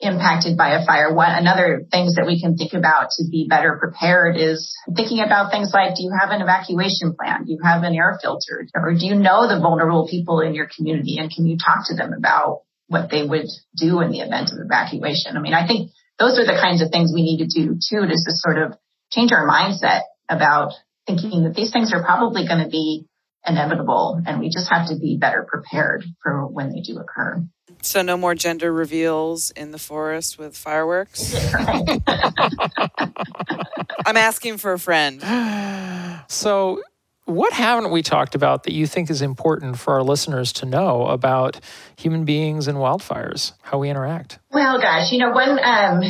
impacted 0.00 0.56
by 0.56 0.78
a 0.78 0.86
fire, 0.86 1.12
what 1.12 1.28
another 1.30 1.84
things 1.90 2.14
that 2.14 2.26
we 2.26 2.40
can 2.40 2.56
think 2.56 2.72
about 2.72 3.10
to 3.18 3.24
be 3.28 3.46
better 3.48 3.76
prepared 3.80 4.36
is 4.36 4.72
thinking 4.94 5.20
about 5.20 5.50
things 5.50 5.72
like, 5.74 5.96
do 5.96 6.04
you 6.04 6.12
have 6.18 6.30
an 6.30 6.40
evacuation 6.40 7.14
plan? 7.18 7.44
Do 7.44 7.52
you 7.52 7.58
have 7.64 7.82
an 7.82 7.94
air 7.94 8.18
filter? 8.22 8.66
Or 8.74 8.94
do 8.94 9.06
you 9.06 9.16
know 9.16 9.48
the 9.48 9.58
vulnerable 9.60 10.06
people 10.08 10.40
in 10.40 10.54
your 10.54 10.68
community? 10.74 11.18
And 11.18 11.30
can 11.30 11.46
you 11.46 11.58
talk 11.58 11.88
to 11.88 11.96
them 11.96 12.12
about 12.12 12.62
what 12.86 13.10
they 13.10 13.24
would 13.24 13.46
do 13.76 14.00
in 14.00 14.12
the 14.12 14.20
event 14.20 14.50
of 14.52 14.58
evacuation? 14.64 15.36
I 15.36 15.40
mean, 15.40 15.54
I 15.54 15.66
think 15.66 15.90
those 16.18 16.38
are 16.38 16.46
the 16.46 16.58
kinds 16.60 16.80
of 16.80 16.90
things 16.90 17.10
we 17.12 17.22
need 17.22 17.38
to 17.38 17.50
do 17.50 17.74
too, 17.74 18.06
to 18.06 18.12
just 18.12 18.38
sort 18.38 18.58
of 18.58 18.78
change 19.10 19.32
our 19.32 19.48
mindset 19.48 20.02
about 20.28 20.72
thinking 21.06 21.42
that 21.42 21.54
these 21.54 21.72
things 21.72 21.92
are 21.92 22.04
probably 22.04 22.46
going 22.46 22.62
to 22.62 22.70
be 22.70 23.06
inevitable 23.44 24.20
and 24.26 24.38
we 24.38 24.50
just 24.50 24.70
have 24.70 24.88
to 24.88 24.96
be 24.96 25.16
better 25.20 25.46
prepared 25.48 26.04
for 26.22 26.46
when 26.46 26.70
they 26.70 26.80
do 26.80 26.98
occur. 26.98 27.42
So 27.82 28.02
no 28.02 28.16
more 28.16 28.34
gender 28.34 28.72
reveals 28.72 29.50
in 29.52 29.70
the 29.70 29.78
forest 29.78 30.38
with 30.38 30.56
fireworks. 30.56 31.34
I'm 34.06 34.16
asking 34.16 34.58
for 34.58 34.72
a 34.72 34.78
friend. 34.78 35.22
So 36.28 36.82
what 37.28 37.52
haven't 37.52 37.90
we 37.90 38.02
talked 38.02 38.34
about 38.34 38.64
that 38.64 38.72
you 38.72 38.86
think 38.86 39.10
is 39.10 39.20
important 39.20 39.78
for 39.78 39.94
our 39.94 40.02
listeners 40.02 40.52
to 40.54 40.66
know 40.66 41.06
about 41.06 41.60
human 41.96 42.24
beings 42.24 42.68
and 42.68 42.78
wildfires, 42.78 43.52
how 43.60 43.78
we 43.78 43.90
interact? 43.90 44.38
Well, 44.50 44.80
gosh, 44.80 45.12
you 45.12 45.18
know, 45.18 45.30
one 45.30 45.58
um, 45.62 46.00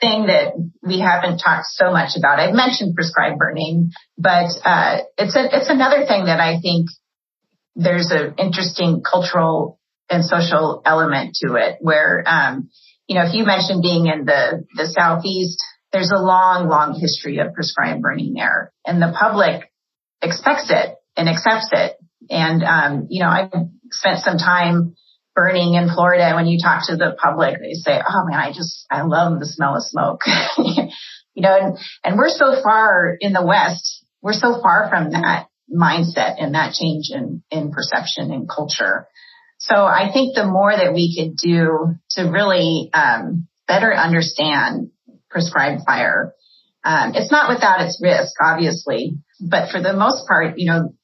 thing 0.00 0.26
that 0.26 0.54
we 0.82 1.00
haven't 1.00 1.38
talked 1.38 1.66
so 1.66 1.92
much 1.92 2.16
about, 2.16 2.40
I've 2.40 2.54
mentioned 2.54 2.94
prescribed 2.94 3.38
burning, 3.38 3.90
but 4.16 4.48
uh, 4.64 5.00
it's 5.18 5.36
a, 5.36 5.54
it's 5.54 5.68
another 5.68 6.06
thing 6.06 6.24
that 6.24 6.40
I 6.40 6.60
think 6.60 6.88
there's 7.76 8.10
an 8.10 8.34
interesting 8.38 9.02
cultural 9.02 9.78
and 10.12 10.24
social 10.24 10.82
element 10.84 11.36
to 11.42 11.54
it 11.54 11.78
where, 11.80 12.22
um, 12.26 12.68
you 13.06 13.16
know, 13.16 13.24
if 13.26 13.34
you 13.34 13.44
mentioned 13.44 13.82
being 13.82 14.06
in 14.06 14.24
the, 14.24 14.64
the 14.76 14.86
southeast, 14.86 15.58
there's 15.92 16.12
a 16.14 16.20
long, 16.20 16.68
long 16.68 16.98
history 16.98 17.38
of 17.38 17.54
prescribed 17.54 18.02
burning 18.02 18.34
there 18.34 18.72
and 18.86 19.00
the 19.00 19.14
public 19.18 19.70
expects 20.22 20.70
it 20.70 20.96
and 21.16 21.28
accepts 21.28 21.68
it. 21.72 21.96
And, 22.30 22.62
um, 22.62 23.06
you 23.10 23.22
know, 23.22 23.28
I 23.28 23.50
spent 23.90 24.20
some 24.20 24.38
time 24.38 24.94
burning 25.34 25.74
in 25.74 25.88
Florida. 25.88 26.32
When 26.34 26.46
you 26.46 26.58
talk 26.62 26.86
to 26.86 26.96
the 26.96 27.16
public, 27.20 27.58
they 27.60 27.74
say, 27.74 28.00
Oh 28.06 28.24
man, 28.26 28.38
I 28.38 28.52
just, 28.52 28.86
I 28.90 29.02
love 29.02 29.40
the 29.40 29.46
smell 29.46 29.76
of 29.76 29.82
smoke. 29.82 30.20
you 31.34 31.42
know, 31.42 31.56
and, 31.58 31.78
and 32.04 32.16
we're 32.16 32.28
so 32.28 32.62
far 32.62 33.16
in 33.18 33.32
the 33.32 33.44
West, 33.44 34.04
we're 34.20 34.32
so 34.32 34.60
far 34.62 34.88
from 34.88 35.10
that 35.10 35.48
mindset 35.70 36.36
and 36.38 36.54
that 36.54 36.74
change 36.74 37.10
in, 37.10 37.42
in 37.50 37.72
perception 37.72 38.30
and 38.30 38.48
culture. 38.48 39.08
So 39.62 39.76
I 39.76 40.10
think 40.12 40.34
the 40.34 40.44
more 40.44 40.72
that 40.74 40.92
we 40.92 41.14
could 41.14 41.36
do 41.36 41.94
to 42.16 42.22
really 42.24 42.90
um, 42.92 43.46
better 43.68 43.94
understand 43.94 44.90
prescribed 45.30 45.82
fire, 45.86 46.34
um, 46.84 47.12
it's 47.14 47.30
not 47.30 47.48
without 47.48 47.80
its 47.80 48.00
risk, 48.02 48.34
obviously, 48.42 49.18
but 49.40 49.70
for 49.70 49.80
the 49.80 49.92
most 49.92 50.26
part, 50.26 50.58
you 50.58 50.66
know, 50.66 50.94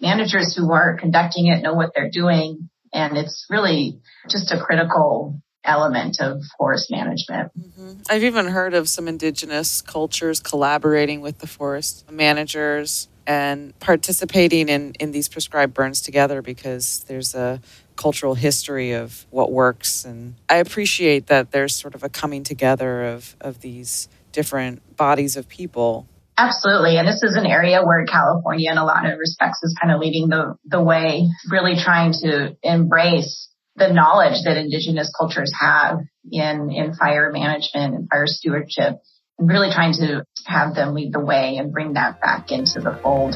managers 0.00 0.54
who 0.56 0.72
are 0.72 0.96
conducting 0.96 1.48
it 1.48 1.60
know 1.60 1.74
what 1.74 1.90
they're 1.92 2.10
doing, 2.10 2.70
and 2.92 3.16
it's 3.16 3.46
really 3.50 3.98
just 4.30 4.52
a 4.52 4.60
critical 4.64 5.42
element 5.64 6.18
of 6.20 6.40
forest 6.56 6.92
management. 6.92 7.50
Mm-hmm. 7.58 7.92
I've 8.08 8.22
even 8.22 8.46
heard 8.46 8.74
of 8.74 8.88
some 8.88 9.08
indigenous 9.08 9.82
cultures 9.82 10.38
collaborating 10.38 11.20
with 11.20 11.38
the 11.40 11.48
forest 11.48 12.08
managers 12.12 13.08
and 13.26 13.78
participating 13.80 14.68
in, 14.68 14.92
in 15.00 15.10
these 15.10 15.28
prescribed 15.28 15.74
burns 15.74 16.00
together 16.00 16.42
because 16.42 17.04
there's 17.08 17.34
a 17.34 17.60
cultural 17.96 18.34
history 18.34 18.92
of 18.92 19.26
what 19.30 19.52
works. 19.52 20.04
And 20.04 20.34
I 20.48 20.56
appreciate 20.56 21.26
that 21.28 21.50
there's 21.50 21.74
sort 21.74 21.94
of 21.94 22.02
a 22.02 22.08
coming 22.08 22.44
together 22.44 23.04
of, 23.04 23.36
of 23.40 23.60
these 23.60 24.08
different 24.32 24.96
bodies 24.96 25.36
of 25.36 25.48
people. 25.48 26.06
Absolutely. 26.36 26.96
And 26.98 27.06
this 27.06 27.22
is 27.22 27.36
an 27.36 27.46
area 27.46 27.82
where 27.84 28.04
California, 28.06 28.70
in 28.70 28.78
a 28.78 28.84
lot 28.84 29.06
of 29.06 29.18
respects, 29.18 29.60
is 29.62 29.76
kind 29.80 29.94
of 29.94 30.00
leading 30.00 30.28
the, 30.28 30.56
the 30.64 30.82
way, 30.82 31.28
really 31.50 31.76
trying 31.76 32.12
to 32.24 32.56
embrace 32.62 33.48
the 33.76 33.92
knowledge 33.92 34.42
that 34.44 34.56
indigenous 34.56 35.12
cultures 35.16 35.52
have 35.58 35.98
in, 36.30 36.70
in 36.70 36.94
fire 36.94 37.30
management 37.32 37.94
and 37.94 38.08
fire 38.08 38.26
stewardship 38.26 38.94
and 39.38 39.48
really 39.48 39.70
trying 39.72 39.92
to 39.94 40.24
have 40.46 40.74
them 40.74 40.94
lead 40.94 41.12
the 41.12 41.20
way 41.20 41.56
and 41.56 41.72
bring 41.72 41.94
that 41.94 42.20
back 42.20 42.50
into 42.50 42.80
the 42.80 42.98
fold. 43.02 43.34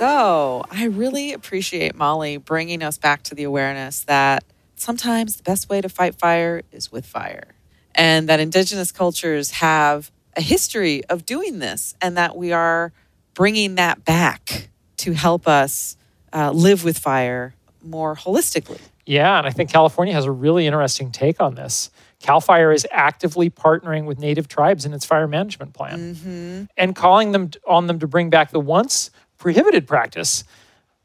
So, 0.00 0.64
I 0.70 0.86
really 0.86 1.34
appreciate 1.34 1.94
Molly 1.94 2.38
bringing 2.38 2.82
us 2.82 2.96
back 2.96 3.22
to 3.24 3.34
the 3.34 3.42
awareness 3.42 4.00
that 4.04 4.44
sometimes 4.74 5.36
the 5.36 5.42
best 5.42 5.68
way 5.68 5.82
to 5.82 5.90
fight 5.90 6.14
fire 6.14 6.62
is 6.72 6.90
with 6.90 7.04
fire, 7.04 7.48
and 7.94 8.26
that 8.26 8.40
Indigenous 8.40 8.92
cultures 8.92 9.50
have 9.50 10.10
a 10.34 10.40
history 10.40 11.04
of 11.10 11.26
doing 11.26 11.58
this, 11.58 11.94
and 12.00 12.16
that 12.16 12.34
we 12.34 12.50
are 12.50 12.94
bringing 13.34 13.74
that 13.74 14.06
back 14.06 14.70
to 14.96 15.12
help 15.12 15.46
us 15.46 15.98
uh, 16.32 16.50
live 16.50 16.82
with 16.82 16.96
fire 16.96 17.54
more 17.82 18.16
holistically. 18.16 18.80
Yeah, 19.04 19.36
and 19.36 19.46
I 19.46 19.50
think 19.50 19.70
California 19.70 20.14
has 20.14 20.24
a 20.24 20.32
really 20.32 20.66
interesting 20.66 21.12
take 21.12 21.42
on 21.42 21.56
this. 21.56 21.90
CAL 22.20 22.40
FIRE 22.40 22.72
is 22.72 22.86
actively 22.90 23.50
partnering 23.50 24.06
with 24.06 24.18
native 24.18 24.48
tribes 24.48 24.86
in 24.86 24.94
its 24.94 25.04
fire 25.04 25.26
management 25.26 25.74
plan 25.74 26.14
mm-hmm. 26.14 26.64
and 26.78 26.96
calling 26.96 27.32
them 27.32 27.50
on 27.66 27.86
them 27.86 27.98
to 27.98 28.06
bring 28.06 28.30
back 28.30 28.50
the 28.50 28.60
once 28.60 29.10
prohibited 29.40 29.88
practice 29.88 30.44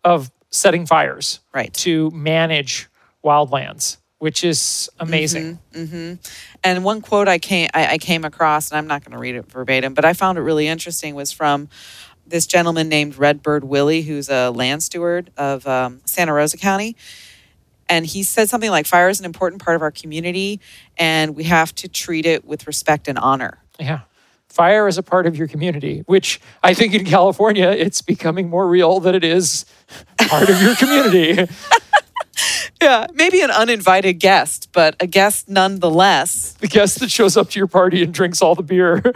of 0.04 0.32
setting 0.52 0.86
fires 0.86 1.40
right. 1.54 1.74
to 1.74 2.12
manage 2.12 2.88
wildlands, 3.24 3.98
which 4.20 4.44
is 4.44 4.90
amazing. 5.00 5.60
Mm-hmm, 5.74 5.96
mm-hmm. 5.96 6.14
And 6.64 6.84
one 6.84 7.02
quote 7.02 7.28
I 7.28 7.40
came 7.40 7.70
I, 7.74 7.94
I 7.94 7.98
came 7.98 8.24
across, 8.24 8.70
and 8.70 8.78
I'm 8.78 8.86
not 8.86 9.04
going 9.04 9.14
to 9.14 9.18
read 9.18 9.36
it 9.36 9.50
verbatim, 9.52 9.96
but 9.96 10.06
I 10.06 10.14
found 10.14 10.38
it 10.38 10.42
really 10.42 10.68
interesting, 10.68 11.16
was 11.16 11.32
from 11.32 11.70
this 12.28 12.46
gentleman 12.46 12.90
named 12.90 13.18
Redbird 13.18 13.64
Willie, 13.64 14.04
who's 14.04 14.30
a 14.30 14.50
land 14.50 14.84
steward 14.84 15.32
of 15.38 15.66
um, 15.68 16.02
Santa 16.06 16.34
Rosa 16.34 16.58
County. 16.58 16.96
And 17.88 18.04
he 18.06 18.24
said 18.24 18.50
something 18.50 18.72
like, 18.72 18.88
"Fire 18.88 19.10
is 19.10 19.20
an 19.20 19.26
important 19.26 19.64
part 19.64 19.76
of 19.76 19.82
our 19.82 19.92
community, 19.92 20.60
and 20.98 21.36
we 21.36 21.44
have 21.46 21.74
to 21.76 21.88
treat 21.88 22.26
it 22.26 22.44
with 22.44 22.68
respect 22.68 23.08
and 23.08 23.18
honor." 23.18 23.60
Yeah 23.80 24.02
fire 24.56 24.88
is 24.88 24.98
a 24.98 25.04
part 25.04 25.28
of 25.28 25.36
your 25.36 25.48
community, 25.50 26.04
which 26.06 26.40
I 26.64 26.74
think 26.74 26.94
in 26.94 27.04
California, 27.06 27.70
it's 27.70 28.02
becoming 28.02 28.50
more 28.50 28.68
real 28.68 29.02
that 29.02 29.14
it 29.14 29.26
is 29.26 29.66
part 30.30 30.50
of 30.50 30.62
your 30.62 30.76
community. 30.82 31.46
yeah, 32.82 33.06
maybe 33.14 33.42
an 33.42 33.52
uninvited 33.52 34.14
guest, 34.14 34.70
but 34.72 34.96
a 35.02 35.08
guest 35.08 35.50
nonetheless. 35.50 36.54
The 36.54 36.70
guest 36.70 37.00
that 37.02 37.12
shows 37.12 37.36
up 37.36 37.50
to 37.50 37.60
your 37.60 37.68
party 37.68 38.02
and 38.02 38.14
drinks 38.14 38.42
all 38.42 38.56
the 38.56 38.64
beer. 38.64 39.02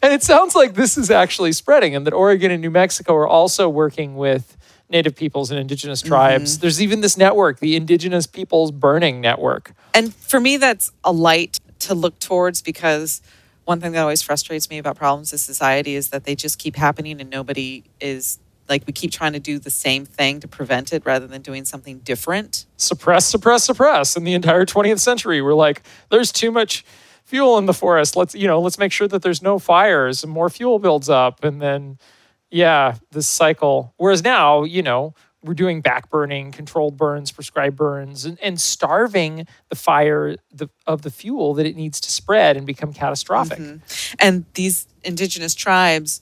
and 0.00 0.12
it 0.12 0.22
sounds 0.22 0.54
like 0.54 0.74
this 0.74 0.96
is 0.96 1.10
actually 1.10 1.50
spreading, 1.52 1.96
and 1.96 2.06
that 2.06 2.14
Oregon 2.14 2.52
and 2.52 2.62
New 2.62 2.70
Mexico 2.70 3.16
are 3.16 3.28
also 3.28 3.68
working 3.68 4.14
with 4.16 4.56
Native 4.88 5.16
peoples 5.16 5.50
and 5.50 5.58
indigenous 5.58 6.00
tribes. 6.00 6.54
Mm-hmm. 6.54 6.60
There's 6.60 6.80
even 6.82 7.00
this 7.00 7.16
network, 7.16 7.60
the 7.60 7.76
Indigenous 7.76 8.26
Peoples 8.26 8.72
Burning 8.72 9.20
Network. 9.20 9.72
And 9.94 10.12
for 10.12 10.40
me, 10.40 10.56
that's 10.56 10.90
a 11.04 11.12
light 11.12 11.60
to 11.80 11.94
look 11.94 12.18
towards 12.18 12.62
because 12.62 13.22
one 13.64 13.80
thing 13.80 13.92
that 13.92 14.00
always 14.00 14.22
frustrates 14.22 14.70
me 14.70 14.78
about 14.78 14.96
problems 14.96 15.32
in 15.32 15.38
society 15.38 15.94
is 15.94 16.08
that 16.08 16.24
they 16.24 16.34
just 16.34 16.58
keep 16.58 16.76
happening 16.76 17.20
and 17.20 17.30
nobody 17.30 17.84
is 18.00 18.38
like 18.68 18.84
we 18.86 18.92
keep 18.92 19.10
trying 19.10 19.32
to 19.32 19.40
do 19.40 19.58
the 19.58 19.70
same 19.70 20.06
thing 20.06 20.40
to 20.40 20.48
prevent 20.48 20.92
it 20.92 21.04
rather 21.04 21.26
than 21.26 21.42
doing 21.42 21.64
something 21.64 21.98
different. 21.98 22.66
Suppress, 22.76 23.26
suppress, 23.26 23.64
suppress. 23.64 24.16
In 24.16 24.24
the 24.24 24.32
entire 24.32 24.64
20th 24.64 25.00
century, 25.00 25.42
we're 25.42 25.54
like, 25.54 25.82
there's 26.08 26.30
too 26.30 26.50
much 26.52 26.84
fuel 27.24 27.58
in 27.58 27.66
the 27.66 27.74
forest. 27.74 28.16
Let's, 28.16 28.34
you 28.34 28.46
know, 28.46 28.60
let's 28.60 28.78
make 28.78 28.92
sure 28.92 29.08
that 29.08 29.22
there's 29.22 29.42
no 29.42 29.58
fires 29.58 30.22
and 30.22 30.32
more 30.32 30.48
fuel 30.48 30.78
builds 30.78 31.08
up. 31.08 31.42
And 31.44 31.60
then, 31.60 31.98
yeah, 32.50 32.96
this 33.10 33.26
cycle. 33.26 33.92
Whereas 33.96 34.22
now, 34.22 34.62
you 34.62 34.82
know, 34.82 35.14
we're 35.42 35.54
doing 35.54 35.82
backburning, 35.82 36.52
controlled 36.52 36.96
burns, 36.96 37.32
prescribed 37.32 37.76
burns, 37.76 38.24
and, 38.24 38.38
and 38.40 38.60
starving 38.60 39.46
the 39.70 39.76
fire 39.76 40.36
the, 40.52 40.68
of 40.86 41.02
the 41.02 41.10
fuel 41.10 41.54
that 41.54 41.66
it 41.66 41.76
needs 41.76 42.00
to 42.00 42.10
spread 42.10 42.56
and 42.56 42.66
become 42.66 42.92
catastrophic. 42.92 43.58
Mm-hmm. 43.58 44.14
And 44.18 44.44
these 44.54 44.86
indigenous 45.02 45.54
tribes 45.54 46.20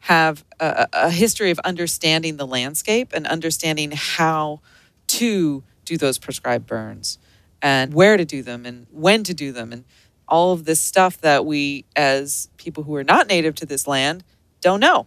have 0.00 0.44
a, 0.60 0.88
a, 0.92 1.10
history 1.10 1.50
of 1.50 1.58
understanding 1.60 2.36
the 2.36 2.46
landscape 2.46 3.12
and 3.12 3.26
understanding 3.26 3.92
how 3.92 4.60
to 5.08 5.62
do 5.84 5.96
those 5.96 6.18
prescribed 6.18 6.66
burns 6.66 7.18
and 7.62 7.94
where 7.94 8.16
to 8.16 8.24
do 8.24 8.42
them 8.42 8.66
and 8.66 8.86
when 8.90 9.24
to 9.24 9.34
do 9.34 9.52
them 9.52 9.72
and 9.72 9.84
all 10.28 10.52
of 10.52 10.64
this 10.64 10.80
stuff 10.80 11.20
that 11.20 11.46
we 11.46 11.84
as 11.94 12.48
people 12.56 12.82
who 12.82 12.94
are 12.94 13.04
not 13.04 13.28
native 13.28 13.54
to 13.54 13.66
this 13.66 13.86
land 13.86 14.22
don't 14.60 14.80
know 14.80 15.06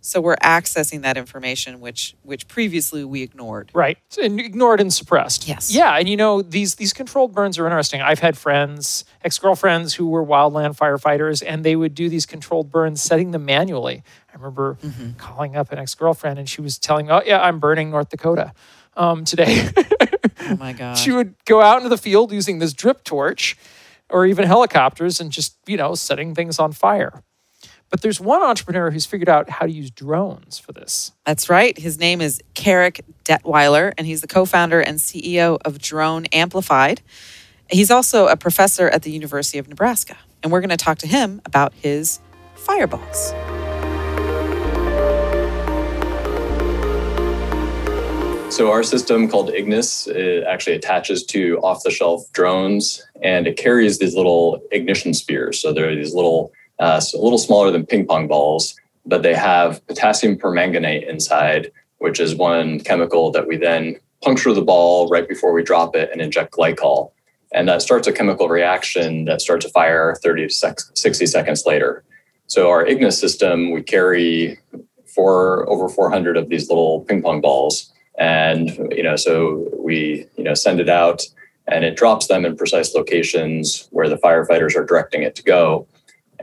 so 0.00 0.20
we're 0.20 0.36
accessing 0.36 1.02
that 1.02 1.16
information 1.16 1.80
which 1.80 2.14
which 2.22 2.48
previously 2.48 3.04
we 3.04 3.22
ignored. 3.22 3.70
Right. 3.74 3.98
And 4.22 4.40
ignored 4.40 4.80
and 4.80 4.92
suppressed. 4.92 5.48
Yes. 5.48 5.72
Yeah 5.72 5.96
and 5.96 6.08
you 6.08 6.16
know 6.16 6.42
these 6.42 6.76
these 6.76 6.92
controlled 6.92 7.32
burns 7.32 7.58
are 7.58 7.66
interesting. 7.66 8.00
I've 8.00 8.20
had 8.20 8.36
friends 8.36 9.04
ex-girlfriends 9.24 9.94
who 9.94 10.08
were 10.08 10.24
wildland 10.24 10.76
firefighters 10.76 11.42
and 11.46 11.64
they 11.64 11.76
would 11.76 11.94
do 11.94 12.08
these 12.08 12.26
controlled 12.26 12.70
burns 12.70 13.02
setting 13.02 13.32
them 13.32 13.44
manually. 13.44 14.02
I 14.30 14.36
remember 14.36 14.78
mm-hmm. 14.82 15.12
calling 15.12 15.56
up 15.56 15.72
an 15.72 15.78
ex-girlfriend 15.78 16.38
and 16.38 16.48
she 16.48 16.60
was 16.60 16.78
telling 16.78 17.10
oh 17.10 17.22
yeah 17.24 17.40
i'm 17.42 17.58
burning 17.58 17.90
north 17.90 18.08
dakota 18.10 18.52
um, 18.96 19.24
today. 19.24 19.68
Oh 20.40 20.56
my 20.56 20.72
god. 20.78 20.96
she 20.96 21.12
would 21.12 21.34
go 21.44 21.60
out 21.60 21.78
into 21.78 21.88
the 21.88 21.98
field 21.98 22.32
using 22.32 22.58
this 22.58 22.72
drip 22.72 23.04
torch 23.04 23.56
or 24.08 24.24
even 24.24 24.46
helicopters 24.46 25.20
and 25.20 25.30
just 25.30 25.56
you 25.66 25.76
know 25.76 25.94
setting 25.94 26.34
things 26.34 26.58
on 26.58 26.72
fire 26.72 27.22
but 27.90 28.02
there's 28.02 28.20
one 28.20 28.42
entrepreneur 28.42 28.90
who's 28.90 29.06
figured 29.06 29.28
out 29.28 29.48
how 29.48 29.66
to 29.66 29.72
use 29.72 29.90
drones 29.90 30.58
for 30.58 30.72
this. 30.72 31.12
That's 31.24 31.48
right. 31.48 31.76
His 31.78 31.98
name 31.98 32.20
is 32.20 32.42
Carrick 32.54 33.04
Detweiler, 33.24 33.92
and 33.96 34.06
he's 34.06 34.20
the 34.20 34.26
co 34.26 34.44
founder 34.44 34.80
and 34.80 34.98
CEO 34.98 35.58
of 35.64 35.78
Drone 35.78 36.26
Amplified. 36.26 37.00
He's 37.70 37.90
also 37.90 38.28
a 38.28 38.36
professor 38.36 38.88
at 38.88 39.02
the 39.02 39.10
University 39.10 39.58
of 39.58 39.68
Nebraska. 39.68 40.16
And 40.42 40.52
we're 40.52 40.60
going 40.60 40.70
to 40.70 40.76
talk 40.76 40.98
to 40.98 41.06
him 41.06 41.42
about 41.44 41.74
his 41.74 42.20
fireballs. 42.54 43.34
So 48.54 48.70
our 48.70 48.82
system 48.82 49.28
called 49.28 49.50
Ignis 49.50 50.06
it 50.06 50.44
actually 50.44 50.76
attaches 50.76 51.22
to 51.26 51.58
off-the-shelf 51.58 52.32
drones, 52.32 53.06
and 53.22 53.46
it 53.46 53.56
carries 53.56 53.98
these 53.98 54.14
little 54.14 54.60
ignition 54.72 55.12
spheres. 55.12 55.60
So 55.60 55.72
there 55.72 55.88
are 55.88 55.94
these 55.94 56.14
little 56.14 56.50
uh, 56.78 57.00
so 57.00 57.20
a 57.20 57.22
little 57.22 57.38
smaller 57.38 57.70
than 57.70 57.86
ping 57.86 58.06
pong 58.06 58.28
balls, 58.28 58.74
but 59.06 59.22
they 59.22 59.34
have 59.34 59.84
potassium 59.86 60.36
permanganate 60.36 61.08
inside, 61.08 61.70
which 61.98 62.20
is 62.20 62.34
one 62.34 62.80
chemical 62.80 63.30
that 63.30 63.46
we 63.46 63.56
then 63.56 63.96
puncture 64.22 64.52
the 64.52 64.62
ball 64.62 65.08
right 65.08 65.28
before 65.28 65.52
we 65.52 65.62
drop 65.62 65.94
it 65.94 66.10
and 66.12 66.20
inject 66.20 66.52
glycol. 66.52 67.10
And 67.52 67.68
that 67.68 67.82
starts 67.82 68.06
a 68.06 68.12
chemical 68.12 68.48
reaction 68.48 69.24
that 69.24 69.40
starts 69.40 69.64
a 69.64 69.70
fire 69.70 70.14
30 70.22 70.48
to 70.48 70.74
60 70.94 71.26
seconds 71.26 71.64
later. 71.64 72.04
So 72.46 72.70
our 72.70 72.84
Ignis 72.84 73.18
system, 73.18 73.70
we 73.70 73.82
carry 73.82 74.58
four 75.06 75.68
over 75.68 75.88
400 75.88 76.36
of 76.36 76.48
these 76.48 76.68
little 76.68 77.00
ping 77.02 77.22
pong 77.22 77.40
balls. 77.40 77.92
And, 78.18 78.70
you 78.90 79.02
know, 79.02 79.16
so 79.16 79.68
we, 79.78 80.26
you 80.36 80.44
know, 80.44 80.54
send 80.54 80.80
it 80.80 80.88
out 80.88 81.24
and 81.66 81.84
it 81.84 81.96
drops 81.96 82.26
them 82.26 82.44
in 82.44 82.56
precise 82.56 82.94
locations 82.94 83.88
where 83.90 84.08
the 84.08 84.16
firefighters 84.16 84.74
are 84.76 84.84
directing 84.84 85.22
it 85.22 85.34
to 85.36 85.42
go. 85.42 85.86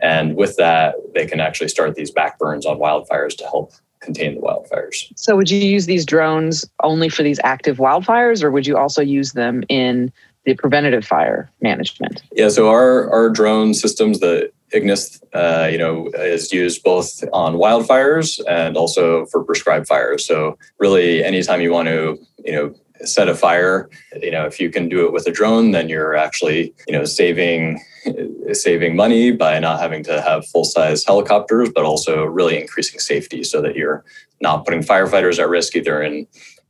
And 0.01 0.35
with 0.35 0.57
that, 0.57 0.95
they 1.13 1.25
can 1.25 1.39
actually 1.39 1.69
start 1.69 1.95
these 1.95 2.11
backburns 2.11 2.65
on 2.65 2.77
wildfires 2.77 3.35
to 3.37 3.43
help 3.45 3.73
contain 4.01 4.35
the 4.35 4.41
wildfires. 4.41 5.11
So, 5.15 5.35
would 5.35 5.49
you 5.49 5.59
use 5.59 5.85
these 5.85 6.05
drones 6.05 6.65
only 6.83 7.09
for 7.09 7.23
these 7.23 7.39
active 7.43 7.77
wildfires, 7.77 8.43
or 8.43 8.51
would 8.51 8.67
you 8.67 8.77
also 8.77 9.01
use 9.01 9.33
them 9.33 9.63
in 9.69 10.11
the 10.45 10.55
preventative 10.55 11.05
fire 11.05 11.49
management? 11.61 12.21
Yeah, 12.31 12.49
so 12.49 12.69
our 12.69 13.09
our 13.09 13.29
drone 13.29 13.73
systems, 13.73 14.19
the 14.19 14.51
Ignis, 14.71 15.21
uh, 15.33 15.67
you 15.71 15.77
know, 15.77 16.09
is 16.15 16.51
used 16.51 16.83
both 16.83 17.23
on 17.33 17.55
wildfires 17.55 18.39
and 18.47 18.77
also 18.77 19.25
for 19.27 19.43
prescribed 19.43 19.87
fires. 19.87 20.25
So, 20.25 20.57
really, 20.79 21.23
anytime 21.23 21.61
you 21.61 21.71
want 21.71 21.87
to, 21.87 22.19
you 22.43 22.51
know, 22.51 22.75
set 23.03 23.27
a 23.27 23.35
fire, 23.35 23.89
you 24.21 24.31
know, 24.31 24.45
if 24.45 24.59
you 24.59 24.69
can 24.69 24.89
do 24.89 25.05
it 25.05 25.13
with 25.13 25.27
a 25.27 25.31
drone, 25.31 25.71
then 25.71 25.89
you're 25.89 26.15
actually, 26.15 26.73
you 26.87 26.93
know, 26.93 27.05
saving 27.05 27.81
Uh, 28.05 28.53
saving 28.53 28.95
money 28.95 29.31
by 29.31 29.59
not 29.59 29.79
having 29.79 30.03
to 30.03 30.21
have 30.21 30.45
full 30.47 30.63
size 30.63 31.03
helicopters, 31.03 31.69
but 31.73 31.83
also 31.83 32.23
really 32.23 32.59
increasing 32.59 32.99
safety 32.99 33.43
so 33.43 33.61
that 33.61 33.75
you're 33.75 34.03
not 34.41 34.65
putting 34.65 34.81
firefighters 34.81 35.39
at 35.39 35.49
risk 35.49 35.75
either 35.75 36.01
in 36.01 36.27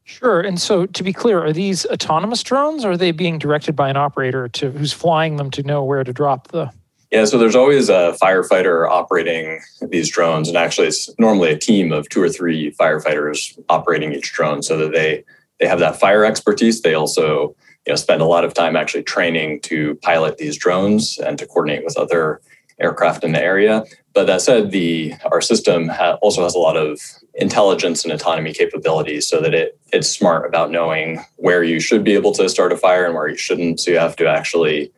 Sure. 0.08 0.40
And 0.40 0.62
so 0.62 0.86
to 0.86 1.04
be 1.04 1.12
clear, 1.12 1.44
are 1.44 1.52
these 1.52 1.86
autonomous 1.88 2.44
drones 2.44 2.86
or 2.86 2.92
are 2.92 2.98
they 2.98 3.12
being 3.12 3.40
directed 3.40 3.76
by 3.76 3.90
an 3.90 3.98
operator 3.98 4.48
to 4.50 4.70
who's 4.70 4.94
flying 4.94 5.38
them 5.38 5.50
to 5.52 5.64
know 5.64 5.84
where 5.84 6.04
to 6.04 6.14
drop 6.14 6.50
the 6.50 6.72
yeah, 7.12 7.24
so 7.26 7.38
there's 7.38 7.56
always 7.56 7.88
a 7.88 8.18
firefighter 8.22 8.90
operating 8.90 9.62
these 9.90 10.10
drones, 10.10 10.50
and 10.50 10.58
actually, 10.58 10.88
it's 10.88 11.10
normally 11.18 11.52
a 11.52 11.58
team 11.58 11.94
of 11.94 12.10
two 12.10 12.22
or 12.22 12.30
three 12.30 12.72
firefighters 12.72 13.58
operating 13.70 14.12
each 14.12 14.34
drone, 14.34 14.64
so 14.64 14.76
that 14.78 14.92
they 14.92 15.24
they 15.60 15.68
have 15.68 15.80
that 15.80 15.98
fire 15.98 16.26
expertise. 16.26 16.82
They 16.82 16.94
also 16.94 17.56
you 17.86 17.92
know, 17.92 17.96
spend 17.96 18.22
a 18.22 18.26
lot 18.26 18.44
of 18.44 18.54
time 18.54 18.76
actually 18.76 19.04
training 19.04 19.62
to 19.62 19.96
pilot 19.96 20.38
these 20.38 20.58
drones 20.58 21.20
and 21.20 21.38
to 21.38 21.46
coordinate 21.46 21.84
with 21.84 21.98
other 21.98 22.42
aircraft 22.80 23.24
in 23.24 23.32
the 23.32 23.42
area. 23.42 23.84
But 24.14 24.28
that 24.28 24.42
said, 24.42 24.72
the 24.72 25.14
our 25.32 25.42
system 25.42 25.88
ha- 25.88 26.18
also 26.22 26.44
has 26.44 26.56
a 26.56 26.60
lot 26.60 26.78
of 26.78 27.00
intelligence 27.34 28.04
and 28.04 28.14
autonomy 28.14 28.54
capabilities, 28.54 29.28
so 29.28 29.42
that 29.42 29.54
it 29.54 29.80
it's 29.94 30.10
smart 30.10 30.48
about 30.48 30.72
knowing 30.72 31.24
where 31.38 31.64
you 31.64 31.80
should 31.80 32.04
be 32.04 32.14
able 32.14 32.32
to 32.34 32.50
start 32.50 32.74
a 32.74 32.78
fire 32.78 33.06
and 33.06 33.14
where 33.14 33.28
you 33.28 33.38
shouldn't. 33.38 33.80
So 33.80 33.92
you 33.92 33.98
have 33.98 34.16
to 34.18 34.28
actually 34.28 34.92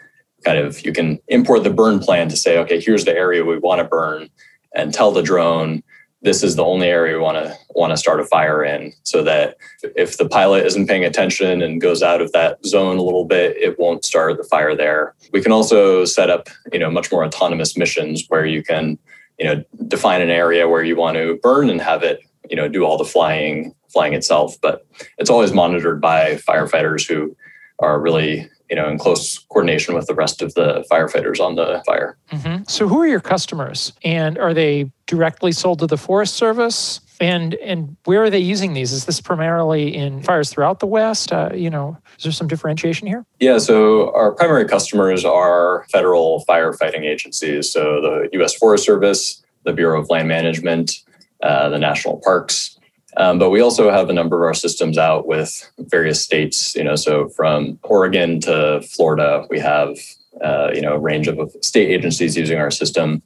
kind 0.46 0.58
of 0.58 0.86
you 0.86 0.94
can 0.94 1.20
import 1.28 1.64
the 1.64 1.70
burn 1.70 2.00
plan 2.00 2.30
to 2.30 2.38
say, 2.38 2.58
okay, 2.60 2.80
here's 2.80 3.06
the 3.06 3.16
area 3.16 3.44
we 3.44 3.58
want 3.58 3.80
to 3.80 3.86
burn, 3.86 4.30
and 4.74 4.94
tell 4.94 5.12
the 5.12 5.24
drone 5.24 5.84
this 6.22 6.44
is 6.44 6.56
the 6.56 6.64
only 6.64 6.88
area 6.88 7.16
we 7.16 7.22
want 7.22 7.38
to 7.38 7.56
want 7.70 7.92
to 7.92 7.98
start 7.98 8.20
a 8.20 8.26
fire 8.26 8.64
in 8.64 8.92
so 9.04 9.24
that 9.24 9.58
if 9.96 10.18
the 10.18 10.28
pilot 10.28 10.66
isn't 10.66 10.88
paying 10.88 11.06
attention 11.06 11.62
and 11.62 11.80
goes 11.80 12.02
out 12.02 12.22
of 12.22 12.32
that 12.32 12.64
zone 12.66 12.98
a 12.98 13.04
little 13.04 13.26
bit 13.26 13.56
it 13.58 13.78
won't 13.80 14.04
start 14.04 14.38
the 14.38 14.44
fire 14.44 14.76
there. 14.76 15.14
We 15.32 15.42
can 15.42 15.52
also 15.52 16.06
set 16.06 16.30
up 16.30 16.50
you 16.74 16.80
know 16.80 16.90
much 16.90 17.12
more 17.12 17.24
autonomous 17.24 17.78
missions 17.78 18.26
where 18.30 18.46
you 18.46 18.64
can 18.64 18.98
you 19.38 19.46
know 19.46 19.64
define 19.88 20.22
an 20.22 20.30
area 20.30 20.68
where 20.68 20.84
you 20.84 20.96
want 20.96 21.18
to 21.18 21.40
burn 21.44 21.70
and 21.70 21.82
have 21.82 22.04
it 22.04 22.20
you 22.50 22.56
know 22.56 22.68
do 22.68 22.84
all 22.84 22.98
the 22.98 23.06
flying 23.06 23.74
flying 23.90 24.14
itself. 24.14 24.58
But 24.62 24.86
it's 25.18 25.30
always 25.30 25.54
monitored 25.54 26.02
by 26.02 26.36
firefighters 26.36 27.08
who 27.08 27.36
are 27.80 28.00
really 28.00 28.50
you 28.70 28.76
know 28.76 28.88
in 28.90 28.98
close 28.98 29.40
coordination 29.50 29.96
with 29.96 30.08
the 30.08 30.16
rest 30.16 30.42
of 30.42 30.54
the 30.54 30.86
firefighters 30.92 31.40
on 31.40 31.56
the 31.56 31.82
fire. 31.86 32.18
Mm-hmm. 32.32 32.64
so 32.68 32.88
who 32.88 33.02
are 33.02 33.08
your 33.08 33.20
customers? 33.20 33.94
And 34.04 34.38
are 34.38 34.54
they 34.54 34.92
directly 35.06 35.52
sold 35.52 35.80
to 35.80 35.88
the 35.88 35.98
forest 35.98 36.36
service? 36.36 37.02
And 37.20 37.56
and 37.56 37.96
where 38.06 38.24
are 38.24 38.30
they 38.30 38.40
using 38.40 38.74
these? 38.74 38.92
Is 38.92 39.06
this 39.06 39.20
primarily 39.20 39.96
in 39.96 40.22
fires 40.22 40.52
throughout 40.52 40.80
the 40.80 40.88
west? 40.88 41.32
Uh, 41.32 41.50
you 41.54 41.70
know 41.70 41.98
is 42.18 42.24
there 42.24 42.32
some 42.32 42.48
differentiation 42.48 43.08
here? 43.08 43.26
Yeah 43.40 43.58
so 43.58 44.14
our 44.14 44.34
primary 44.34 44.68
customers 44.68 45.26
are 45.26 45.86
federal 45.92 46.46
firefighting 46.48 47.04
agencies. 47.04 47.72
So 47.72 48.02
the 48.02 48.30
u.s 48.34 48.56
forest 48.56 48.86
service 48.86 49.44
the 49.64 49.74
bureau 49.74 50.00
of 50.00 50.10
land 50.10 50.28
management 50.28 51.04
uh, 51.44 51.70
the 51.70 51.78
national 51.78 52.18
parks 52.24 52.77
um, 53.18 53.40
but 53.40 53.50
we 53.50 53.62
also 53.62 53.90
have 53.90 54.10
a 54.10 54.14
number 54.14 54.38
of 54.38 54.48
our 54.48 54.54
systems 54.54 54.98
out 54.98 55.28
with 55.28 55.70
various 55.80 56.22
states, 56.22 56.76
you 56.76 56.84
know, 56.84 56.96
so 56.96 57.30
from 57.30 57.80
Oregon 57.84 58.40
to 58.42 58.82
Florida, 58.82 59.46
we 59.50 59.60
have, 59.60 59.98
uh, 60.44 60.70
you 60.74 60.82
know, 60.82 60.94
a 60.94 61.00
range 61.00 61.28
of 61.28 61.40
state 61.64 61.90
agencies 61.90 62.38
using 62.38 62.60
our 62.60 62.70
system. 62.70 63.24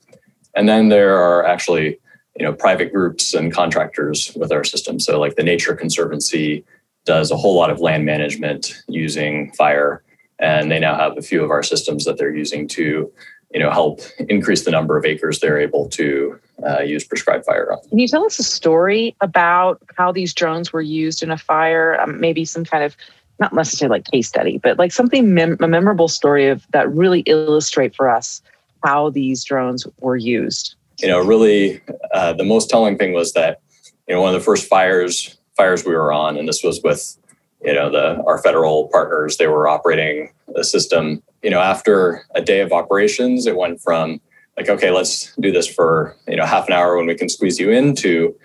And 0.56 0.70
then 0.70 0.88
there 0.88 1.18
are 1.18 1.46
actually, 1.46 2.00
you 2.38 2.46
know, 2.46 2.54
private 2.54 2.94
groups 2.94 3.34
and 3.34 3.52
contractors 3.52 4.32
with 4.36 4.54
our 4.54 4.64
system. 4.64 4.98
So 4.98 5.20
like 5.20 5.36
the 5.36 5.44
Nature 5.44 5.76
Conservancy 5.76 6.64
does 7.04 7.30
a 7.30 7.38
whole 7.38 7.56
lot 7.56 7.70
of 7.70 7.82
land 7.82 8.06
management 8.06 8.82
using 8.88 9.52
fire. 9.54 10.04
And 10.40 10.72
they 10.72 10.80
now 10.80 10.96
have 10.96 11.18
a 11.18 11.22
few 11.22 11.44
of 11.44 11.52
our 11.52 11.64
systems 11.64 12.06
that 12.06 12.18
they're 12.18 12.34
using 12.34 12.68
to 12.70 13.12
you 13.54 13.60
know 13.60 13.70
help 13.70 14.02
increase 14.30 14.64
the 14.64 14.72
number 14.72 14.98
of 14.98 15.06
acres 15.06 15.40
they're 15.40 15.60
able 15.60 15.90
to 15.90 16.40
uh, 16.68 16.82
use 16.82 17.04
prescribed 17.04 17.46
fire. 17.46 17.76
Can 17.90 18.00
you 18.00 18.08
tell 18.08 18.26
us 18.26 18.40
a 18.40 18.44
story 18.44 19.16
about 19.22 19.82
how 19.98 20.12
these 20.12 20.34
drones 20.34 20.72
were 20.72 20.82
used 20.82 21.24
in 21.24 21.32
a 21.32 21.38
fire? 21.38 22.00
Um, 22.00 22.20
maybe 22.20 22.46
some 22.46 22.66
kind 22.66 22.84
of 22.84 22.96
not 23.40 23.54
necessarily 23.54 23.98
like 23.98 24.12
case 24.12 24.28
study, 24.28 24.60
but 24.60 24.78
like 24.78 24.92
something 24.92 25.34
mem- 25.34 25.58
a 25.60 25.68
memorable 25.68 26.08
story 26.08 26.48
of 26.48 26.66
that 26.72 26.92
really 26.94 27.22
illustrate 27.22 27.96
for 27.96 28.10
us 28.10 28.42
how 28.84 29.10
these 29.10 29.44
drones 29.44 29.88
were 30.00 30.16
used. 30.16 30.76
You 31.00 31.08
know, 31.08 31.20
really, 31.20 31.82
uh, 32.14 32.34
the 32.34 32.44
most 32.44 32.70
telling 32.70 32.98
thing 32.98 33.14
was 33.14 33.34
that 33.34 33.62
you 34.08 34.16
know, 34.16 34.22
one 34.22 34.34
of 34.34 34.40
the 34.40 34.46
first 34.46 34.68
fires 34.68 35.38
fires 35.58 35.86
we 35.86 35.94
were 35.94 36.12
on, 36.12 36.38
and 36.38 36.48
this 36.48 36.64
was 36.64 36.82
with 36.84 37.18
you 37.64 37.74
know 37.74 37.90
the 37.90 38.22
our 38.24 38.38
federal 38.42 38.90
partners. 38.90 39.38
They 39.38 39.48
were 39.48 39.68
operating 39.68 40.32
the 40.54 40.64
system. 40.64 41.24
You 41.42 41.50
know, 41.50 41.60
after 41.60 42.26
a 42.36 42.42
day 42.42 42.60
of 42.60 42.72
operations, 42.72 43.48
it 43.48 43.56
went 43.56 43.82
from 43.82 44.22
like, 44.58 44.70
okay, 44.70 44.92
let's 44.92 45.36
do 45.38 45.52
this 45.52 45.68
for 45.68 46.16
you 46.28 46.36
know 46.36 46.46
half 46.46 46.68
an 46.68 46.74
hour 46.74 46.98
when 46.98 47.08
we 47.08 47.16
can 47.16 47.30
squeeze 47.30 47.60
you 47.60 47.72
in 47.72 47.96
to 47.96 48.36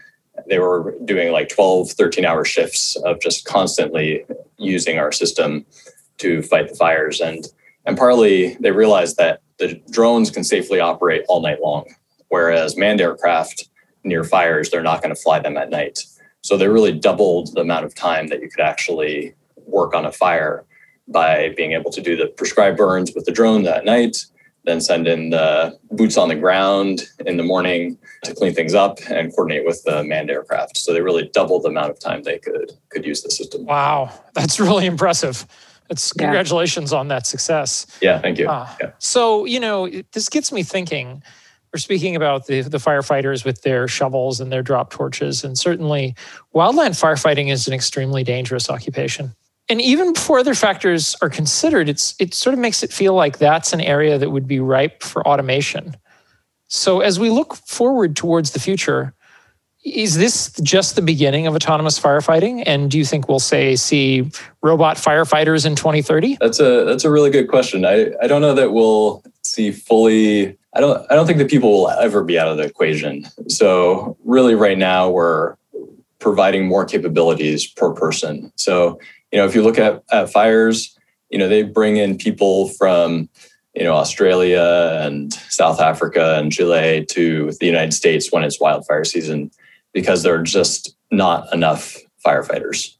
they 0.49 0.59
were 0.59 0.95
doing 1.05 1.33
like 1.33 1.49
12 1.49 1.93
13 1.93 2.25
hour 2.25 2.45
shifts 2.45 2.97
of 2.97 3.21
just 3.21 3.45
constantly 3.45 4.25
using 4.59 4.99
our 4.99 5.13
system 5.13 5.65
to 6.19 6.43
fight 6.43 6.69
the 6.69 6.75
fires. 6.75 7.21
And 7.21 7.47
and 7.85 7.97
partly 7.97 8.55
they 8.61 8.71
realized 8.71 9.17
that 9.17 9.41
the 9.59 9.81
drones 9.91 10.31
can 10.31 10.45
safely 10.45 10.81
operate 10.81 11.25
all 11.29 11.41
night 11.41 11.61
long 11.61 11.87
whereas 12.29 12.77
manned 12.77 13.01
aircraft 13.01 13.69
near 14.05 14.25
fires 14.25 14.71
they're 14.71 14.83
not 14.83 15.01
going 15.03 15.15
to 15.15 15.21
fly 15.21 15.39
them 15.39 15.57
at 15.57 15.71
night. 15.71 16.05
So 16.43 16.57
they 16.57 16.69
really 16.69 16.93
doubled 16.93 17.55
the 17.55 17.63
amount 17.63 17.85
of 17.85 17.95
time 17.95 18.29
that 18.29 18.41
you 18.41 18.49
could 18.49 18.61
actually 18.61 19.35
work 19.67 19.95
on 19.95 20.05
a 20.05 20.13
fire 20.13 20.65
by 21.09 21.53
being 21.57 21.73
able 21.73 21.91
to 21.91 22.01
do 22.01 22.17
the 22.17 22.27
prescribed 22.27 22.77
burns 22.77 23.13
with 23.15 23.25
the 23.25 23.33
drone 23.33 23.63
that 23.63 23.85
night 23.85 24.27
then 24.67 24.81
send 24.81 25.07
in 25.07 25.31
the 25.31 25.79
boots 25.93 26.17
on 26.19 26.29
the 26.29 26.35
ground 26.35 27.09
in 27.25 27.37
the 27.37 27.43
morning 27.43 27.97
to 28.25 28.35
clean 28.35 28.53
things 28.53 28.75
up 28.75 28.99
and 29.09 29.33
coordinate 29.33 29.65
with 29.65 29.83
the 29.85 30.05
manned 30.05 30.31
aircraft. 30.31 30.77
So 30.77 30.93
they 30.93 31.01
really 31.01 31.31
doubled 31.33 31.63
the 31.63 31.69
amount 31.69 31.91
of 31.91 31.99
time 31.99 32.25
they 32.25 32.39
could 32.39 32.73
could 32.91 33.07
use 33.07 33.23
the 33.23 33.31
system. 33.31 33.65
Wow, 33.65 34.13
that's 34.35 34.61
really 34.69 34.87
impressive. 34.87 35.47
It's 35.89 36.13
yeah. 36.17 36.25
congratulations 36.25 36.93
on 36.93 37.09
that 37.09 37.27
success. 37.27 37.87
Yeah, 38.03 38.19
thank 38.21 38.39
you. 38.39 38.49
Uh, 38.49 38.69
yeah. 38.81 38.91
So 38.99 39.45
you 39.45 39.61
know, 39.61 39.89
this 40.13 40.29
gets 40.29 40.53
me 40.53 40.63
thinking. 40.63 41.23
We're 41.73 41.81
speaking 41.81 42.17
about 42.17 42.47
the, 42.47 42.63
the 42.63 42.79
firefighters 42.79 43.45
with 43.45 43.61
their 43.63 43.87
shovels 43.87 44.41
and 44.41 44.51
their 44.51 44.63
drip 44.63 44.89
torches, 44.91 45.45
and 45.45 45.59
certainly 45.59 46.15
wildland 46.55 46.99
firefighting 46.99 47.51
is 47.51 47.67
an 47.67 47.75
extremely 47.75 48.25
dangerous 48.25 48.71
occupation 48.71 49.35
and 49.69 49.81
even 49.81 50.13
before 50.13 50.39
other 50.39 50.55
factors 50.55 51.17
are 51.21 51.29
considered, 51.29 51.89
it's 51.89 52.15
it 52.19 52.35
sort 52.35 52.55
of 52.55 52.61
makes 52.61 52.83
it 52.83 52.93
feel 52.93 53.15
like 53.15 53.39
that's 53.39 53.73
an 53.73 53.81
area 53.81 54.19
that 54.19 54.31
would 54.31 54.47
be 54.47 54.61
ripe 54.61 55.03
for 55.03 55.27
automation. 55.27 55.97
So 56.69 57.01
as 57.01 57.19
we 57.19 57.31
look 57.31 57.55
forward 57.55 58.17
towards 58.17 58.53
the 58.53 58.61
future, 58.61 59.15
is 59.85 60.17
this 60.17 60.53
just 60.63 60.97
the 60.97 61.03
beginning 61.03 61.47
of 61.47 61.55
autonomous 61.55 61.99
firefighting? 61.99 62.65
And 62.67 62.91
do 62.91 62.99
you 62.99 63.05
think 63.05 63.29
we'll 63.29 63.39
say 63.39 63.77
see 63.77 64.31
robot 64.63 64.97
firefighters 64.97 65.65
in 65.65 65.77
2030? 65.77 66.39
That's 66.41 66.61
a 66.61 66.85
that's 66.85 67.05
a 67.05 67.11
really 67.11 67.31
good 67.31 67.49
question. 67.49 67.85
I, 67.85 68.13
I 68.21 68.27
don't 68.27 68.41
know 68.41 68.55
that 68.55 68.73
we'll 68.73 69.23
see 69.43 69.71
fully 69.71 70.57
I 70.75 70.81
don't 70.81 71.11
I 71.11 71.15
don't 71.15 71.27
think 71.27 71.39
that 71.39 71.49
people 71.49 71.71
will 71.71 71.91
ever 71.91 72.25
be 72.25 72.39
out 72.39 72.49
of 72.49 72.57
the 72.57 72.65
equation. 72.65 73.27
So 73.49 74.17
really 74.25 74.55
right 74.55 74.79
now 74.79 75.09
we're 75.09 75.57
providing 76.19 76.67
more 76.67 76.85
capabilities 76.85 77.67
per 77.67 77.93
person. 77.93 78.53
So 78.57 78.99
you 79.33 79.39
know, 79.39 79.47
if 79.47 79.55
you 79.55 79.63
look 79.63 79.79
at, 79.79 80.03
at 80.11 80.31
fires, 80.31 80.97
you 81.31 81.39
know, 81.39 81.49
they 81.49 81.63
bring 81.63 81.97
in 81.97 82.19
people 82.19 82.69
from, 82.71 83.29
you 83.75 83.85
know, 83.85 83.95
Australia 83.95 85.01
and 85.03 85.33
South 85.33 85.81
Africa 85.81 86.37
and 86.39 86.53
Chile 86.53 87.05
to 87.11 87.53
the 87.61 87.67
United 87.67 87.93
States 87.93 88.33
when 88.33 88.45
it's 88.45 88.61
wildfire 88.61 89.05
season 89.05 89.51
because 89.93 90.23
there 90.23 90.35
are 90.35 90.43
just 90.43 90.97
not 91.11 91.53
enough 91.53 91.97
firefighters. 92.25 92.97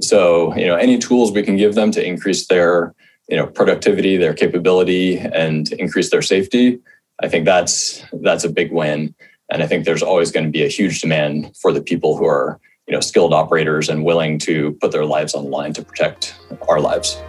So, 0.00 0.54
you 0.56 0.66
know, 0.66 0.76
any 0.76 0.98
tools 0.98 1.32
we 1.32 1.42
can 1.42 1.56
give 1.56 1.74
them 1.74 1.90
to 1.92 2.04
increase 2.04 2.46
their, 2.46 2.94
you 3.28 3.36
know, 3.36 3.46
productivity, 3.46 4.16
their 4.16 4.34
capability, 4.34 5.18
and 5.18 5.72
increase 5.72 6.10
their 6.10 6.22
safety, 6.22 6.78
I 7.22 7.28
think 7.28 7.44
that's 7.44 8.02
that's 8.12 8.44
a 8.44 8.50
big 8.50 8.72
win. 8.72 9.14
And 9.50 9.62
I 9.62 9.66
think 9.66 9.84
there's 9.84 10.02
always 10.02 10.30
going 10.30 10.44
to 10.44 10.52
be 10.52 10.64
a 10.64 10.68
huge 10.68 11.00
demand 11.00 11.56
for 11.56 11.72
the 11.72 11.82
people 11.82 12.16
who 12.16 12.26
are 12.26 12.60
you 12.86 12.94
know 12.94 13.00
skilled 13.00 13.34
operators 13.34 13.88
and 13.88 14.04
willing 14.04 14.38
to 14.38 14.72
put 14.80 14.92
their 14.92 15.04
lives 15.04 15.34
on 15.34 15.44
the 15.44 15.50
line 15.50 15.72
to 15.72 15.82
protect 15.82 16.36
our 16.68 16.80
lives. 16.80 17.20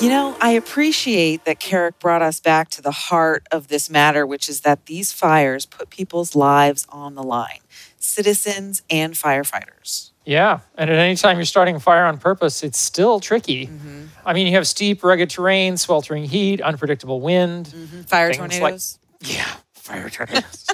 You 0.00 0.08
know, 0.08 0.36
I 0.40 0.50
appreciate 0.50 1.44
that 1.44 1.60
Carrick 1.60 2.00
brought 2.00 2.22
us 2.22 2.40
back 2.40 2.70
to 2.70 2.82
the 2.82 2.90
heart 2.90 3.46
of 3.52 3.68
this 3.68 3.88
matter, 3.88 4.26
which 4.26 4.48
is 4.48 4.62
that 4.62 4.86
these 4.86 5.12
fires 5.12 5.64
put 5.64 5.90
people's 5.90 6.34
lives 6.34 6.86
on 6.88 7.14
the 7.14 7.22
line, 7.22 7.60
citizens 7.98 8.82
and 8.90 9.14
firefighters. 9.14 10.10
Yeah. 10.24 10.60
And 10.76 10.90
at 10.90 10.98
any 10.98 11.14
time 11.14 11.36
you're 11.36 11.44
starting 11.44 11.76
a 11.76 11.80
fire 11.80 12.04
on 12.04 12.18
purpose, 12.18 12.64
it's 12.64 12.78
still 12.78 13.20
tricky. 13.20 13.68
Mm-hmm. 13.68 14.06
I 14.26 14.32
mean, 14.32 14.48
you 14.48 14.54
have 14.54 14.66
steep, 14.66 15.04
rugged 15.04 15.30
terrain, 15.30 15.76
sweltering 15.76 16.24
heat, 16.24 16.60
unpredictable 16.60 17.20
wind, 17.20 17.66
mm-hmm. 17.66 18.02
fire 18.02 18.32
tornadoes. 18.32 18.98
Like, 19.20 19.30
yeah 19.30 19.54
fire 19.82 20.08
tornadoes. 20.10 20.66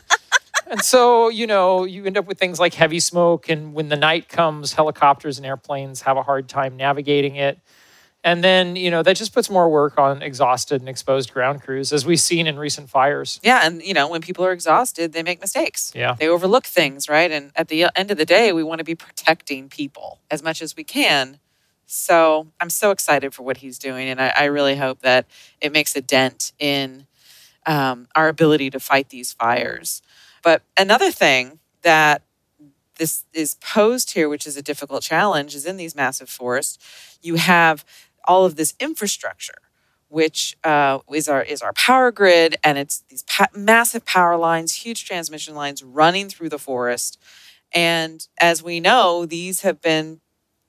and 0.66 0.80
so, 0.82 1.28
you 1.28 1.46
know, 1.46 1.84
you 1.84 2.04
end 2.04 2.16
up 2.16 2.26
with 2.26 2.38
things 2.38 2.60
like 2.60 2.74
heavy 2.74 3.00
smoke. 3.00 3.48
And 3.48 3.74
when 3.74 3.88
the 3.88 3.96
night 3.96 4.28
comes, 4.28 4.74
helicopters 4.74 5.38
and 5.38 5.46
airplanes 5.46 6.02
have 6.02 6.16
a 6.16 6.22
hard 6.22 6.48
time 6.48 6.76
navigating 6.76 7.36
it. 7.36 7.58
And 8.24 8.42
then, 8.42 8.74
you 8.74 8.90
know, 8.90 9.02
that 9.04 9.16
just 9.16 9.32
puts 9.32 9.48
more 9.48 9.68
work 9.70 9.96
on 9.96 10.22
exhausted 10.22 10.82
and 10.82 10.88
exposed 10.88 11.32
ground 11.32 11.62
crews, 11.62 11.92
as 11.92 12.04
we've 12.04 12.20
seen 12.20 12.48
in 12.48 12.58
recent 12.58 12.90
fires. 12.90 13.38
Yeah. 13.44 13.60
And, 13.62 13.80
you 13.80 13.94
know, 13.94 14.08
when 14.08 14.20
people 14.20 14.44
are 14.44 14.52
exhausted, 14.52 15.12
they 15.12 15.22
make 15.22 15.40
mistakes. 15.40 15.92
Yeah. 15.94 16.14
They 16.18 16.28
overlook 16.28 16.66
things, 16.66 17.08
right? 17.08 17.30
And 17.30 17.52
at 17.54 17.68
the 17.68 17.84
uh, 17.84 17.90
end 17.94 18.10
of 18.10 18.18
the 18.18 18.24
day, 18.26 18.52
we 18.52 18.64
want 18.64 18.80
to 18.80 18.84
be 18.84 18.96
protecting 18.96 19.68
people 19.68 20.18
as 20.30 20.42
much 20.42 20.60
as 20.60 20.76
we 20.76 20.82
can. 20.82 21.38
So 21.86 22.48
I'm 22.60 22.70
so 22.70 22.90
excited 22.90 23.32
for 23.32 23.44
what 23.44 23.58
he's 23.58 23.78
doing. 23.78 24.08
And 24.08 24.20
I, 24.20 24.32
I 24.36 24.44
really 24.44 24.76
hope 24.76 25.00
that 25.02 25.26
it 25.60 25.72
makes 25.72 25.94
a 25.96 26.02
dent 26.02 26.52
in 26.58 27.06
um, 27.68 28.08
our 28.16 28.28
ability 28.28 28.70
to 28.70 28.80
fight 28.80 29.10
these 29.10 29.32
fires. 29.32 30.02
But 30.42 30.62
another 30.76 31.12
thing 31.12 31.60
that 31.82 32.22
this 32.98 33.24
is 33.32 33.54
posed 33.56 34.14
here, 34.14 34.28
which 34.28 34.46
is 34.46 34.56
a 34.56 34.62
difficult 34.62 35.02
challenge, 35.02 35.54
is 35.54 35.66
in 35.66 35.76
these 35.76 35.94
massive 35.94 36.28
forests, 36.28 37.18
you 37.22 37.36
have 37.36 37.84
all 38.24 38.44
of 38.44 38.56
this 38.56 38.74
infrastructure, 38.80 39.60
which 40.08 40.56
uh, 40.64 40.98
is 41.12 41.28
our 41.28 41.42
is 41.42 41.62
our 41.62 41.74
power 41.74 42.10
grid, 42.10 42.56
and 42.64 42.78
it's 42.78 43.04
these 43.10 43.22
pa- 43.24 43.46
massive 43.54 44.04
power 44.04 44.36
lines, 44.36 44.74
huge 44.74 45.04
transmission 45.04 45.54
lines 45.54 45.82
running 45.82 46.28
through 46.28 46.48
the 46.48 46.58
forest. 46.58 47.18
And 47.72 48.26
as 48.40 48.62
we 48.62 48.80
know, 48.80 49.26
these 49.26 49.60
have 49.60 49.80
been 49.82 50.20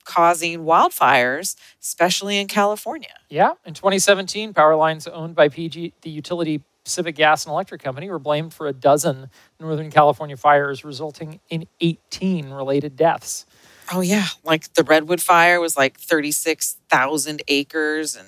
causing 0.04 0.60
wildfires, 0.60 1.56
especially 1.80 2.38
in 2.38 2.46
California. 2.46 3.14
Yeah, 3.30 3.52
in 3.64 3.74
2017, 3.74 4.52
power 4.52 4.76
lines 4.76 5.06
owned 5.06 5.34
by 5.34 5.48
PG, 5.48 5.94
the 6.02 6.10
utility 6.10 6.62
Pacific 6.90 7.14
Gas 7.14 7.44
and 7.44 7.52
Electric 7.52 7.80
Company 7.80 8.10
were 8.10 8.18
blamed 8.18 8.52
for 8.52 8.66
a 8.66 8.72
dozen 8.72 9.30
Northern 9.60 9.92
California 9.92 10.36
fires, 10.36 10.84
resulting 10.84 11.38
in 11.48 11.68
18 11.80 12.50
related 12.50 12.96
deaths. 12.96 13.46
Oh, 13.92 14.00
yeah. 14.00 14.26
Like 14.42 14.74
the 14.74 14.82
Redwood 14.82 15.20
fire 15.20 15.60
was 15.60 15.76
like 15.76 16.00
36,000 16.00 17.42
acres 17.46 18.16
and 18.16 18.26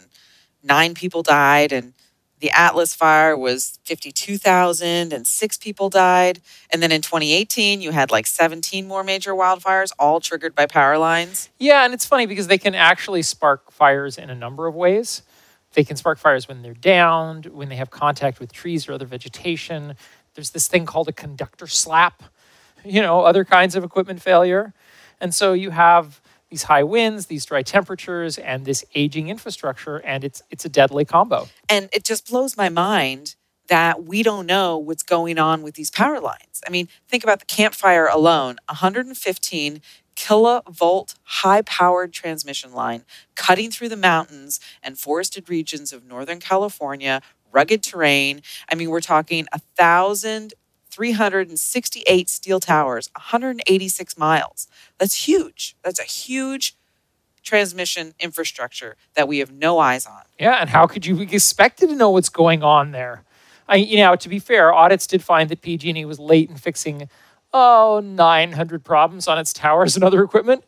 nine 0.62 0.94
people 0.94 1.24
died. 1.24 1.72
And 1.72 1.94
the 2.38 2.52
Atlas 2.52 2.94
fire 2.94 3.36
was 3.36 3.80
52,000 3.82 5.12
and 5.12 5.26
six 5.26 5.58
people 5.58 5.90
died. 5.90 6.40
And 6.70 6.80
then 6.80 6.92
in 6.92 7.02
2018, 7.02 7.80
you 7.80 7.90
had 7.90 8.12
like 8.12 8.28
17 8.28 8.86
more 8.86 9.02
major 9.02 9.32
wildfires, 9.32 9.90
all 9.98 10.20
triggered 10.20 10.54
by 10.54 10.66
power 10.66 10.98
lines. 10.98 11.50
Yeah. 11.58 11.84
And 11.84 11.92
it's 11.92 12.06
funny 12.06 12.26
because 12.26 12.46
they 12.46 12.58
can 12.58 12.76
actually 12.76 13.22
spark 13.22 13.72
fires 13.72 14.18
in 14.18 14.30
a 14.30 14.36
number 14.36 14.68
of 14.68 14.76
ways. 14.76 15.22
They 15.74 15.84
can 15.84 15.96
spark 15.96 16.18
fires 16.18 16.48
when 16.48 16.62
they're 16.62 16.74
downed, 16.74 17.46
when 17.46 17.68
they 17.68 17.76
have 17.76 17.90
contact 17.90 18.40
with 18.40 18.52
trees 18.52 18.88
or 18.88 18.92
other 18.92 19.06
vegetation. 19.06 19.96
There's 20.34 20.50
this 20.50 20.68
thing 20.68 20.86
called 20.86 21.08
a 21.08 21.12
conductor 21.12 21.66
slap, 21.66 22.22
you 22.84 23.00
know, 23.02 23.20
other 23.22 23.44
kinds 23.44 23.74
of 23.74 23.84
equipment 23.84 24.22
failure. 24.22 24.74
And 25.20 25.34
so 25.34 25.52
you 25.52 25.70
have 25.70 26.20
these 26.50 26.64
high 26.64 26.82
winds, 26.82 27.26
these 27.26 27.46
dry 27.46 27.62
temperatures, 27.62 28.36
and 28.38 28.64
this 28.64 28.84
aging 28.94 29.28
infrastructure, 29.28 29.96
and 29.98 30.22
it's 30.22 30.42
it's 30.50 30.64
a 30.64 30.68
deadly 30.68 31.04
combo. 31.04 31.48
And 31.68 31.88
it 31.92 32.04
just 32.04 32.28
blows 32.28 32.56
my 32.56 32.68
mind 32.68 33.36
that 33.68 34.04
we 34.04 34.22
don't 34.22 34.46
know 34.46 34.76
what's 34.76 35.02
going 35.02 35.38
on 35.38 35.62
with 35.62 35.74
these 35.74 35.90
power 35.90 36.20
lines. 36.20 36.60
I 36.66 36.70
mean, 36.70 36.88
think 37.08 37.24
about 37.24 37.38
the 37.38 37.46
Camp 37.46 37.74
Fire 37.74 38.06
alone 38.06 38.56
115 38.68 39.80
kilovolt 40.16 41.14
high 41.22 41.62
powered 41.62 42.12
transmission 42.12 42.72
line 42.72 43.04
cutting 43.34 43.70
through 43.70 43.88
the 43.88 43.96
mountains 43.96 44.60
and 44.82 44.98
forested 44.98 45.48
regions 45.48 45.92
of 45.92 46.04
Northern 46.04 46.40
California, 46.40 47.22
rugged 47.50 47.82
terrain. 47.82 48.42
I 48.68 48.74
mean, 48.74 48.90
we're 48.90 49.00
talking 49.00 49.46
1,368 49.52 52.28
steel 52.28 52.60
towers, 52.60 53.08
186 53.16 54.18
miles. 54.18 54.68
That's 54.98 55.26
huge. 55.26 55.74
That's 55.82 56.00
a 56.00 56.04
huge 56.04 56.76
transmission 57.42 58.14
infrastructure 58.20 58.96
that 59.14 59.28
we 59.28 59.38
have 59.38 59.52
no 59.52 59.78
eyes 59.78 60.06
on. 60.06 60.22
Yeah, 60.38 60.58
and 60.60 60.70
how 60.70 60.86
could 60.86 61.04
you 61.04 61.16
be 61.16 61.34
expected 61.34 61.88
to 61.88 61.96
know 61.96 62.10
what's 62.10 62.28
going 62.28 62.62
on 62.62 62.92
there? 62.92 63.24
I, 63.68 63.76
you 63.76 63.98
know, 63.98 64.16
to 64.16 64.28
be 64.28 64.38
fair, 64.38 64.72
audits 64.72 65.06
did 65.06 65.22
find 65.22 65.48
that 65.48 65.62
PG&E 65.62 66.04
was 66.04 66.18
late 66.18 66.50
in 66.50 66.56
fixing 66.56 67.08
oh, 67.52 68.00
900 68.04 68.84
problems 68.84 69.28
on 69.28 69.38
its 69.38 69.52
towers 69.52 69.94
and 69.96 70.04
other 70.04 70.22
equipment. 70.22 70.64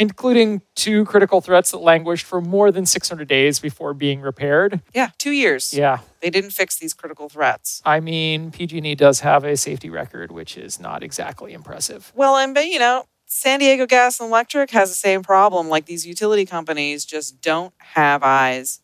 including 0.00 0.62
two 0.76 1.04
critical 1.06 1.40
threats 1.40 1.72
that 1.72 1.78
languished 1.78 2.24
for 2.24 2.40
more 2.40 2.70
than 2.70 2.86
600 2.86 3.26
days 3.26 3.58
before 3.58 3.92
being 3.92 4.20
repaired. 4.20 4.80
Yeah, 4.94 5.10
two 5.18 5.32
years. 5.32 5.74
Yeah. 5.74 5.98
They 6.20 6.30
didn't 6.30 6.50
fix 6.52 6.78
these 6.78 6.94
critical 6.94 7.28
threats. 7.28 7.82
I 7.84 7.98
mean, 7.98 8.52
PG&E 8.52 8.94
does 8.94 9.20
have 9.20 9.42
a 9.42 9.56
safety 9.56 9.90
record, 9.90 10.30
which 10.30 10.56
is 10.56 10.78
not 10.78 11.02
exactly 11.02 11.52
impressive. 11.52 12.12
Well, 12.14 12.36
and 12.36 12.54
but 12.54 12.66
you 12.66 12.78
know, 12.78 13.06
San 13.26 13.58
Diego 13.58 13.86
Gas 13.86 14.20
and 14.20 14.28
Electric 14.28 14.70
has 14.70 14.88
the 14.88 14.94
same 14.94 15.22
problem. 15.22 15.68
Like 15.68 15.86
these 15.86 16.06
utility 16.06 16.46
companies 16.46 17.04
just 17.04 17.40
don't 17.40 17.74
have 17.78 18.22
eyes 18.22 18.80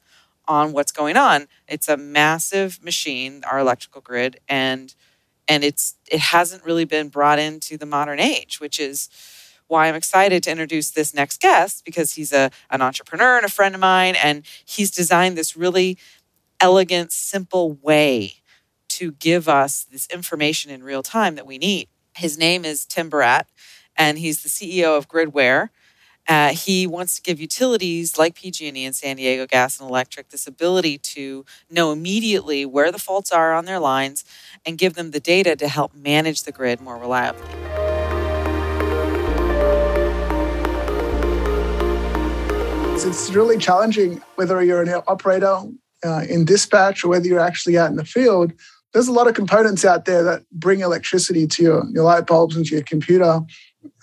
on 0.49 0.72
what's 0.72 0.90
going 0.92 1.16
on. 1.16 1.47
It's 1.68 1.88
a 1.88 1.97
massive 1.97 2.82
machine, 2.82 3.42
our 3.51 3.61
electrical 3.61 4.01
grid, 4.01 4.40
and 4.49 4.92
and 5.49 5.64
it's 5.64 5.97
it 6.11 6.20
hasn't 6.20 6.64
really 6.64 6.84
been 6.84 7.09
brought 7.09 7.38
into 7.38 7.76
the 7.76 7.86
modern 7.86 8.20
age, 8.20 8.61
which 8.61 8.78
is 8.80 9.09
why 9.66 9.88
I'm 9.88 9.95
excited 9.95 10.42
to 10.45 10.51
introduce 10.51 10.90
this 10.90 11.14
next 11.14 11.40
guest 11.40 11.84
because 11.84 12.14
he's 12.14 12.32
a 12.32 12.51
an 12.70 12.82
entrepreneur 12.82 13.36
and 13.36 13.47
a 13.47 13.51
friend 13.51 13.74
of 13.74 13.80
mine, 13.80 14.14
and 14.22 14.45
he's 14.64 14.90
designed 14.90 15.36
this 15.36 15.57
really 15.57 15.99
elegant, 16.61 17.12
simple 17.12 17.72
way 17.72 18.34
to 18.88 19.12
give 19.12 19.49
us 19.49 19.84
this 19.84 20.07
information 20.09 20.70
in 20.70 20.82
real 20.82 21.03
time 21.03 21.34
that 21.34 21.47
we 21.47 21.59
need. 21.59 21.88
His 22.16 22.38
name 22.38 22.64
is 22.64 22.84
Tim 22.84 23.09
Barat, 23.09 23.42
and 23.97 24.18
he's 24.18 24.42
the 24.42 24.49
CEO 24.49 24.97
of 24.97 25.09
Gridware. 25.09 25.70
Uh, 26.27 26.51
he 26.51 26.87
wants 26.87 27.16
to 27.16 27.22
give 27.22 27.39
utilities 27.39 28.18
like 28.18 28.35
PG&E 28.35 28.85
and 28.85 28.97
San 28.97 29.16
Diego 29.16 29.47
Gas 29.47 29.79
and 29.79 29.89
Electric 29.89 30.31
this 30.31 30.47
ability 30.47 30.97
to 30.99 31.45
know 31.70 31.93
immediately 31.93 32.64
where 32.64 32.91
the 32.91 32.99
faults 32.99 33.31
are 33.31 33.53
on 33.53 33.66
their 33.66 33.79
lines 33.79 34.25
and 34.64 34.79
give 34.79 34.95
them 34.95 35.11
the 35.11 35.20
data 35.20 35.55
to 35.57 35.68
help 35.68 35.95
manage 35.95 36.45
the 36.45 36.53
grid 36.53 36.81
more 36.81 36.97
reliably. 36.97 37.45
It's 43.07 43.31
really 43.31 43.59
challenging 43.59 44.22
whether 44.37 44.62
you're 44.62 44.81
an 44.81 45.03
operator 45.07 45.61
uh, 46.05 46.25
in 46.29 46.47
dispatch 46.47 47.05
or 47.05 47.09
whether 47.09 47.27
you're 47.27 47.39
actually 47.39 47.77
out 47.77 47.91
in 47.91 47.97
the 47.97 48.05
field. 48.05 48.53
There's 48.95 49.09
a 49.09 49.12
lot 49.12 49.27
of 49.27 49.35
components 49.35 49.85
out 49.85 50.07
there 50.07 50.22
that 50.22 50.43
bring 50.53 50.81
electricity 50.81 51.47
to 51.49 51.62
your, 51.62 51.85
your 51.93 52.05
light 52.05 52.27
bulbs 52.27 52.57
and 52.57 52.64
to 52.64 52.77
your 52.77 52.85
computer 52.85 53.41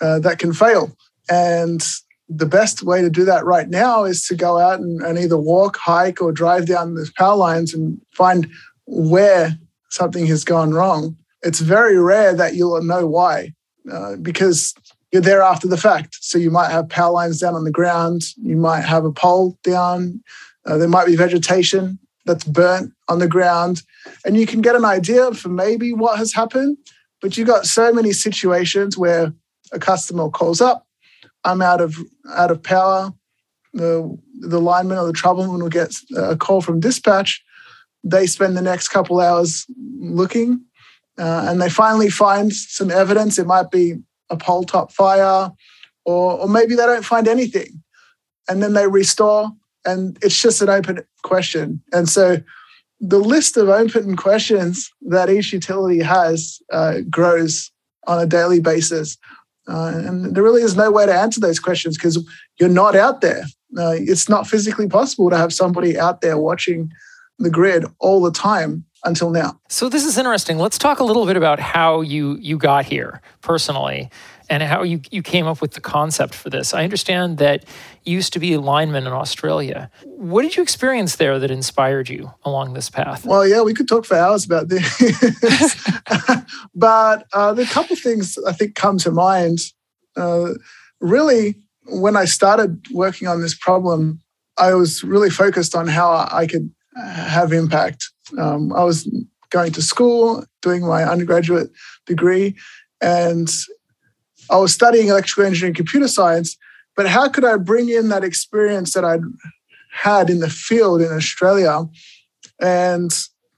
uh, 0.00 0.18
that 0.20 0.38
can 0.38 0.52
fail. 0.52 0.94
And 1.28 1.82
the 2.28 2.46
best 2.46 2.82
way 2.82 3.02
to 3.02 3.10
do 3.10 3.24
that 3.24 3.44
right 3.44 3.68
now 3.68 4.04
is 4.04 4.26
to 4.26 4.34
go 4.34 4.58
out 4.58 4.80
and, 4.80 5.02
and 5.02 5.18
either 5.18 5.36
walk, 5.36 5.76
hike, 5.76 6.22
or 6.22 6.32
drive 6.32 6.66
down 6.66 6.94
those 6.94 7.12
power 7.12 7.36
lines 7.36 7.74
and 7.74 8.00
find 8.14 8.48
where 8.86 9.58
something 9.90 10.26
has 10.26 10.44
gone 10.44 10.72
wrong. 10.72 11.16
It's 11.42 11.60
very 11.60 11.98
rare 11.98 12.34
that 12.34 12.54
you'll 12.54 12.82
know 12.82 13.06
why 13.06 13.52
uh, 13.90 14.16
because 14.16 14.74
you're 15.12 15.22
there 15.22 15.42
after 15.42 15.68
the 15.68 15.76
fact. 15.76 16.16
So 16.20 16.38
you 16.38 16.50
might 16.50 16.70
have 16.70 16.88
power 16.88 17.12
lines 17.12 17.40
down 17.40 17.54
on 17.54 17.64
the 17.64 17.70
ground, 17.70 18.22
you 18.36 18.56
might 18.56 18.82
have 18.82 19.04
a 19.04 19.12
pole 19.12 19.58
down, 19.62 20.22
uh, 20.64 20.78
there 20.78 20.88
might 20.88 21.06
be 21.06 21.16
vegetation 21.16 21.98
that's 22.24 22.44
burnt 22.44 22.92
on 23.08 23.18
the 23.18 23.28
ground, 23.28 23.82
and 24.24 24.36
you 24.36 24.46
can 24.46 24.60
get 24.60 24.76
an 24.76 24.84
idea 24.84 25.32
for 25.32 25.48
maybe 25.48 25.92
what 25.92 26.18
has 26.18 26.32
happened. 26.32 26.78
But 27.20 27.36
you've 27.36 27.48
got 27.48 27.66
so 27.66 27.92
many 27.92 28.12
situations 28.12 28.96
where 28.96 29.32
a 29.72 29.78
customer 29.78 30.28
calls 30.28 30.60
up, 30.60 30.86
I'm 31.44 31.62
out 31.62 31.80
of 31.80 31.96
out 32.34 32.50
of 32.50 32.62
power. 32.62 33.12
The 33.74 34.18
the 34.40 34.60
lineman 34.60 34.98
or 34.98 35.06
the 35.06 35.12
troubleman 35.12 35.60
will 35.60 35.68
get 35.68 35.94
a 36.16 36.36
call 36.36 36.60
from 36.60 36.80
dispatch. 36.80 37.42
They 38.04 38.26
spend 38.26 38.56
the 38.56 38.62
next 38.62 38.88
couple 38.88 39.20
hours 39.20 39.66
looking, 39.98 40.64
uh, 41.18 41.46
and 41.48 41.60
they 41.60 41.70
finally 41.70 42.10
find 42.10 42.52
some 42.52 42.90
evidence. 42.90 43.38
It 43.38 43.46
might 43.46 43.70
be 43.70 43.96
a 44.30 44.36
pole 44.36 44.64
top 44.64 44.92
fire, 44.92 45.50
or 46.04 46.38
or 46.38 46.48
maybe 46.48 46.74
they 46.74 46.86
don't 46.86 47.04
find 47.04 47.28
anything, 47.28 47.82
and 48.48 48.62
then 48.62 48.74
they 48.74 48.86
restore, 48.86 49.50
and 49.84 50.18
it's 50.22 50.40
just 50.40 50.62
an 50.62 50.68
open 50.68 51.00
question. 51.22 51.82
And 51.92 52.08
so, 52.08 52.38
the 53.00 53.18
list 53.18 53.56
of 53.56 53.68
open 53.68 54.16
questions 54.16 54.90
that 55.02 55.30
each 55.30 55.52
utility 55.52 56.00
has 56.00 56.60
uh, 56.72 56.98
grows 57.10 57.70
on 58.06 58.20
a 58.20 58.26
daily 58.26 58.60
basis. 58.60 59.16
Uh, 59.68 59.92
and 59.94 60.34
there 60.34 60.42
really 60.42 60.62
is 60.62 60.76
no 60.76 60.90
way 60.90 61.06
to 61.06 61.14
answer 61.14 61.40
those 61.40 61.58
questions 61.58 61.96
because 61.96 62.18
you're 62.58 62.68
not 62.68 62.96
out 62.96 63.20
there. 63.20 63.44
Uh, 63.78 63.94
it's 63.96 64.28
not 64.28 64.46
physically 64.46 64.88
possible 64.88 65.30
to 65.30 65.36
have 65.36 65.52
somebody 65.52 65.98
out 65.98 66.20
there 66.20 66.36
watching 66.36 66.90
the 67.38 67.50
grid 67.50 67.84
all 67.98 68.20
the 68.20 68.30
time 68.30 68.84
until 69.04 69.30
now. 69.30 69.58
So 69.68 69.88
this 69.88 70.04
is 70.04 70.18
interesting. 70.18 70.58
Let's 70.58 70.78
talk 70.78 71.00
a 71.00 71.04
little 71.04 71.26
bit 71.26 71.36
about 71.36 71.58
how 71.58 72.00
you 72.02 72.36
you 72.40 72.56
got 72.56 72.84
here 72.84 73.20
personally 73.40 74.10
and 74.48 74.62
how 74.62 74.82
you, 74.82 75.00
you 75.10 75.22
came 75.22 75.46
up 75.46 75.62
with 75.62 75.72
the 75.72 75.80
concept 75.80 76.34
for 76.34 76.50
this. 76.50 76.74
I 76.74 76.84
understand 76.84 77.38
that 77.38 77.64
used 78.04 78.32
to 78.32 78.38
be 78.38 78.54
a 78.54 78.60
lineman 78.60 79.06
in 79.06 79.12
Australia. 79.12 79.90
What 80.04 80.42
did 80.42 80.56
you 80.56 80.62
experience 80.62 81.16
there 81.16 81.38
that 81.38 81.50
inspired 81.50 82.08
you 82.08 82.32
along 82.44 82.74
this 82.74 82.90
path? 82.90 83.24
Well, 83.24 83.46
yeah, 83.46 83.62
we 83.62 83.74
could 83.74 83.88
talk 83.88 84.04
for 84.04 84.16
hours 84.16 84.44
about 84.44 84.68
this. 84.68 84.84
but 86.74 87.26
uh, 87.32 87.52
the 87.54 87.64
couple 87.66 87.94
of 87.94 88.00
things 88.00 88.38
I 88.46 88.52
think 88.52 88.74
come 88.74 88.98
to 88.98 89.10
mind. 89.10 89.58
Uh, 90.16 90.54
really, 91.00 91.56
when 91.86 92.16
I 92.16 92.24
started 92.24 92.86
working 92.92 93.28
on 93.28 93.40
this 93.40 93.54
problem, 93.54 94.20
I 94.58 94.74
was 94.74 95.02
really 95.02 95.30
focused 95.30 95.74
on 95.74 95.86
how 95.88 96.28
I 96.30 96.46
could 96.46 96.70
have 96.96 97.52
impact. 97.52 98.10
Um, 98.38 98.72
I 98.72 98.84
was 98.84 99.08
going 99.50 99.72
to 99.72 99.82
school, 99.82 100.44
doing 100.60 100.86
my 100.86 101.04
undergraduate 101.04 101.70
degree, 102.06 102.56
and 103.00 103.48
I 104.50 104.56
was 104.56 104.74
studying 104.74 105.08
electrical 105.08 105.44
engineering 105.44 105.74
computer 105.74 106.08
science. 106.08 106.56
But 107.02 107.10
how 107.10 107.28
could 107.28 107.44
I 107.44 107.56
bring 107.56 107.88
in 107.88 108.10
that 108.10 108.22
experience 108.22 108.92
that 108.92 109.04
I'd 109.04 109.24
had 109.90 110.30
in 110.30 110.38
the 110.38 110.48
field 110.48 111.02
in 111.02 111.10
Australia? 111.10 111.84
And 112.60 113.10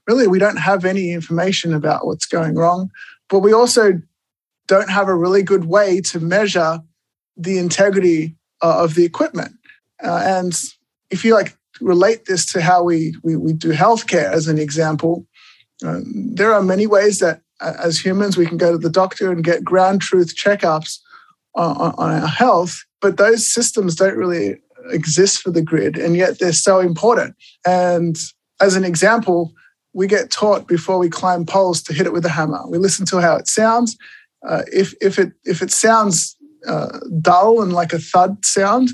really, 0.07 0.25
we 0.25 0.39
don't 0.39 0.57
have 0.57 0.83
any 0.83 1.11
information 1.11 1.71
about 1.71 2.07
what's 2.07 2.25
going 2.25 2.55
wrong, 2.55 2.89
but 3.29 3.41
we 3.41 3.53
also 3.53 4.01
don't 4.65 4.89
have 4.89 5.07
a 5.07 5.15
really 5.15 5.43
good 5.43 5.65
way 5.65 6.01
to 6.09 6.19
measure 6.19 6.79
the 7.37 7.59
integrity 7.59 8.35
uh, 8.63 8.83
of 8.83 8.95
the 8.95 9.05
equipment. 9.05 9.53
Uh, 10.03 10.23
and 10.25 10.59
if 11.11 11.23
you 11.23 11.35
like 11.35 11.55
relate 11.79 12.25
this 12.25 12.47
to 12.53 12.63
how 12.63 12.81
we, 12.81 13.13
we, 13.21 13.35
we 13.35 13.53
do 13.53 13.73
healthcare 13.73 14.31
as 14.31 14.47
an 14.47 14.57
example, 14.57 15.27
uh, 15.85 15.99
there 16.03 16.51
are 16.51 16.63
many 16.63 16.87
ways 16.87 17.19
that 17.19 17.41
uh, 17.61 17.73
as 17.77 18.03
humans 18.03 18.37
we 18.37 18.47
can 18.47 18.57
go 18.57 18.71
to 18.71 18.79
the 18.79 18.89
doctor 18.89 19.31
and 19.31 19.43
get 19.43 19.63
ground 19.63 20.01
truth 20.01 20.35
checkups 20.35 20.97
on, 21.53 21.93
on 21.99 22.11
our 22.11 22.27
health, 22.27 22.83
but 23.05 23.17
those 23.17 23.47
systems 23.47 23.93
don't 23.93 24.17
really 24.17 24.55
exist 24.89 25.43
for 25.43 25.51
the 25.51 25.61
grid, 25.61 25.95
and 25.95 26.15
yet 26.15 26.39
they're 26.39 26.51
so 26.51 26.79
important. 26.79 27.35
And 27.63 28.17
as 28.59 28.75
an 28.75 28.83
example, 28.83 29.53
we 29.93 30.07
get 30.07 30.31
taught 30.31 30.67
before 30.67 30.97
we 30.97 31.07
climb 31.07 31.45
poles 31.45 31.83
to 31.83 31.93
hit 31.93 32.07
it 32.07 32.13
with 32.13 32.25
a 32.25 32.29
hammer. 32.29 32.67
We 32.67 32.79
listen 32.79 33.05
to 33.05 33.21
how 33.21 33.35
it 33.35 33.47
sounds. 33.47 33.95
Uh, 34.43 34.63
if 34.73 34.95
if 35.01 35.19
it 35.19 35.33
if 35.43 35.61
it 35.61 35.69
sounds 35.69 36.35
uh, 36.67 36.97
dull 37.21 37.61
and 37.61 37.73
like 37.73 37.93
a 37.93 37.99
thud 37.99 38.43
sound, 38.43 38.89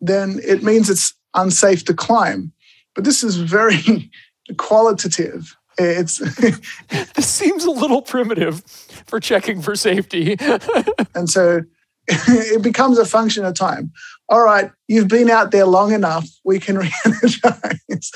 then 0.00 0.38
it 0.44 0.62
means 0.62 0.88
it's 0.88 1.12
unsafe 1.34 1.84
to 1.86 1.92
climb. 1.92 2.52
But 2.94 3.02
this 3.02 3.24
is 3.24 3.34
very 3.34 4.12
qualitative. 4.58 5.56
It's 5.76 6.18
this 6.88 7.28
seems 7.28 7.64
a 7.64 7.72
little 7.72 8.00
primitive 8.00 8.62
for 9.08 9.18
checking 9.18 9.60
for 9.60 9.74
safety. 9.74 10.36
and 11.16 11.28
so 11.28 11.62
it 12.08 12.62
becomes 12.62 12.98
a 12.98 13.04
function 13.04 13.44
of 13.44 13.54
time. 13.54 13.92
All 14.28 14.42
right, 14.42 14.70
you've 14.88 15.08
been 15.08 15.30
out 15.30 15.50
there 15.50 15.66
long 15.66 15.92
enough, 15.92 16.28
we 16.44 16.58
can 16.58 16.78
re 16.84 16.92
energize. 17.04 18.12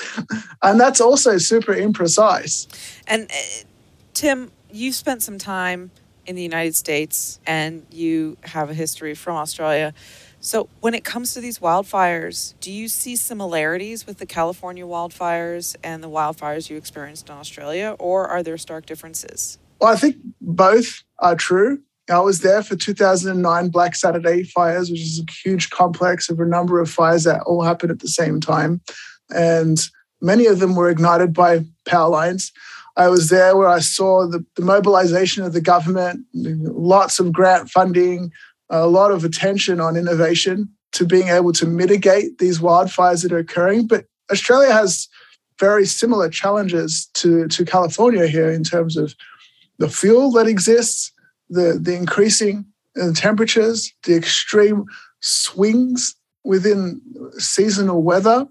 and 0.61 0.79
that's 0.79 1.01
also 1.01 1.37
super 1.37 1.73
imprecise. 1.73 2.67
And 3.07 3.29
uh, 3.31 3.65
Tim, 4.13 4.51
you 4.71 4.91
spent 4.91 5.23
some 5.23 5.37
time 5.37 5.91
in 6.25 6.35
the 6.35 6.43
United 6.43 6.75
States 6.75 7.39
and 7.45 7.85
you 7.91 8.37
have 8.43 8.69
a 8.69 8.73
history 8.73 9.15
from 9.15 9.35
Australia. 9.35 9.93
So, 10.43 10.69
when 10.79 10.95
it 10.95 11.03
comes 11.03 11.35
to 11.35 11.39
these 11.39 11.59
wildfires, 11.59 12.55
do 12.61 12.71
you 12.71 12.87
see 12.87 13.15
similarities 13.15 14.07
with 14.07 14.17
the 14.17 14.25
California 14.25 14.85
wildfires 14.85 15.75
and 15.83 16.03
the 16.03 16.09
wildfires 16.09 16.67
you 16.67 16.77
experienced 16.77 17.29
in 17.29 17.35
Australia, 17.35 17.95
or 17.99 18.27
are 18.27 18.41
there 18.41 18.57
stark 18.57 18.87
differences? 18.87 19.59
Well, 19.79 19.93
I 19.93 19.95
think 19.97 20.15
both 20.41 21.03
are 21.19 21.35
true. 21.35 21.83
I 22.11 22.19
was 22.19 22.39
there 22.39 22.61
for 22.63 22.75
2009 22.75 23.69
Black 23.69 23.95
Saturday 23.95 24.43
fires, 24.43 24.89
which 24.89 25.01
is 25.01 25.19
a 25.19 25.31
huge 25.31 25.69
complex 25.69 26.29
of 26.29 26.39
a 26.39 26.45
number 26.45 26.79
of 26.79 26.89
fires 26.89 27.23
that 27.23 27.41
all 27.43 27.63
happened 27.63 27.91
at 27.91 27.99
the 27.99 28.07
same 28.07 28.39
time. 28.39 28.81
And 29.33 29.79
many 30.21 30.45
of 30.45 30.59
them 30.59 30.75
were 30.75 30.89
ignited 30.89 31.33
by 31.33 31.65
power 31.85 32.09
lines. 32.09 32.51
I 32.97 33.07
was 33.07 33.29
there 33.29 33.55
where 33.55 33.69
I 33.69 33.79
saw 33.79 34.27
the, 34.27 34.45
the 34.55 34.61
mobilization 34.61 35.43
of 35.43 35.53
the 35.53 35.61
government, 35.61 36.25
lots 36.33 37.19
of 37.19 37.31
grant 37.31 37.69
funding, 37.69 38.31
a 38.69 38.87
lot 38.87 39.11
of 39.11 39.23
attention 39.23 39.79
on 39.79 39.95
innovation 39.95 40.69
to 40.93 41.05
being 41.05 41.29
able 41.29 41.53
to 41.53 41.65
mitigate 41.65 42.37
these 42.37 42.59
wildfires 42.59 43.23
that 43.23 43.31
are 43.31 43.37
occurring. 43.37 43.87
But 43.87 44.05
Australia 44.29 44.73
has 44.73 45.07
very 45.59 45.85
similar 45.85 46.29
challenges 46.29 47.09
to, 47.13 47.47
to 47.47 47.63
California 47.65 48.27
here 48.27 48.51
in 48.51 48.63
terms 48.63 48.97
of 48.97 49.15
the 49.77 49.89
fuel 49.89 50.31
that 50.31 50.47
exists, 50.47 51.11
the, 51.51 51.77
the 51.79 51.95
increasing 51.95 52.65
the 52.95 53.13
temperatures, 53.13 53.93
the 54.03 54.15
extreme 54.15 54.85
swings 55.19 56.15
within 56.43 57.01
seasonal 57.37 58.01
weather. 58.01 58.47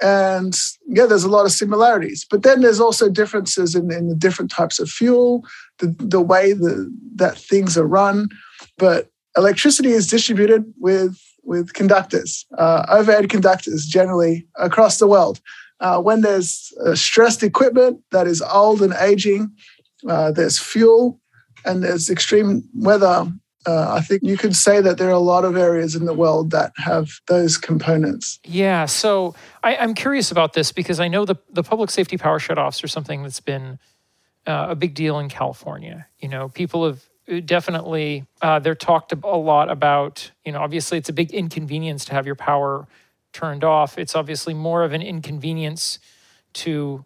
And 0.00 0.56
yeah, 0.86 1.06
there's 1.06 1.24
a 1.24 1.28
lot 1.28 1.44
of 1.44 1.52
similarities. 1.52 2.24
But 2.30 2.44
then 2.44 2.60
there's 2.60 2.78
also 2.80 3.10
differences 3.10 3.74
in, 3.74 3.90
in 3.90 4.08
the 4.08 4.14
different 4.14 4.50
types 4.50 4.78
of 4.78 4.88
fuel, 4.88 5.44
the, 5.78 5.94
the 5.98 6.20
way 6.20 6.52
the, 6.52 6.94
that 7.16 7.36
things 7.36 7.76
are 7.76 7.86
run. 7.86 8.28
But 8.76 9.10
electricity 9.36 9.90
is 9.90 10.06
distributed 10.06 10.72
with, 10.78 11.20
with 11.42 11.72
conductors, 11.72 12.46
uh, 12.56 12.86
overhead 12.88 13.28
conductors 13.28 13.86
generally 13.86 14.46
across 14.56 14.98
the 14.98 15.08
world. 15.08 15.40
Uh, 15.80 16.00
when 16.00 16.20
there's 16.20 16.72
uh, 16.84 16.94
stressed 16.94 17.42
equipment 17.42 18.00
that 18.10 18.26
is 18.26 18.42
old 18.42 18.82
and 18.82 18.94
aging, 18.94 19.50
uh, 20.08 20.30
there's 20.30 20.58
fuel 20.58 21.20
and 21.64 21.82
there's 21.82 22.10
extreme 22.10 22.68
weather 22.74 23.26
uh, 23.68 23.94
I 23.96 24.00
think 24.00 24.22
you 24.22 24.38
could 24.38 24.56
say 24.56 24.80
that 24.80 24.96
there 24.96 25.08
are 25.08 25.12
a 25.12 25.18
lot 25.18 25.44
of 25.44 25.56
areas 25.56 25.94
in 25.94 26.06
the 26.06 26.14
world 26.14 26.52
that 26.52 26.72
have 26.76 27.20
those 27.26 27.58
components. 27.58 28.38
Yeah. 28.44 28.86
So 28.86 29.34
I, 29.62 29.74
am 29.74 29.94
curious 29.94 30.30
about 30.30 30.54
this 30.54 30.72
because 30.72 31.00
I 31.00 31.08
know 31.08 31.26
the, 31.26 31.36
the 31.50 31.62
public 31.62 31.90
safety 31.90 32.16
power 32.16 32.38
shutoffs 32.38 32.82
are 32.82 32.88
something 32.88 33.22
that's 33.22 33.40
been 33.40 33.78
uh, 34.46 34.68
a 34.70 34.74
big 34.74 34.94
deal 34.94 35.18
in 35.18 35.28
California. 35.28 36.06
You 36.18 36.28
know, 36.28 36.48
people 36.48 36.86
have 36.86 37.04
uh, 37.30 37.40
definitely, 37.44 38.24
uh, 38.40 38.58
they're 38.60 38.74
talked 38.74 39.12
a 39.12 39.36
lot 39.36 39.70
about, 39.70 40.30
you 40.46 40.52
know, 40.52 40.60
obviously 40.60 40.96
it's 40.96 41.10
a 41.10 41.12
big 41.12 41.32
inconvenience 41.32 42.06
to 42.06 42.14
have 42.14 42.24
your 42.24 42.36
power 42.36 42.86
turned 43.34 43.64
off. 43.64 43.98
It's 43.98 44.14
obviously 44.14 44.54
more 44.54 44.82
of 44.82 44.94
an 44.94 45.02
inconvenience 45.02 45.98
to 46.54 47.04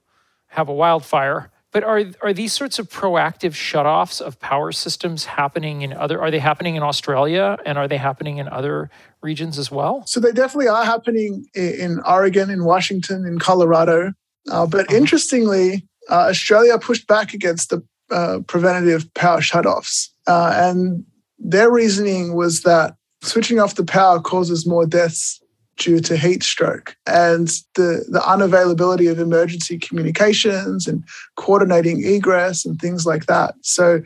have 0.48 0.68
a 0.68 0.74
wildfire. 0.74 1.50
But 1.72 1.84
are 1.84 2.04
are 2.20 2.32
these 2.34 2.52
sorts 2.52 2.78
of 2.78 2.90
proactive 2.90 3.52
shutoffs 3.52 4.20
of 4.20 4.38
power 4.38 4.72
systems 4.72 5.24
happening 5.24 5.80
in 5.82 5.94
other? 5.94 6.20
Are 6.20 6.30
they 6.30 6.38
happening 6.38 6.76
in 6.76 6.82
Australia 6.82 7.56
and 7.64 7.78
are 7.78 7.88
they 7.88 7.96
happening 7.96 8.36
in 8.36 8.48
other 8.48 8.90
regions 9.22 9.58
as 9.58 9.70
well? 9.70 10.04
So 10.06 10.20
they 10.20 10.32
definitely 10.32 10.68
are 10.68 10.84
happening 10.84 11.46
in 11.54 12.00
Oregon, 12.06 12.50
in 12.50 12.64
Washington, 12.64 13.24
in 13.24 13.38
Colorado. 13.38 14.12
Uh, 14.50 14.66
but 14.66 14.88
uh-huh. 14.88 14.96
interestingly, 14.96 15.86
uh, 16.10 16.28
Australia 16.28 16.78
pushed 16.78 17.06
back 17.06 17.32
against 17.32 17.70
the 17.70 17.82
uh, 18.10 18.40
preventative 18.46 19.12
power 19.14 19.40
shutoffs, 19.40 20.08
uh, 20.26 20.52
and 20.54 21.04
their 21.38 21.70
reasoning 21.70 22.34
was 22.34 22.62
that 22.62 22.96
switching 23.22 23.58
off 23.58 23.76
the 23.76 23.84
power 23.84 24.20
causes 24.20 24.66
more 24.66 24.84
deaths 24.84 25.41
due 25.76 26.00
to 26.00 26.16
heat 26.16 26.42
stroke 26.42 26.96
and 27.06 27.48
the, 27.74 28.04
the 28.08 28.20
unavailability 28.20 29.10
of 29.10 29.18
emergency 29.18 29.78
communications 29.78 30.86
and 30.86 31.04
coordinating 31.36 32.04
egress 32.04 32.64
and 32.64 32.80
things 32.80 33.06
like 33.06 33.26
that. 33.26 33.54
So, 33.62 34.02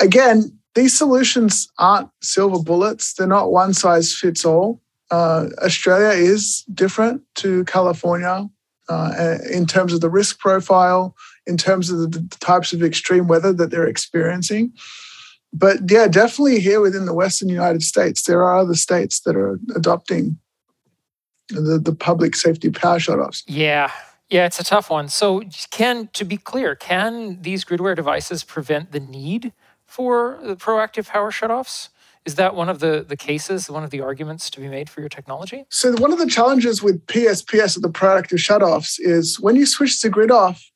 again, 0.00 0.56
these 0.74 0.96
solutions 0.96 1.70
aren't 1.78 2.08
silver 2.22 2.62
bullets, 2.62 3.14
they're 3.14 3.26
not 3.26 3.52
one 3.52 3.74
size 3.74 4.14
fits 4.14 4.44
all. 4.44 4.80
Uh, 5.10 5.48
Australia 5.62 6.08
is 6.08 6.64
different 6.72 7.22
to 7.36 7.64
California 7.64 8.48
uh, 8.88 9.38
in 9.52 9.66
terms 9.66 9.92
of 9.92 10.00
the 10.00 10.10
risk 10.10 10.38
profile, 10.38 11.14
in 11.46 11.56
terms 11.56 11.90
of 11.90 11.98
the, 11.98 12.18
the 12.18 12.36
types 12.40 12.72
of 12.72 12.82
extreme 12.82 13.28
weather 13.28 13.52
that 13.52 13.70
they're 13.70 13.86
experiencing 13.86 14.72
but 15.54 15.88
yeah, 15.88 16.08
definitely 16.08 16.58
here 16.58 16.80
within 16.80 17.06
the 17.06 17.14
Western 17.14 17.48
United 17.48 17.84
States, 17.84 18.24
there 18.24 18.42
are 18.42 18.58
other 18.58 18.74
states 18.74 19.20
that 19.20 19.36
are 19.36 19.60
adopting 19.76 20.36
the, 21.48 21.78
the 21.78 21.94
public 21.94 22.34
safety 22.36 22.70
power 22.70 22.98
shutoffs. 22.98 23.42
Yeah. 23.46 23.90
Yeah, 24.30 24.46
it's 24.46 24.58
a 24.58 24.64
tough 24.64 24.90
one. 24.90 25.08
So, 25.10 25.42
can 25.70 26.08
to 26.14 26.24
be 26.24 26.38
clear, 26.38 26.74
can 26.74 27.42
these 27.42 27.64
gridware 27.64 27.94
devices 27.94 28.42
prevent 28.42 28.90
the 28.90 29.00
need 29.00 29.52
for 29.84 30.40
the 30.42 30.56
proactive 30.56 31.08
power 31.08 31.30
shutoffs? 31.30 31.90
Is 32.24 32.36
that 32.36 32.54
one 32.54 32.70
of 32.70 32.80
the, 32.80 33.04
the 33.06 33.18
cases, 33.18 33.68
one 33.68 33.84
of 33.84 33.90
the 33.90 34.00
arguments 34.00 34.48
to 34.50 34.60
be 34.60 34.68
made 34.68 34.88
for 34.88 35.00
your 35.00 35.10
technology? 35.10 35.66
So, 35.68 35.92
one 35.98 36.10
of 36.10 36.18
the 36.18 36.26
challenges 36.26 36.82
with 36.82 37.04
PSPS, 37.06 37.76
or 37.76 37.80
the 37.80 37.90
proactive 37.90 38.38
shutoffs, 38.38 38.96
is 38.98 39.38
when 39.38 39.56
you 39.56 39.66
switch 39.66 40.00
the 40.00 40.08
grid 40.08 40.30
off, 40.30 40.70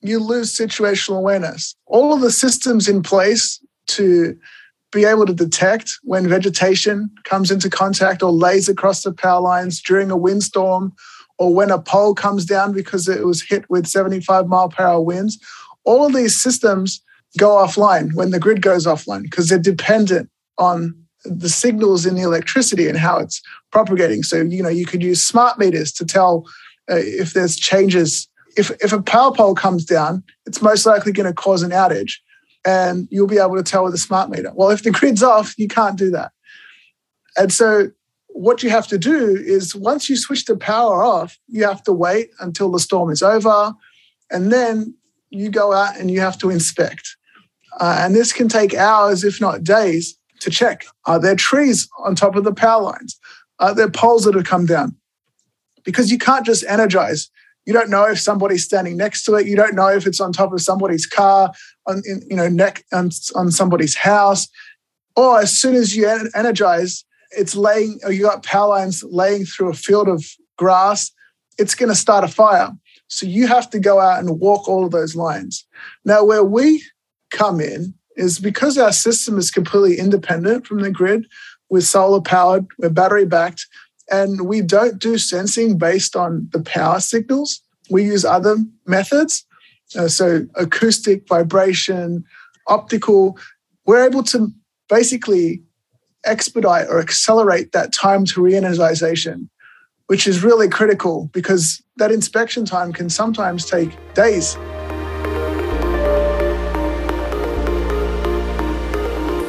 you 0.00 0.18
lose 0.18 0.54
situational 0.54 1.18
awareness. 1.18 1.76
All 1.86 2.12
of 2.12 2.20
the 2.20 2.32
systems 2.32 2.88
in 2.88 3.02
place 3.02 3.64
to 3.88 4.36
be 4.92 5.04
able 5.04 5.26
to 5.26 5.34
detect 5.34 5.90
when 6.02 6.28
vegetation 6.28 7.10
comes 7.24 7.50
into 7.50 7.70
contact 7.70 8.22
or 8.22 8.30
lays 8.30 8.68
across 8.68 9.02
the 9.02 9.12
power 9.12 9.40
lines 9.40 9.80
during 9.82 10.10
a 10.10 10.16
windstorm 10.16 10.92
or 11.38 11.52
when 11.54 11.70
a 11.70 11.80
pole 11.80 12.14
comes 12.14 12.44
down 12.44 12.72
because 12.72 13.08
it 13.08 13.26
was 13.26 13.42
hit 13.42 13.68
with 13.68 13.86
75 13.86 14.46
mile 14.46 14.68
per 14.68 14.84
hour 14.84 15.00
winds. 15.00 15.38
All 15.84 16.06
of 16.06 16.12
these 16.12 16.40
systems 16.40 17.02
go 17.38 17.50
offline 17.56 18.14
when 18.14 18.30
the 18.30 18.38
grid 18.38 18.62
goes 18.62 18.86
offline 18.86 19.22
because 19.22 19.48
they're 19.48 19.58
dependent 19.58 20.30
on 20.58 20.94
the 21.24 21.48
signals 21.48 22.04
in 22.04 22.14
the 22.14 22.22
electricity 22.22 22.88
and 22.88 22.98
how 22.98 23.18
it's 23.18 23.40
propagating. 23.70 24.22
So, 24.22 24.42
you 24.42 24.62
know, 24.62 24.68
you 24.68 24.86
could 24.86 25.02
use 25.02 25.22
smart 25.22 25.58
meters 25.58 25.92
to 25.92 26.04
tell 26.04 26.44
uh, 26.90 26.96
if 26.96 27.32
there's 27.32 27.56
changes. 27.56 28.28
If, 28.56 28.70
if 28.82 28.92
a 28.92 29.02
power 29.02 29.32
pole 29.32 29.54
comes 29.54 29.84
down, 29.84 30.22
it's 30.46 30.60
most 30.60 30.84
likely 30.84 31.12
going 31.12 31.28
to 31.28 31.34
cause 31.34 31.62
an 31.62 31.70
outage 31.70 32.16
and 32.64 33.08
you'll 33.10 33.26
be 33.26 33.38
able 33.38 33.56
to 33.56 33.62
tell 33.62 33.84
with 33.84 33.94
a 33.94 33.98
smart 33.98 34.30
meter. 34.30 34.52
Well, 34.54 34.70
if 34.70 34.82
the 34.82 34.90
grid's 34.90 35.22
off, 35.22 35.58
you 35.58 35.68
can't 35.68 35.98
do 35.98 36.10
that. 36.10 36.32
And 37.36 37.52
so 37.52 37.90
what 38.28 38.62
you 38.62 38.70
have 38.70 38.86
to 38.88 38.98
do 38.98 39.36
is 39.36 39.74
once 39.74 40.08
you 40.08 40.16
switch 40.16 40.44
the 40.44 40.56
power 40.56 41.02
off, 41.02 41.38
you 41.48 41.64
have 41.64 41.82
to 41.84 41.92
wait 41.92 42.30
until 42.40 42.70
the 42.70 42.80
storm 42.80 43.10
is 43.10 43.22
over. 43.22 43.74
And 44.30 44.52
then 44.52 44.94
you 45.30 45.50
go 45.50 45.72
out 45.72 45.98
and 45.98 46.10
you 46.10 46.20
have 46.20 46.38
to 46.38 46.50
inspect. 46.50 47.16
Uh, 47.80 47.96
and 48.00 48.14
this 48.14 48.32
can 48.32 48.48
take 48.48 48.74
hours, 48.74 49.24
if 49.24 49.40
not 49.40 49.64
days, 49.64 50.16
to 50.40 50.50
check. 50.50 50.84
Are 51.06 51.18
there 51.18 51.36
trees 51.36 51.88
on 52.04 52.14
top 52.14 52.36
of 52.36 52.44
the 52.44 52.54
power 52.54 52.82
lines? 52.82 53.18
Are 53.58 53.74
there 53.74 53.90
poles 53.90 54.24
that 54.24 54.34
have 54.34 54.44
come 54.44 54.66
down? 54.66 54.96
Because 55.84 56.10
you 56.10 56.18
can't 56.18 56.46
just 56.46 56.64
energize 56.66 57.30
you 57.66 57.72
don't 57.72 57.90
know 57.90 58.04
if 58.04 58.18
somebody's 58.18 58.64
standing 58.64 58.96
next 58.96 59.24
to 59.24 59.34
it. 59.34 59.46
You 59.46 59.56
don't 59.56 59.74
know 59.74 59.88
if 59.88 60.06
it's 60.06 60.20
on 60.20 60.32
top 60.32 60.52
of 60.52 60.60
somebody's 60.60 61.06
car, 61.06 61.52
on 61.86 62.02
in, 62.04 62.22
you 62.28 62.36
know 62.36 62.48
neck 62.48 62.84
on, 62.92 63.10
on 63.34 63.50
somebody's 63.50 63.94
house. 63.94 64.48
Or 65.14 65.40
as 65.40 65.56
soon 65.56 65.74
as 65.74 65.94
you 65.94 66.08
energize, 66.34 67.04
it's 67.30 67.54
laying. 67.54 68.00
Or 68.04 68.12
you 68.12 68.22
got 68.22 68.42
power 68.42 68.68
lines 68.68 69.04
laying 69.04 69.44
through 69.44 69.70
a 69.70 69.74
field 69.74 70.08
of 70.08 70.24
grass. 70.56 71.12
It's 71.58 71.74
going 71.74 71.90
to 71.90 71.94
start 71.94 72.24
a 72.24 72.28
fire. 72.28 72.70
So 73.08 73.26
you 73.26 73.46
have 73.46 73.68
to 73.70 73.78
go 73.78 74.00
out 74.00 74.20
and 74.20 74.40
walk 74.40 74.68
all 74.68 74.84
of 74.84 74.90
those 74.90 75.14
lines. 75.14 75.66
Now, 76.04 76.24
where 76.24 76.44
we 76.44 76.82
come 77.30 77.60
in 77.60 77.94
is 78.16 78.38
because 78.38 78.78
our 78.78 78.92
system 78.92 79.38
is 79.38 79.50
completely 79.50 79.98
independent 79.98 80.66
from 80.66 80.80
the 80.80 80.90
grid. 80.90 81.26
We're 81.68 81.82
solar 81.82 82.20
powered. 82.20 82.66
We're 82.78 82.90
battery 82.90 83.26
backed 83.26 83.66
and 84.10 84.46
we 84.46 84.60
don't 84.60 84.98
do 84.98 85.18
sensing 85.18 85.78
based 85.78 86.16
on 86.16 86.48
the 86.52 86.60
power 86.60 87.00
signals. 87.00 87.60
We 87.90 88.04
use 88.04 88.24
other 88.24 88.56
methods. 88.86 89.44
Uh, 89.96 90.08
so, 90.08 90.46
acoustic, 90.56 91.28
vibration, 91.28 92.24
optical. 92.66 93.38
We're 93.86 94.04
able 94.04 94.22
to 94.24 94.48
basically 94.88 95.62
expedite 96.24 96.88
or 96.88 97.00
accelerate 97.00 97.72
that 97.72 97.92
time 97.92 98.24
to 98.26 98.40
re 98.40 98.52
energization, 98.52 99.48
which 100.06 100.26
is 100.26 100.42
really 100.42 100.68
critical 100.68 101.28
because 101.32 101.82
that 101.96 102.12
inspection 102.12 102.64
time 102.64 102.92
can 102.92 103.10
sometimes 103.10 103.66
take 103.66 103.90
days. 104.14 104.56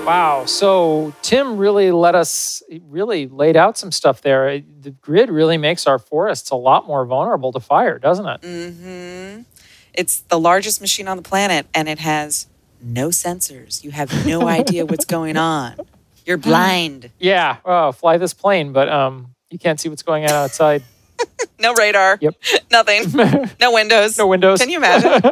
Wow. 0.06 0.46
So 0.46 1.14
Tim 1.22 1.58
really 1.58 1.92
let 1.92 2.14
us, 2.14 2.62
really 2.90 3.28
laid 3.28 3.56
out 3.56 3.78
some 3.78 3.92
stuff 3.92 4.22
there. 4.22 4.60
The 4.82 4.92
grid 4.92 5.30
really 5.30 5.58
makes 5.58 5.88
our 5.88 5.98
forests 5.98 6.50
a 6.50 6.56
lot 6.56 6.86
more 6.86 7.06
vulnerable 7.06 7.54
to 7.54 7.62
fire, 7.62 8.00
doesn't 8.00 8.26
it? 8.28 8.42
Mm-hmm. 8.42 9.42
It's 9.94 10.20
the 10.22 10.40
largest 10.40 10.82
machine 10.82 11.08
on 11.08 11.16
the 11.16 11.24
planet 11.24 11.68
and 11.74 11.88
it 11.88 12.00
has 12.00 12.48
no 12.82 13.10
sensors. 13.10 13.84
You 13.84 13.92
have 13.92 14.26
no 14.26 14.48
idea 14.48 14.86
what's 14.86 15.06
going 15.06 15.38
on. 15.38 15.78
You're 16.26 16.38
blind. 16.38 17.10
Yeah. 17.20 17.58
Oh, 17.64 17.94
fly 17.94 18.18
this 18.18 18.34
plane, 18.34 18.74
but 18.74 18.90
um, 18.90 19.36
you 19.50 19.60
can't 19.60 19.80
see 19.80 19.88
what's 19.88 20.04
going 20.04 20.26
on 20.26 20.32
outside. 20.32 20.84
no 21.60 21.74
radar. 21.76 22.18
Yep. 22.20 22.36
Nothing. 22.72 23.04
No 23.60 23.72
windows. 23.72 24.18
No 24.18 24.28
windows. 24.28 24.60
Can 24.60 24.70
you 24.70 24.78
imagine? 24.78 25.32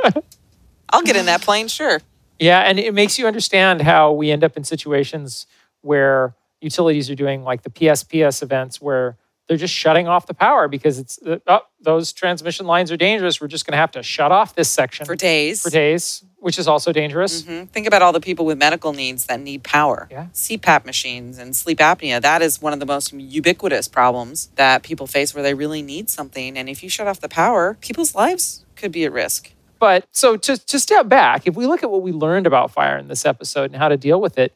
I'll 0.90 1.04
get 1.04 1.16
in 1.18 1.26
that 1.26 1.42
plane, 1.42 1.68
sure. 1.68 2.00
Yeah, 2.42 2.62
and 2.62 2.80
it 2.80 2.94
makes 2.96 3.20
you 3.20 3.28
understand 3.28 3.82
how 3.84 4.12
we 4.12 4.32
end 4.32 4.44
up 4.44 4.58
in 4.58 4.64
situations 4.64 5.46
where 5.82 6.36
utilities 6.60 7.10
are 7.10 7.16
doing 7.16 7.44
like 7.44 7.62
the 7.62 7.70
PSPS 7.70 8.42
events 8.42 8.82
where 8.82 9.16
they're 9.48 9.58
just 9.58 9.74
shutting 9.74 10.08
off 10.08 10.26
the 10.26 10.34
power 10.34 10.68
because 10.68 10.98
it's 10.98 11.20
uh, 11.22 11.38
oh, 11.46 11.60
those 11.80 12.12
transmission 12.14 12.66
lines 12.66 12.92
are 12.92 12.98
dangerous. 12.98 13.40
We're 13.40 13.48
just 13.48 13.68
going 13.68 13.74
to 13.74 13.78
have 13.78 13.92
to 13.92 14.02
shut 14.02 14.32
off 14.32 14.56
this 14.56 14.70
section 14.70 15.06
for 15.06 15.16
days. 15.16 15.62
For 15.62 15.70
days, 15.70 16.24
which 16.38 16.58
is 16.58 16.68
also 16.68 16.92
dangerous. 16.92 17.44
Mm-hmm. 17.44 17.66
Think 17.66 17.86
about 17.86 18.02
all 18.02 18.12
the 18.12 18.20
people 18.20 18.46
with 18.46 18.58
medical 18.58 18.92
needs 18.92 19.26
that 19.28 19.40
need 19.40 19.64
power. 19.64 20.08
Yeah. 20.10 20.28
CPAP 20.34 20.86
machines 20.86 21.38
and 21.38 21.56
sleep 21.56 21.78
apnea. 21.78 22.22
That 22.22 22.42
is 22.42 22.60
one 22.60 22.74
of 22.74 22.80
the 22.80 22.88
most 22.88 23.14
ubiquitous 23.14 23.88
problems 23.88 24.48
that 24.56 24.82
people 24.82 25.06
face 25.06 25.36
where 25.36 25.44
they 25.44 25.54
really 25.54 25.84
need 25.84 26.10
something. 26.10 26.58
And 26.58 26.68
if 26.68 26.82
you 26.82 26.90
shut 26.90 27.08
off 27.08 27.20
the 27.20 27.30
power, 27.30 27.78
people's 27.82 28.16
lives 28.16 28.66
could 28.76 28.92
be 28.92 29.06
at 29.06 29.12
risk. 29.12 29.52
But 29.82 30.08
so 30.12 30.38
to, 30.38 30.58
to 30.58 30.80
step 30.80 31.10
back, 31.10 31.48
if 31.48 31.56
we 31.56 31.66
look 31.66 31.82
at 31.82 31.90
what 31.90 32.04
we 32.04 32.12
learned 32.12 32.46
about 32.46 32.70
fire 32.70 33.00
in 33.00 33.08
this 33.08 33.26
episode 33.26 33.72
and 33.72 33.76
how 33.76 33.90
to 33.90 33.98
deal 33.98 34.22
with 34.22 34.38
it, 34.38 34.56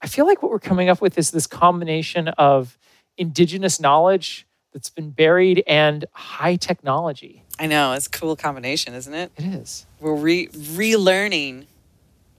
I 0.00 0.06
feel 0.06 0.26
like 0.26 0.42
what 0.42 0.50
we're 0.50 0.58
coming 0.58 0.88
up 0.88 1.02
with 1.02 1.18
is 1.18 1.30
this 1.32 1.46
combination 1.46 2.28
of 2.28 2.78
indigenous 3.18 3.78
knowledge 3.78 4.46
that's 4.72 4.88
been 4.88 5.10
buried 5.10 5.62
and 5.66 6.06
high 6.12 6.56
technology. 6.56 7.42
I 7.58 7.66
know 7.66 7.92
it's 7.92 8.06
a 8.06 8.10
cool 8.10 8.36
combination, 8.36 8.94
isn't 8.94 9.12
it? 9.12 9.32
It 9.36 9.44
is. 9.44 9.84
We're 10.00 10.14
re- 10.14 10.48
relearning 10.48 11.66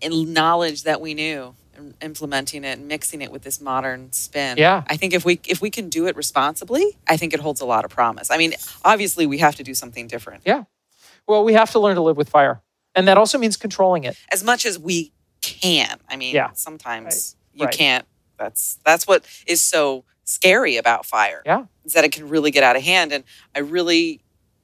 in 0.01 0.33
knowledge 0.33 0.81
that 0.81 0.99
we 1.01 1.13
knew 1.13 1.53
and 1.77 1.93
implementing 2.01 2.63
it 2.63 2.79
and 2.79 2.87
mixing 2.87 3.21
it 3.21 3.31
with 3.31 3.43
this 3.43 3.61
modern 3.61 4.11
spin. 4.13 4.57
Yeah. 4.57 4.83
I 4.87 4.97
think 4.97 5.13
if 5.13 5.25
we 5.25 5.39
if 5.45 5.61
we 5.61 5.69
can 5.69 5.89
do 5.89 6.07
it 6.07 6.15
responsibly, 6.15 6.97
I 7.07 7.17
think 7.17 7.35
it 7.35 7.39
holds 7.39 7.61
a 7.61 7.65
lot 7.65 7.85
of 7.85 7.91
promise. 7.91 8.31
I 8.31 8.37
mean, 8.37 8.55
obviously 8.83 9.27
we 9.27 9.37
have 9.37 9.55
to 9.57 9.63
do 9.63 9.75
something 9.75 10.07
different. 10.07 10.41
Yeah. 10.43 10.63
Well, 11.27 11.43
we 11.43 11.53
have 11.53 11.71
to 11.71 11.79
learn 11.79 11.95
to 11.95 12.01
live 12.01 12.17
with 12.17 12.29
fire. 12.29 12.61
And 12.93 13.07
that 13.07 13.17
also 13.17 13.37
means 13.37 13.57
controlling 13.57 14.03
it. 14.03 14.17
As 14.31 14.43
much 14.43 14.65
as 14.65 14.79
we 14.79 15.11
can. 15.41 15.99
I 16.09 16.15
mean, 16.15 16.33
Yeah. 16.35 16.51
sometimes 16.53 17.35
Right. 17.53 17.59
you 17.61 17.65
Right. 17.65 17.73
can't. 17.75 18.05
That's 18.37 18.79
that's 18.85 19.07
what 19.07 19.25
is 19.47 19.61
so 19.61 20.03
scary 20.23 20.77
about 20.77 21.05
fire. 21.05 21.41
Yeah. 21.45 21.65
Is 21.83 21.93
that 21.93 22.03
it 22.03 22.11
can 22.11 22.27
really 22.29 22.51
get 22.51 22.63
out 22.63 22.75
of 22.75 22.83
hand. 22.83 23.11
And 23.11 23.23
I 23.55 23.59
really 23.59 24.21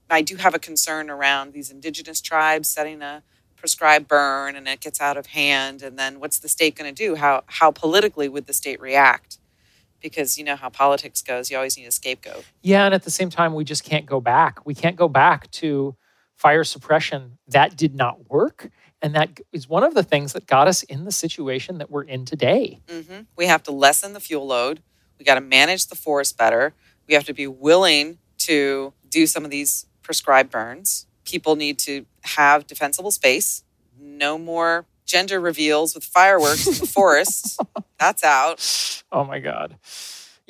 I 0.09 0.21
do 0.21 0.35
have 0.35 0.53
a 0.53 0.59
concern 0.59 1.09
around 1.09 1.53
these 1.53 1.69
indigenous 1.71 2.19
tribes 2.19 2.69
setting 2.69 3.01
a 3.01 3.23
prescribed 3.55 4.07
burn 4.09 4.55
and 4.57 4.67
it 4.67 4.81
gets 4.81 4.99
out 4.99 5.15
of 5.17 5.27
hand 5.27 5.81
and 5.83 5.97
then 5.97 6.19
what's 6.19 6.39
the 6.39 6.49
state 6.49 6.75
going 6.75 6.93
to 6.93 7.03
do 7.07 7.15
how 7.15 7.43
how 7.45 7.69
politically 7.71 8.27
would 8.27 8.47
the 8.47 8.53
state 8.53 8.81
react 8.81 9.37
because 10.01 10.35
you 10.37 10.43
know 10.43 10.55
how 10.55 10.67
politics 10.67 11.21
goes 11.21 11.49
you 11.51 11.55
always 11.55 11.77
need 11.77 11.85
a 11.85 11.91
scapegoat 11.91 12.43
Yeah, 12.63 12.85
and 12.85 12.93
at 12.95 13.03
the 13.03 13.11
same 13.11 13.29
time, 13.29 13.53
we 13.53 13.63
just 13.63 13.83
can't 13.83 14.05
go 14.07 14.19
back. 14.19 14.65
We 14.65 14.73
can't 14.73 14.95
go 14.95 15.07
back 15.07 15.49
to 15.51 15.95
fire 16.41 16.63
suppression. 16.63 17.37
That 17.47 17.77
did 17.77 17.93
not 17.93 18.29
work. 18.29 18.69
And 19.03 19.13
that 19.15 19.39
is 19.51 19.69
one 19.69 19.83
of 19.83 19.93
the 19.93 20.03
things 20.03 20.33
that 20.33 20.47
got 20.47 20.67
us 20.67 20.81
in 20.83 21.05
the 21.05 21.11
situation 21.11 21.77
that 21.77 21.89
we're 21.91 22.03
in 22.15 22.25
today. 22.25 22.81
hmm 22.89 23.21
we 23.35 23.45
have 23.45 23.63
to 23.63 23.71
lessen 23.71 24.13
the 24.13 24.19
fuel 24.19 24.45
load 24.47 24.81
we 25.17 25.25
got 25.25 25.35
to 25.35 25.41
manage 25.41 25.87
the 25.87 25.95
forest 25.95 26.37
better 26.37 26.73
we 27.07 27.13
have 27.13 27.23
to 27.25 27.33
be 27.33 27.47
willing 27.47 28.17
to 28.37 28.93
do 29.09 29.25
some 29.27 29.43
of 29.45 29.51
these 29.51 29.85
prescribed 30.03 30.49
burns 30.51 31.05
people 31.25 31.55
need 31.55 31.77
to 31.79 32.05
have 32.37 32.65
defensible 32.67 33.11
space 33.11 33.63
no 33.99 34.37
more 34.37 34.85
gender 35.05 35.39
reveals 35.39 35.93
with 35.95 36.03
fireworks 36.03 36.65
in 36.67 36.73
the 36.85 36.91
forest 36.99 37.59
that's 37.99 38.23
out 38.23 38.57
Oh 39.13 39.25
my 39.25 39.39
God. 39.39 39.75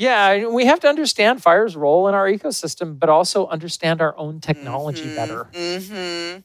Yeah, 0.01 0.47
we 0.47 0.65
have 0.65 0.79
to 0.81 0.87
understand 0.87 1.43
fire's 1.43 1.75
role 1.75 2.07
in 2.07 2.15
our 2.15 2.27
ecosystem, 2.27 2.97
but 2.97 3.09
also 3.09 3.47
understand 3.47 4.01
our 4.01 4.17
own 4.17 4.39
technology 4.41 5.09
better. 5.09 5.53
hmm 5.55 6.39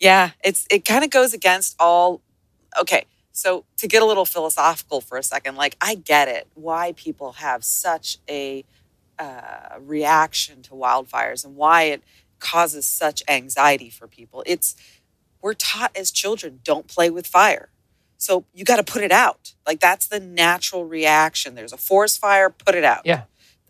Yeah, 0.00 0.30
it's 0.44 0.66
it 0.70 0.84
kind 0.84 1.04
of 1.04 1.10
goes 1.10 1.34
against 1.34 1.76
all. 1.80 2.22
Okay, 2.80 3.06
so 3.32 3.64
to 3.78 3.88
get 3.88 4.02
a 4.02 4.06
little 4.06 4.26
philosophical 4.26 5.00
for 5.00 5.18
a 5.18 5.22
second, 5.22 5.56
like 5.56 5.76
I 5.80 5.96
get 5.96 6.28
it 6.28 6.48
why 6.54 6.92
people 6.96 7.32
have 7.34 7.64
such 7.64 8.18
a 8.30 8.64
uh, 9.18 9.78
reaction 9.80 10.62
to 10.64 10.72
wildfires 10.72 11.44
and 11.44 11.56
why 11.56 11.84
it 11.84 12.02
causes 12.40 12.86
such 12.86 13.22
anxiety 13.28 13.90
for 13.90 14.08
people. 14.08 14.42
It's 14.46 14.76
we're 15.42 15.54
taught 15.54 15.96
as 15.96 16.10
children 16.10 16.60
don't 16.64 16.88
play 16.88 17.10
with 17.10 17.26
fire. 17.26 17.70
So 18.18 18.44
you 18.54 18.64
got 18.64 18.76
to 18.76 18.84
put 18.84 19.02
it 19.02 19.12
out. 19.12 19.54
Like 19.66 19.80
that's 19.80 20.06
the 20.06 20.20
natural 20.20 20.84
reaction. 20.84 21.54
There's 21.54 21.72
a 21.72 21.78
forest 21.78 22.20
fire, 22.20 22.50
put 22.50 22.74
it 22.74 22.84
out. 22.84 23.02
Yeah. 23.04 23.24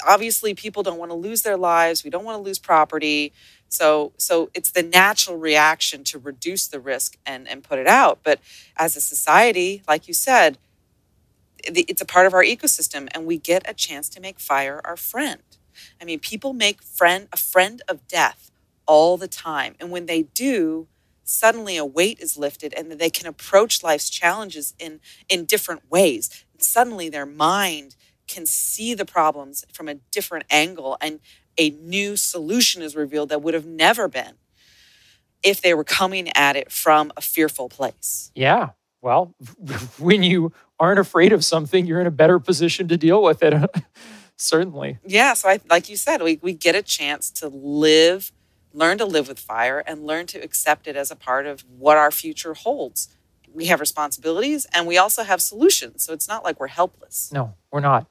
Obviously 0.07 0.55
people 0.55 0.83
don't 0.83 0.99
want 0.99 1.11
to 1.11 1.17
lose 1.17 1.43
their 1.43 1.57
lives. 1.57 2.05
We 2.05 2.11
don't 2.11 2.25
want 2.25 2.37
to 2.39 2.43
lose 2.43 2.59
property. 2.59 3.33
So 3.69 4.13
so 4.17 4.51
it's 4.55 4.71
the 4.71 4.83
natural 4.83 5.37
reaction 5.37 6.05
to 6.05 6.19
reduce 6.19 6.67
the 6.69 6.81
risk 6.81 7.17
and 7.27 7.49
and 7.49 7.65
put 7.65 7.79
it 7.79 7.87
out. 7.87 8.21
But 8.23 8.41
as 8.77 8.97
a 8.97 9.01
society, 9.01 9.83
like 9.89 10.07
you 10.07 10.15
said, 10.15 10.59
it's 11.59 12.01
a 12.01 12.07
part 12.07 12.27
of 12.27 12.35
our 12.35 12.45
ecosystem 12.45 13.09
and 13.13 13.27
we 13.27 13.39
get 13.39 13.69
a 13.69 13.75
chance 13.75 14.09
to 14.11 14.21
make 14.21 14.39
fire 14.39 14.81
our 14.85 14.97
friend. 14.97 15.43
I 16.01 16.05
mean, 16.05 16.21
people 16.21 16.53
make 16.53 16.83
friend 16.83 17.29
a 17.33 17.37
friend 17.37 17.83
of 17.89 18.07
death 18.07 18.51
all 18.87 19.17
the 19.17 19.29
time. 19.29 19.75
And 19.81 19.91
when 19.91 20.07
they 20.07 20.23
do, 20.23 20.87
suddenly 21.27 21.77
a 21.77 21.85
weight 21.85 22.19
is 22.21 22.39
lifted 22.39 22.73
and 22.73 22.91
they 22.93 23.11
can 23.11 23.27
approach 23.27 23.83
life's 23.83 24.09
challenges 24.09 24.75
in 24.79 25.01
in 25.29 25.45
different 25.45 25.83
ways. 25.91 26.47
Suddenly 26.59 27.11
their 27.11 27.27
mind 27.27 27.97
can 28.27 28.47
see 28.47 28.95
the 28.95 29.05
problems 29.05 29.65
from 29.73 29.89
a 29.89 29.95
different 30.11 30.47
angle 30.51 30.97
and 31.01 31.21
a 31.59 31.71
new 31.71 32.17
solution 32.17 32.83
is 32.83 32.97
revealed 32.97 33.29
that 33.29 33.43
would 33.43 33.55
have 33.55 33.67
never 33.67 34.09
been 34.09 34.35
if 35.43 35.61
they 35.61 35.75
were 35.75 35.85
coming 35.85 36.31
at 36.37 36.57
it 36.57 36.73
from 36.73 37.13
a 37.17 37.21
fearful 37.21 37.69
place. 37.69 38.31
Yeah. 38.35 38.71
Well, 39.03 39.35
when 39.99 40.23
you 40.23 40.53
aren't 40.79 40.99
afraid 40.99 41.33
of 41.33 41.45
something, 41.45 41.87
you're 41.87 42.01
in 42.01 42.07
a 42.07 42.13
better 42.13 42.39
position 42.39 42.89
to 42.89 42.97
deal 42.97 43.23
with 43.23 43.43
it. 43.43 43.55
Certainly. 44.37 44.99
Yeah, 45.07 45.33
so 45.33 45.49
I 45.49 45.61
like 45.71 45.89
you 45.89 45.97
said, 45.97 46.21
we 46.21 46.39
we 46.43 46.53
get 46.53 46.75
a 46.75 46.83
chance 46.83 47.31
to 47.33 47.49
live, 47.49 48.33
learn 48.77 48.99
to 48.99 49.07
live 49.07 49.27
with 49.27 49.39
fire 49.39 49.83
and 49.87 50.07
learn 50.07 50.27
to 50.27 50.39
accept 50.39 50.87
it 50.87 50.97
as 50.97 51.11
a 51.11 51.17
part 51.17 51.47
of 51.47 51.63
what 51.63 51.97
our 51.97 52.11
future 52.11 52.55
holds. 52.55 53.09
We 53.53 53.67
have 53.67 53.81
responsibilities 53.81 54.67
and 54.73 54.87
we 54.87 54.99
also 54.99 55.25
have 55.25 55.41
solutions. 55.41 56.05
So 56.05 56.13
it's 56.13 56.29
not 56.29 56.45
like 56.45 56.61
we're 56.61 56.67
helpless. 56.67 57.33
No, 57.33 57.55
we're 57.73 57.81
not. 57.81 58.07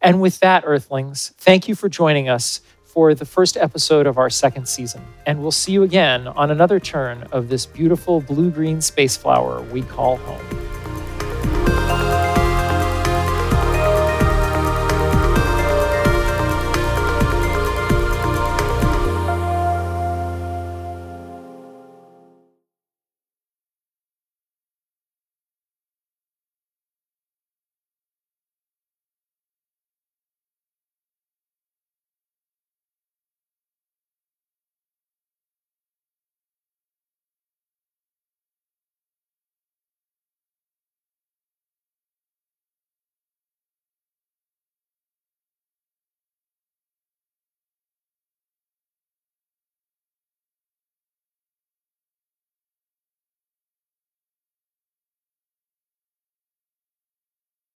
And 0.00 0.20
with 0.20 0.40
that, 0.40 0.64
Earthlings, 0.66 1.34
thank 1.36 1.68
you 1.68 1.74
for 1.74 1.88
joining 1.88 2.28
us 2.28 2.62
for 2.84 3.14
the 3.14 3.26
first 3.26 3.56
episode 3.56 4.06
of 4.06 4.18
our 4.18 4.30
second 4.30 4.66
season. 4.66 5.02
And 5.26 5.40
we'll 5.42 5.50
see 5.50 5.72
you 5.72 5.82
again 5.82 6.26
on 6.26 6.50
another 6.50 6.80
turn 6.80 7.22
of 7.30 7.48
this 7.48 7.66
beautiful 7.66 8.20
blue 8.22 8.50
green 8.50 8.80
space 8.80 9.16
flower 9.16 9.62
we 9.62 9.82
call 9.82 10.16
home. 10.16 10.61